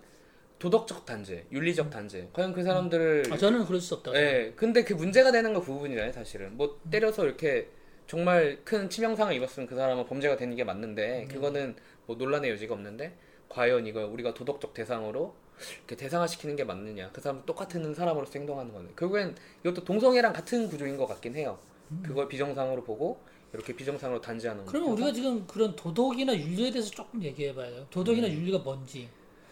도덕적 0.59 1.05
단죄 1.05 1.45
윤리적 1.51 1.89
단죄 1.89 2.29
과연 2.33 2.53
그 2.53 2.63
사람들을 2.63 3.25
아, 3.31 3.37
저는 3.37 3.65
그럴 3.65 3.79
수 3.79 3.95
없다고. 3.95 4.17
예, 4.17 4.53
근데 4.55 4.83
그 4.83 4.93
문제가 4.93 5.31
되는 5.31 5.53
거그 5.53 5.65
부분이잖아요, 5.65 6.11
사실은. 6.11 6.55
뭐 6.57 6.79
때려서 6.91 7.25
이렇게 7.25 7.69
정말 8.07 8.59
큰 8.65 8.89
치명상을 8.89 9.33
입었으면 9.33 9.67
그 9.67 9.75
사람은 9.75 10.05
범죄가 10.05 10.35
되는 10.35 10.55
게 10.55 10.63
맞는데 10.63 11.23
음. 11.23 11.27
그거는 11.29 11.75
뭐 12.05 12.17
논란의 12.17 12.51
여지가 12.51 12.73
없는데 12.73 13.15
과연 13.47 13.87
이걸 13.87 14.05
우리가 14.05 14.33
도덕적 14.33 14.73
대상으로 14.73 15.33
이렇게 15.79 15.95
대상화시키는 15.95 16.55
게 16.55 16.63
맞느냐 16.63 17.09
그 17.11 17.21
사람 17.21 17.45
똑같은 17.45 17.93
사람으로서 17.93 18.31
행동하는 18.35 18.73
거는 18.73 18.95
결국엔 18.95 19.35
이것도 19.63 19.83
동성애랑 19.83 20.33
같은 20.33 20.69
구조인 20.69 20.97
것 20.97 21.05
같긴 21.05 21.35
해요 21.35 21.59
그걸 22.03 22.29
비정상으로 22.29 22.83
보고 22.83 23.19
이렇게 23.53 23.75
비정상으로 23.75 24.21
단지하는 24.21 24.63
음. 24.63 24.65
그러면. 24.67 24.91
우리가 24.93 25.11
지금 25.11 25.45
그런 25.47 25.75
도덕이나 25.75 26.35
윤리에 26.35 26.71
대해서 26.71 26.89
조금 26.91 27.21
얘기해 27.23 27.53
봐요. 27.55 27.85
도덕이나 27.89 28.27
음. 28.27 28.33
윤리가 28.33 28.59
뭔지. 28.59 29.09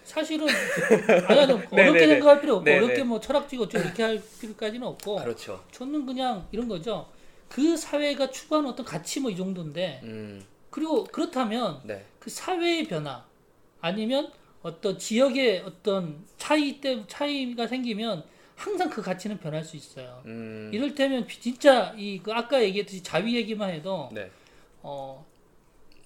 사실은 0.07 0.47
아니 1.27 1.39
아니 1.39 1.51
어렵게 1.71 1.71
네네네. 1.75 2.07
생각할 2.07 2.41
필요 2.41 2.55
없고 2.55 2.65
네네. 2.65 2.77
어렵게 2.85 3.03
뭐 3.03 3.19
철학적이고 3.19 3.63
어쩌고 3.65 3.83
이렇게 3.85 4.03
할 4.03 4.21
필요까지는 4.39 4.87
없고 4.87 5.17
그렇죠 5.17 5.63
저는 5.71 6.05
그냥 6.05 6.47
이런 6.51 6.67
거죠. 6.67 7.07
그 7.49 7.75
사회가 7.77 8.29
추구하는 8.31 8.69
어떤 8.69 8.85
가치 8.85 9.19
뭐 9.19 9.29
이 9.31 9.35
정도인데 9.35 9.99
음, 10.03 10.43
그리고 10.69 11.03
그렇다면 11.05 11.81
네 11.83 12.03
그 12.19 12.29
사회의 12.29 12.83
변화 12.85 13.23
아니면 13.79 14.31
어떤 14.61 14.97
지역의 14.97 15.61
어떤 15.65 16.25
차이 16.37 16.81
때 16.81 17.01
차이가 17.07 17.67
생기면 17.67 18.23
항상 18.55 18.89
그 18.89 19.01
가치는 19.01 19.37
변할 19.37 19.63
수 19.63 19.77
있어요. 19.77 20.21
음, 20.25 20.71
이를테면 20.73 21.27
진짜 21.27 21.93
이 21.97 22.19
그 22.23 22.31
아까 22.33 22.61
얘기했듯이 22.63 23.01
자위 23.03 23.35
얘기만 23.35 23.69
해도 23.69 24.09
네 24.11 24.29
어, 24.81 25.25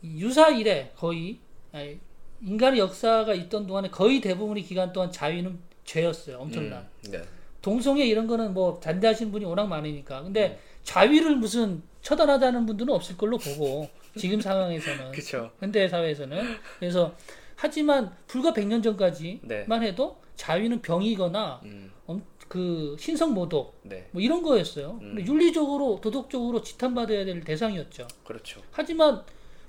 이 0.04 0.22
유사 0.22 0.50
이래 0.50 0.92
거의 0.96 1.40
아니, 1.72 2.00
인간의 2.46 2.80
역사가 2.80 3.34
있던 3.34 3.68
동안에 3.68 3.90
거의 3.90 4.20
대부분의 4.22 4.64
기간 4.64 4.92
동안 4.92 5.12
자위는 5.12 5.60
죄였어요. 5.86 6.38
엄청난. 6.40 6.88
음, 7.06 7.12
네. 7.12 7.22
동성애 7.62 8.06
이런 8.06 8.26
거는 8.28 8.54
뭐 8.54 8.80
반대하시는 8.80 9.32
분이 9.32 9.46
워낙 9.46 9.68
많으니까. 9.68 10.24
근데 10.24 10.50
네. 10.50 10.60
자위를 10.84 11.36
무슨 11.36 11.84
처단하자는 12.02 12.66
분들은 12.66 12.94
없을 12.94 13.16
걸로 13.18 13.38
보고 13.38 13.88
지금 14.18 14.42
상황에서는 14.42 15.12
그쵸 15.12 15.52
현대 15.60 15.88
사회에서는 15.88 16.44
그래서 16.80 17.14
하지만 17.56 18.12
불과 18.26 18.52
100년 18.54 18.82
전까지만 18.84 19.40
네. 19.44 19.66
해도 19.88 20.18
자위는 20.36 20.82
병이거나 20.82 21.62
음, 21.64 21.92
엄- 22.08 22.24
그 22.48 22.96
신성 23.00 23.34
모독 23.36 23.80
네 23.84 24.08
뭐 24.12 24.22
이런 24.22 24.42
거였어요. 24.42 24.98
음. 25.02 25.16
근데 25.16 25.26
윤리적으로 25.32 26.00
도덕적으로 26.02 26.64
지탄받아야 26.64 27.24
될 27.26 27.44
대상이었죠. 27.44 28.08
그렇죠 28.24 28.62
하지만 28.72 29.22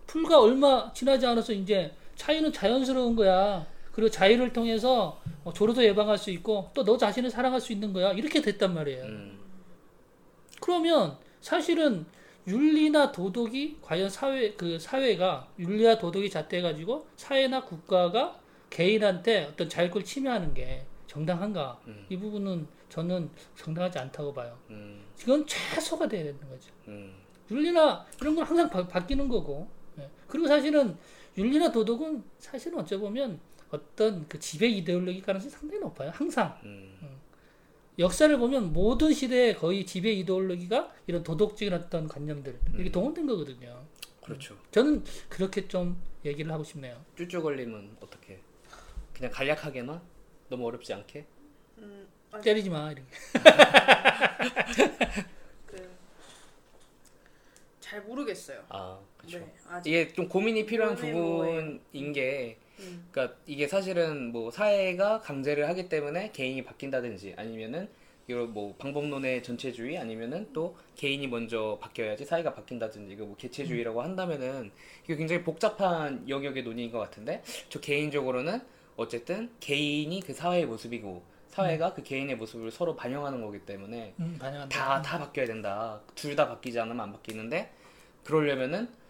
불과 0.06 0.40
얼마 0.40 0.90
지나지 0.94 1.26
않아서 1.26 1.52
이제 1.52 1.92
차이는 2.16 2.52
자연스러운 2.52 3.16
거야. 3.16 3.66
그리고 3.92 4.10
자유를 4.10 4.52
통해서 4.52 5.20
어, 5.44 5.52
조로도 5.52 5.84
예방할 5.84 6.16
수 6.18 6.30
있고 6.30 6.70
또 6.74 6.84
너 6.84 6.96
자신을 6.96 7.30
사랑할 7.30 7.60
수 7.60 7.72
있는 7.72 7.92
거야. 7.92 8.12
이렇게 8.12 8.40
됐단 8.40 8.72
말이에요. 8.74 9.04
음, 9.04 9.38
그러면 10.60 11.16
사실은 11.40 12.06
윤리나 12.46 13.12
도덕이 13.12 13.78
과연 13.82 14.08
사회 14.08 14.52
그 14.54 14.78
사회가 14.78 15.48
윤리와 15.58 15.98
도덕이 15.98 16.28
잣대 16.30 16.60
가지고 16.60 17.06
사회나 17.16 17.64
국가가 17.64 18.38
개인한테 18.70 19.44
어떤 19.44 19.68
자유를 19.68 20.02
침해하는 20.04 20.54
게 20.54 20.84
정당한가? 21.06 21.78
음. 21.86 22.06
이 22.08 22.16
부분은 22.16 22.66
저는 22.88 23.28
정당하지 23.56 23.98
않다고 23.98 24.32
봐요. 24.32 24.56
음, 24.70 25.02
이건 25.20 25.46
최소가 25.46 26.08
돼야 26.08 26.24
되는 26.24 26.40
거죠. 26.48 26.70
음, 26.88 27.12
윤리나 27.50 28.04
이런 28.20 28.34
건 28.34 28.44
항상 28.44 28.68
바, 28.70 28.86
바뀌는 28.86 29.28
거고. 29.28 29.68
예. 29.98 30.08
그리고 30.26 30.46
사실은 30.48 30.96
윤리나 31.36 31.72
도덕은 31.72 32.22
사실은 32.38 32.78
어찌 32.78 32.96
보면 32.96 33.40
어떤 33.70 34.28
그 34.28 34.38
지배 34.38 34.68
이데올로기 34.68 35.22
가능성이 35.22 35.50
상당히 35.50 35.80
높아요. 35.80 36.10
항상. 36.10 36.58
음, 36.64 37.18
역사를 37.98 38.36
보면 38.38 38.72
모든 38.72 39.12
시대에 39.12 39.54
거의 39.54 39.84
지배 39.86 40.12
이데올로기가 40.12 40.92
이런 41.06 41.22
도덕적인 41.22 41.72
어떤 41.74 42.08
관념들 42.08 42.58
이렇게 42.74 42.90
음. 42.90 42.92
동원된 42.92 43.26
거거든요. 43.26 43.84
그렇죠 44.24 44.56
저는 44.70 45.04
그렇게 45.28 45.66
좀 45.68 46.00
얘기를 46.24 46.50
하고 46.52 46.64
싶네요. 46.64 47.04
쭈쭈 47.16 47.42
걸림은 47.42 47.96
어떻게 48.00 48.40
그냥 49.12 49.30
간략하게나 49.32 50.00
너무 50.48 50.66
어렵지 50.68 50.92
않게 50.94 51.26
음, 51.78 52.08
아니, 52.30 52.42
때리지 52.44 52.70
마 52.70 52.92
이렇게. 52.92 53.08
그, 55.66 55.90
잘 57.80 58.02
모르겠어요. 58.02 58.64
아 58.68 59.00
그렇죠 59.22 59.38
네. 59.38 59.52
이게 59.86 60.08
좀 60.12 60.28
고민이 60.28 60.66
필요한 60.66 60.94
뭐예요? 60.96 61.14
부분인 61.14 62.12
게 62.12 62.58
음, 62.80 63.06
그러니까 63.10 63.36
이게 63.46 63.68
사실은 63.68 64.32
뭐 64.32 64.50
사회가 64.50 65.20
강제를 65.20 65.68
하기 65.68 65.88
때문에 65.88 66.30
개인이 66.32 66.62
바뀐다든지 66.64 67.34
아니면은 67.36 67.88
이런 68.28 68.52
뭐 68.52 68.74
방법론의 68.78 69.42
전체주의 69.42 69.98
아니면은 69.98 70.48
또 70.52 70.76
개인이 70.96 71.26
먼저 71.26 71.78
바뀌어야지 71.80 72.24
사회가 72.24 72.54
바뀐다든지 72.54 73.12
이거 73.12 73.24
뭐 73.24 73.36
개체주의라고 73.36 74.00
한다면은 74.02 74.70
이게 75.04 75.16
굉장히 75.16 75.42
복잡한 75.42 76.28
영역의 76.28 76.62
논의인 76.62 76.90
것 76.92 76.98
같은데 76.98 77.42
저 77.68 77.80
개인적으로는 77.80 78.60
어쨌든 78.96 79.50
개인이 79.60 80.20
그 80.20 80.32
사회의 80.34 80.66
모습이고 80.66 81.22
사회가 81.48 81.92
그 81.94 82.02
개인의 82.02 82.36
모습을 82.36 82.70
서로 82.70 82.94
반영하는 82.96 83.42
거기 83.42 83.58
때문에 83.60 84.14
음, 84.20 84.36
반영한다. 84.40 84.68
다다 85.02 85.18
바뀌어야 85.18 85.46
된다. 85.46 86.00
둘 86.14 86.34
다 86.36 86.48
바뀌지 86.48 86.78
않으면 86.80 87.00
안 87.00 87.12
바뀌는데 87.12 87.70
그러려면은 88.24 88.84
어, 88.84 89.01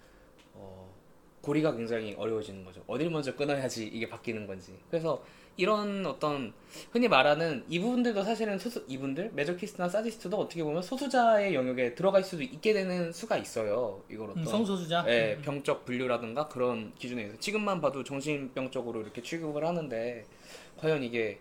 고리가 1.43 1.75
굉장히 1.77 2.15
어려워지는 2.15 2.65
거죠. 2.65 2.83
어딜 2.87 3.11
먼저 3.11 3.35
끊어야지 3.35 3.87
이게 3.87 4.09
바뀌는 4.09 4.47
건지. 4.47 4.73
그래서 4.91 5.23
이런 5.57 6.07
어떤 6.07 6.53
흔히 6.93 7.09
말하는 7.09 7.65
이분들도 7.69 8.23
사실은 8.23 8.59
소수 8.59 8.85
이분들 8.89 9.33
메조키스트나 9.35 9.89
사디스트도 9.89 10.39
어떻게 10.39 10.63
보면 10.65 10.81
소수자의 10.83 11.55
영역에 11.55 11.95
들어갈 11.95 12.23
수도 12.23 12.43
있게 12.43 12.73
되는 12.73 13.13
수가 13.13 13.37
있어요. 13.37 14.03
이걸 14.11 14.31
어떤 14.31 14.43
음, 14.43 14.47
성소수자. 14.47 15.05
예, 15.09 15.35
음. 15.39 15.43
병적 15.43 15.85
분류라든가 15.85 16.49
그런 16.49 16.95
기준에 16.95 17.23
의해서 17.23 17.39
지금만 17.39 17.81
봐도 17.83 18.03
정신병적으로 18.03 19.03
이렇게 19.03 19.21
취급을 19.21 19.67
하는데 19.67 20.25
과연 20.79 21.03
이게 21.03 21.39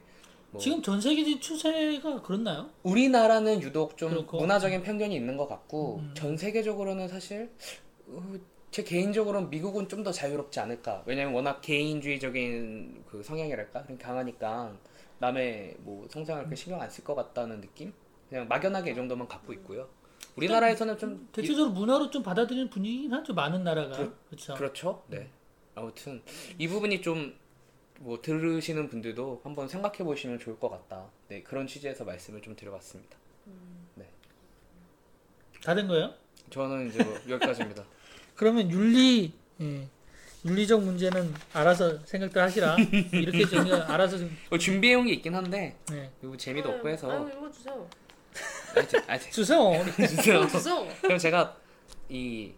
뭐 0.50 0.60
지금 0.60 0.82
전 0.82 1.00
세계적인 1.00 1.40
추세가 1.40 2.22
그렇나요? 2.22 2.70
우리나라는 2.84 3.62
유독 3.62 3.96
좀 3.98 4.10
그렇고. 4.10 4.40
문화적인 4.40 4.84
편견이 4.84 5.16
있는 5.16 5.38
것 5.38 5.48
같고 5.48 6.00
음. 6.00 6.14
전 6.16 6.36
세계적으로는 6.36 7.08
사실 7.08 7.50
어, 8.08 8.22
제 8.72 8.84
개인적으로는 8.84 9.50
미국은 9.50 9.88
좀 9.90 10.04
더 10.04 10.12
자유롭지 10.12 10.60
않을까 10.60 11.04
왜냐면 11.06 11.34
워낙 11.34 11.62
개인주의적인 11.62 13.04
그 13.10 13.22
성향이랄까 13.22 13.84
그런 13.84 13.98
강하니까 13.98 14.76
남의 15.20 15.76
뭐 15.80 16.08
성장을 16.10 16.42
그렇게 16.44 16.56
신경 16.56 16.82
안 16.82 16.90
쓸 16.90 17.04
것 17.04 17.14
같다는 17.16 17.62
느낌 17.62 17.94
그냥 18.30 18.48
막연하게 18.48 18.92
이 18.92 18.96
정도만 18.96 19.28
갖고 19.28 19.54
있고요 19.54 19.88
우리나라에서는 20.38 20.98
좀 20.98 21.28
대체적으로 21.34 21.72
문화로 21.74 22.10
좀 22.10 22.24
받아들이는 22.24 22.70
분위기긴 22.70 23.14
하죠. 23.14 23.34
많은 23.34 23.64
나라가. 23.66 23.98
그- 23.98 24.16
그렇죠. 24.30 24.54
그렇죠. 24.56 25.04
네. 25.08 25.30
아무튼 25.76 26.22
이 26.58 26.68
부분이 26.68 27.02
좀 27.02 27.40
뭐 28.04 28.20
들으시는 28.20 28.90
분들도 28.90 29.42
한번 29.44 29.68
생각해 29.68 30.00
보시면 30.00 30.40
좋을 30.40 30.58
것 30.60 30.70
같다. 30.70 31.08
네 31.28 31.44
그런 31.44 31.68
취지에서 31.68 32.04
말씀을 32.04 32.42
좀 32.42 32.56
드려봤습니다. 32.56 33.16
다된 35.64 35.88
거예요? 35.88 36.12
저는 36.50 36.88
이제 36.88 37.04
뭐 37.04 37.14
여기까지입니다. 37.30 37.84
그러면 38.42 38.72
윤리 38.72 39.34
예. 39.62 39.88
윤리적 40.44 40.82
문제는 40.82 41.32
알아서 41.54 42.04
생각들 42.08 42.42
하시라. 42.42 42.76
이렇게 43.12 43.46
저희가 43.46 43.94
알아서 43.94 44.18
좀 44.18 44.36
어, 44.50 44.58
준비해 44.58 44.96
온 44.96 45.06
게 45.06 45.14
있긴 45.14 45.36
한데 45.36 45.78
예. 45.92 46.10
이거 46.24 46.36
재미도 46.36 46.68
없고 46.68 46.90
해서 46.90 47.12
아유, 47.12 47.30
이거 47.32 47.52
주세요. 47.52 47.88
하여튼 48.74 49.00
하여튼 49.06 49.32
주세요. 49.32 49.72
주세요. 50.08 50.48
주세요. 50.48 50.88
그럼 51.04 51.20
제가 51.20 51.56
이 52.10 52.52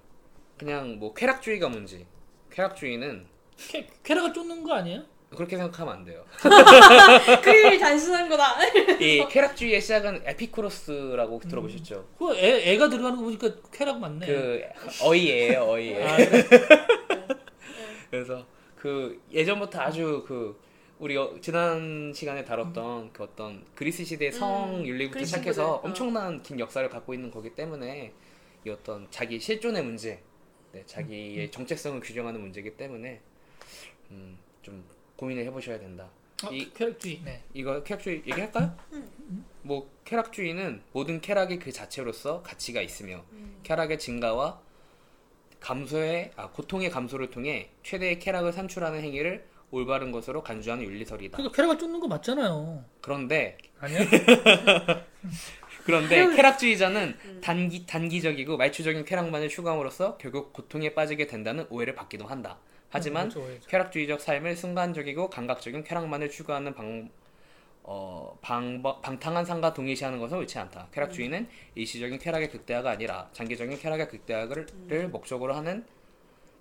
그냥 0.57 0.97
뭐 0.99 1.13
쾌락주의가 1.13 1.67
뭔지 1.67 2.05
쾌락주의는 2.49 3.25
쾌, 3.57 3.85
쾌락을 4.03 4.31
쫓는 4.31 4.63
거 4.63 4.75
아니에요? 4.75 5.03
그렇게 5.35 5.57
생각하면 5.57 5.93
안 5.93 6.03
돼요. 6.05 6.23
그게 7.43 7.77
단순한 7.77 8.29
거다. 8.29 8.57
이 8.99 9.25
쾌락주의의 9.29 9.81
시작은 9.81 10.23
에피쿠로스라고 10.25 11.39
들어보셨죠? 11.39 12.05
그 12.17 12.35
애, 12.37 12.71
애가 12.73 12.89
들어가는 12.89 13.17
거 13.17 13.23
보니까 13.23 13.49
쾌락 13.71 13.99
맞네. 13.99 14.25
그 14.25 14.61
어이예요 15.01 15.63
어이예. 15.69 16.03
아, 16.03 16.17
그래? 16.17 16.43
그래서 18.09 18.45
그 18.75 19.21
예전부터 19.31 19.79
아주 19.81 20.23
그 20.27 20.59
우리 20.99 21.17
어- 21.17 21.33
지난 21.41 22.13
시간에 22.13 22.45
다뤘던 22.45 23.11
그 23.13 23.23
어떤 23.23 23.65
그리스 23.75 24.03
시대의 24.05 24.31
성 24.31 24.79
음, 24.81 24.85
윤리부터 24.85 25.25
시작해서 25.25 25.81
분들, 25.81 25.87
어. 25.87 25.89
엄청난 25.89 26.41
긴 26.43 26.59
역사를 26.59 26.87
갖고 26.89 27.13
있는 27.13 27.31
거기 27.31 27.49
때문에 27.55 28.13
이 28.65 28.69
어떤 28.69 29.07
자기 29.09 29.39
실존의 29.39 29.83
문제, 29.83 30.21
네, 30.71 30.79
음, 30.79 30.83
자기의 30.85 31.51
정체성을 31.51 31.99
규정하는 31.99 32.39
문제이기 32.39 32.77
때문에 32.77 33.19
음, 34.11 34.37
좀 34.61 34.83
고민을 35.15 35.43
해보셔야 35.45 35.79
된다. 35.79 36.09
아, 36.43 36.49
이- 36.51 36.71
쾌락주의. 36.73 37.21
네. 37.23 37.41
이거 37.53 37.83
쾌락주의 37.83 38.23
얘기할까요? 38.27 38.75
뭐 39.61 39.89
쾌락주의는 40.05 40.81
모든 40.91 41.21
쾌락이 41.21 41.59
그 41.59 41.71
자체로서 41.71 42.41
가치가 42.43 42.81
있으며 42.81 43.23
쾌락의 43.63 43.97
증가와 43.99 44.59
감소의 45.61 46.31
아 46.35 46.49
고통의 46.49 46.89
감소를 46.89 47.29
통해 47.29 47.69
최대의 47.83 48.19
쾌락을 48.19 48.51
산출하는 48.51 49.01
행위를 49.01 49.47
올바른 49.71 50.11
것으로 50.11 50.43
간주하는 50.43 50.83
윤리설이다. 50.83 51.37
그러니까 51.37 51.55
쾌락을 51.55 51.79
쫓는 51.79 51.99
거 52.01 52.07
맞잖아요. 52.07 52.83
그런데 53.01 53.57
아니야? 53.79 53.99
그런데 55.85 56.35
쾌락주의자는 56.35 57.41
단기 57.41 57.85
단기적이고 57.85 58.57
말초적인 58.57 59.05
쾌락만을 59.05 59.49
추구함으로써 59.49 60.17
결국 60.17 60.53
고통에 60.53 60.93
빠지게 60.93 61.27
된다는 61.27 61.65
오해를 61.69 61.95
받기도 61.95 62.25
한다. 62.25 62.59
하지만 62.93 63.27
그렇죠, 63.27 63.47
그렇죠. 63.47 63.67
쾌락주의적 63.69 64.21
삶을 64.21 64.55
순간적이고 64.55 65.31
감각적인 65.31 65.83
쾌락만을 65.83 66.29
추구하는 66.29 66.75
방, 66.75 67.09
어, 67.81 68.37
방법, 68.39 69.01
방탕한 69.01 69.45
삶과 69.45 69.73
동일시하는 69.73 70.19
것은 70.19 70.37
옳지 70.37 70.59
않다. 70.59 70.89
쾌락주의는 70.91 71.47
일시적인 71.73 72.19
쾌락의 72.19 72.51
극대화가 72.51 72.91
아니라 72.91 73.29
장기적인 73.33 73.79
쾌락의 73.79 74.09
극대화를 74.09 74.67
를 74.87 75.07
목적으로 75.09 75.55
하는 75.55 75.83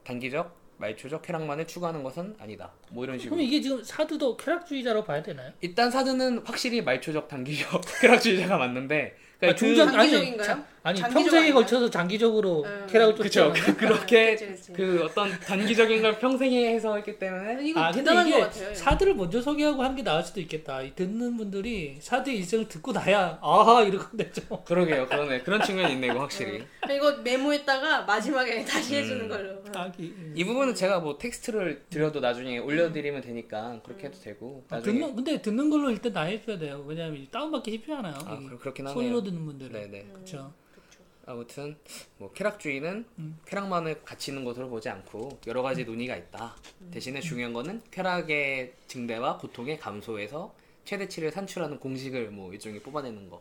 단기적 0.05 0.63
말초적 0.79 1.21
쾌락만을 1.21 1.67
추구하는 1.67 2.03
것은 2.03 2.35
아니다. 2.41 2.73
뭐 2.91 3.05
이런 3.05 3.19
식으로. 3.19 3.37
그럼 3.37 3.47
이게 3.47 3.61
지금 3.61 3.85
사두도 3.85 4.39
쾌락주의자로 4.39 5.05
봐야 5.05 5.23
되나요? 5.23 5.53
일단 5.61 5.91
사드는 5.91 6.47
확실히 6.47 6.81
말초적 6.81 7.29
단기적 7.29 7.83
쾌락주의자가 8.01 8.57
맞는데 8.57 9.15
그러니까 9.43 9.49
아, 9.51 9.55
중전 9.57 9.89
아니 9.89 10.11
장기적인가요? 10.11 10.47
자- 10.47 10.65
아니 10.85 11.01
평생에 11.01 11.39
아닌가요? 11.43 11.55
걸쳐서 11.55 11.91
장기적으로 11.91 12.65
음. 12.65 12.87
쾌락을 12.91 13.15
쫓죠. 13.15 13.53
그, 13.77 13.85
렇게 13.85 14.33
그치, 14.33 14.47
그치. 14.49 14.73
그 14.73 15.05
어떤 15.05 15.31
단기적인 15.39 16.03
걸 16.03 16.19
평생에 16.19 16.75
해서 16.75 16.97
했기 16.97 17.17
때문에 17.21 17.59
이거 17.63 17.81
아 17.81 17.93
대단한 17.93 18.29
것 18.29 18.39
같아요. 18.41 18.75
사드를 18.75 19.15
먼저 19.15 19.41
소개하고 19.41 19.81
하는 19.83 19.95
게 19.95 20.03
나을 20.03 20.25
수도 20.25 20.41
있겠다. 20.41 20.83
이 20.83 20.93
듣는 20.97 21.37
분들이 21.37 21.99
사드의 22.01 22.39
일생을 22.39 22.67
듣고 22.67 22.91
나야 22.93 23.39
아하 23.43 23.83
이러건 23.83 24.17
되죠. 24.17 24.43
그러게요 24.65 25.07
그러네 25.07 25.43
그런 25.43 25.63
측면이 25.63 25.93
있네 25.95 26.09
이거 26.09 26.19
확실히 26.21 26.65
이거 26.91 27.13
메모했다가 27.19 28.03
마지막에 28.03 28.65
다시 28.67 28.95
음. 28.97 28.99
해주는 29.03 29.29
걸로. 29.29 29.63
아기. 29.75 30.13
이 30.35 30.45
부분은 30.45 30.75
제가 30.75 30.99
뭐 30.99 31.17
텍스트를 31.17 31.85
드려도 31.91 32.19
나중에 32.19 32.59
올려드리면 32.59 33.23
되니까 33.23 33.81
그렇게 33.85 34.09
해도 34.09 34.19
되고 34.21 34.65
아, 34.69 34.77
나중에 34.77 34.99
듣는 34.99 35.15
근데 35.15 35.41
듣는 35.41 35.71
걸로 35.71 35.91
일단 35.91 36.13
나 36.13 36.23
해줘야 36.23 36.59
돼요. 36.59 36.85
왜냐하면 36.89 37.25
다운받기 37.31 37.71
쉽지 37.71 37.93
않아요. 37.93 38.15
아 38.27 38.37
그- 38.37 38.59
그렇긴 38.59 38.87
하네요 38.89 38.95
소리로 39.01 39.23
듣는 39.33 39.47
분들은. 39.47 39.73
네네 39.73 40.07
그렇죠. 40.13 40.53
아무튼 41.25 41.77
뭐 42.19 42.33
쾌락주의는 42.33 43.05
음. 43.19 43.39
쾌락만을 43.47 44.03
가치 44.05 44.33
있는 44.33 44.45
것으로 44.45 44.69
보지 44.69 44.89
않고 44.89 45.39
여러 45.47 45.63
가지 45.63 45.85
논의가 45.85 46.17
있다 46.17 46.57
대신에 46.91 47.21
중요한 47.21 47.53
거는 47.53 47.81
쾌락의 47.93 48.73
증대와 48.89 49.39
고통의 49.39 49.79
감소에서 49.79 50.53
최대치를 50.85 51.31
산출하는 51.31 51.79
공식을 51.79 52.31
뭐 52.31 52.53
일종의 52.53 52.81
뽑아내는 52.81 53.31
거 53.31 53.41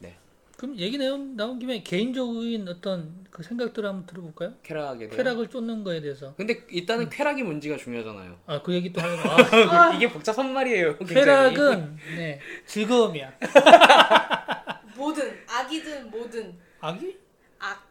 네. 0.00 0.14
그럼 0.58 0.76
얘기 0.76 0.98
나온, 0.98 1.34
나온 1.34 1.58
김에 1.58 1.82
개인적인 1.82 2.68
어떤 2.68 3.24
그 3.30 3.42
생각들을 3.42 3.88
한번 3.88 4.04
들어볼까요? 4.06 4.52
쾌락에 4.62 5.08
대한 5.08 5.16
쾌락을 5.16 5.48
쫓는 5.48 5.82
거에 5.84 6.02
대해서. 6.02 6.34
근데 6.36 6.62
일단은 6.68 7.08
쾌락이 7.08 7.42
뭔지가 7.42 7.78
중요하잖아요 7.78 8.38
아 8.46 8.62
그 8.62 8.74
얘기 8.74 8.92
또 8.92 9.00
하는 9.00 9.16
거. 9.16 9.30
아, 9.70 9.94
이게 9.96 10.06
복잡한 10.10 10.52
말이에요 10.52 10.98
굉장히. 10.98 11.14
쾌락은 11.24 11.96
네 12.16 12.38
즐거움이야. 12.66 13.32
뭐든 14.96 15.44
악이든 15.48 16.10
뭐든 16.10 16.58
악이? 16.80 17.18
악 17.58 17.86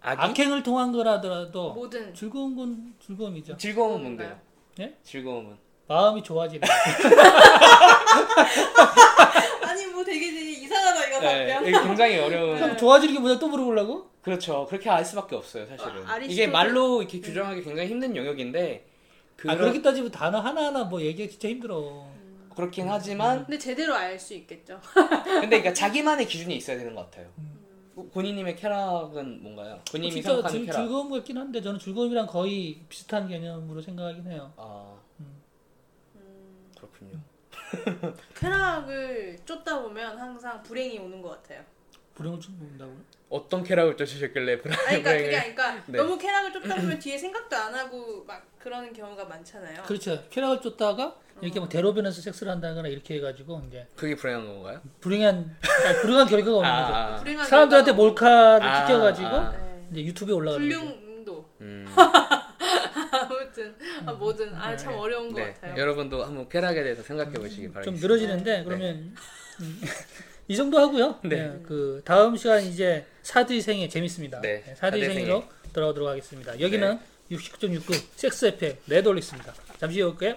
악이? 0.00 0.22
악행을 0.22 0.62
통한 0.62 0.92
거라더라도 0.92 1.72
뭐든 1.74 2.14
즐거운 2.14 2.54
건 2.56 2.94
즐거움이죠. 3.00 3.56
즐거움은 3.56 4.02
뭔데요? 4.02 4.38
네? 4.76 4.96
즐거움은 5.02 5.56
마음이 5.86 6.22
좋아지는. 6.22 6.66
아니 9.62 9.86
뭐 9.86 10.04
되게 10.04 10.30
되게 10.30 10.50
이상하다 10.52 11.06
이거 11.08 11.20
네, 11.20 11.48
답변. 11.52 11.68
이게 11.68 11.80
굉장히 11.82 12.18
어려운 12.18 12.58
그럼 12.58 12.76
좋아지는 12.76 13.14
게 13.14 13.20
뭐냐 13.20 13.38
또 13.38 13.48
물어보려고? 13.48 14.10
그렇죠 14.22 14.66
그렇게 14.66 14.88
알 14.88 15.04
수밖에 15.04 15.36
없어요 15.36 15.66
사실은 15.66 16.06
아, 16.06 16.16
아리스토텔- 16.18 16.30
이게 16.30 16.46
말로 16.46 17.02
이렇게 17.02 17.20
규정하기 17.20 17.62
굉장히 17.62 17.88
힘든 17.90 18.16
영역인데 18.16 18.86
아 18.86 19.36
그런 19.36 19.58
그렇게 19.58 19.82
따지면 19.82 20.10
단어 20.10 20.40
하나하나 20.40 20.84
뭐 20.84 21.02
얘기가 21.02 21.30
진짜 21.30 21.48
힘들어. 21.48 22.06
그렇긴 22.54 22.88
하지만 22.88 23.44
근데 23.44 23.58
제대로 23.58 23.94
알 23.94 24.18
수 24.18 24.34
있겠죠. 24.34 24.80
근데 25.24 25.46
그러니까 25.48 25.72
자기만의 25.72 26.26
기준이 26.26 26.56
있어야 26.56 26.76
되는 26.78 26.94
것 26.94 27.02
같아요. 27.10 27.30
음. 27.38 28.10
본인님의 28.12 28.56
쾌락은 28.56 29.42
뭔가요? 29.42 29.80
본인이 29.90 30.12
진짜 30.12 30.30
생각하는 30.30 30.58
즐, 30.58 30.66
쾌락. 30.66 30.76
즐거움 30.82 31.10
같긴 31.10 31.38
한데 31.38 31.60
저는 31.62 31.78
즐거움이랑 31.78 32.26
거의 32.26 32.80
비슷한 32.88 33.28
개념으로 33.28 33.80
생각하긴 33.80 34.26
해요. 34.30 34.52
아 34.56 34.94
음. 35.20 35.40
그렇군요. 36.76 37.20
쾌락을 38.34 39.38
쫓다 39.44 39.80
보면 39.82 40.18
항상 40.18 40.62
불행이 40.62 40.98
오는 40.98 41.22
것 41.22 41.30
같아요. 41.30 41.62
불행을 42.14 42.40
좀 42.40 42.56
본다고요? 42.58 42.96
어떤 43.30 43.64
쾌락을 43.64 43.96
쫓으셨길래 43.96 44.60
브라- 44.60 44.78
아니, 44.86 45.02
그러니까 45.02 45.10
그게 45.12 45.30
브라잉을- 45.30 45.40
아니까 45.44 45.84
네. 45.86 45.98
너무 45.98 46.18
쾌락을 46.18 46.52
쫓다 46.52 46.74
보면 46.76 46.98
뒤에 46.98 47.18
생각도 47.18 47.56
안 47.56 47.74
하고 47.74 48.24
막 48.24 48.44
그러는 48.58 48.92
경우가 48.92 49.24
많잖아요. 49.24 49.82
그렇죠. 49.84 50.22
쾌락을 50.30 50.60
쫓다가 50.60 51.16
이렇게 51.40 51.58
뭐 51.58 51.68
대로변에서 51.68 52.20
섹스를 52.22 52.52
한다거나 52.52 52.88
이렇게 52.88 53.14
해가지고 53.16 53.62
이제 53.68 53.86
그게 53.96 54.14
불행한 54.14 54.46
건가요? 54.46 54.80
불행한 55.00 55.56
아니, 55.86 55.98
불행한 56.00 56.26
결과가 56.28 56.56
오는 56.58 56.70
거죠. 56.70 56.94
아, 56.94 57.16
불행한 57.16 57.46
사람들한테 57.46 57.92
결과가- 57.92 57.96
몰카를 57.96 58.66
아, 58.66 58.86
시켜가지고 58.86 59.28
아. 59.28 59.50
네. 59.52 59.88
이제 59.92 60.04
유튜브에 60.04 60.34
올라가는 60.34 60.68
거죠. 60.68 60.80
불륜도 60.80 61.50
음. 61.60 61.86
아무튼 63.12 63.74
아, 64.06 64.12
뭐든 64.12 64.54
아참 64.54 64.92
네. 64.92 64.98
어려운 64.98 65.32
것 65.32 65.40
네. 65.40 65.52
같아요. 65.54 65.76
여러분도 65.80 66.24
한번 66.24 66.48
쾌락에 66.48 66.82
대해서 66.82 67.02
생각해 67.02 67.32
보시기 67.32 67.68
바랍니다. 67.70 67.82
좀 67.82 67.94
늘어지는데 67.96 68.64
그러면 68.64 69.14
음, 69.60 69.80
이 70.48 70.56
정도 70.56 70.78
하고요. 70.78 71.18
네. 71.22 71.28
네, 71.48 71.60
그 71.66 72.02
다음 72.04 72.36
시간 72.36 72.62
이제 72.62 73.06
사드의 73.22 73.60
생애 73.60 73.88
재밌습니다. 73.88 74.40
네, 74.40 74.62
사드의 74.76 74.76
사드의 74.76 75.14
생애로 75.14 75.44
돌아오도록 75.72 76.08
하겠습니다. 76.08 76.58
여기는 76.60 76.98
69.69 77.30 77.94
섹스 78.16 78.46
에펙 78.46 78.82
레돌리스입니다. 78.86 79.54
잠시 79.78 80.00
후에 80.00 80.10
올게요. 80.10 80.36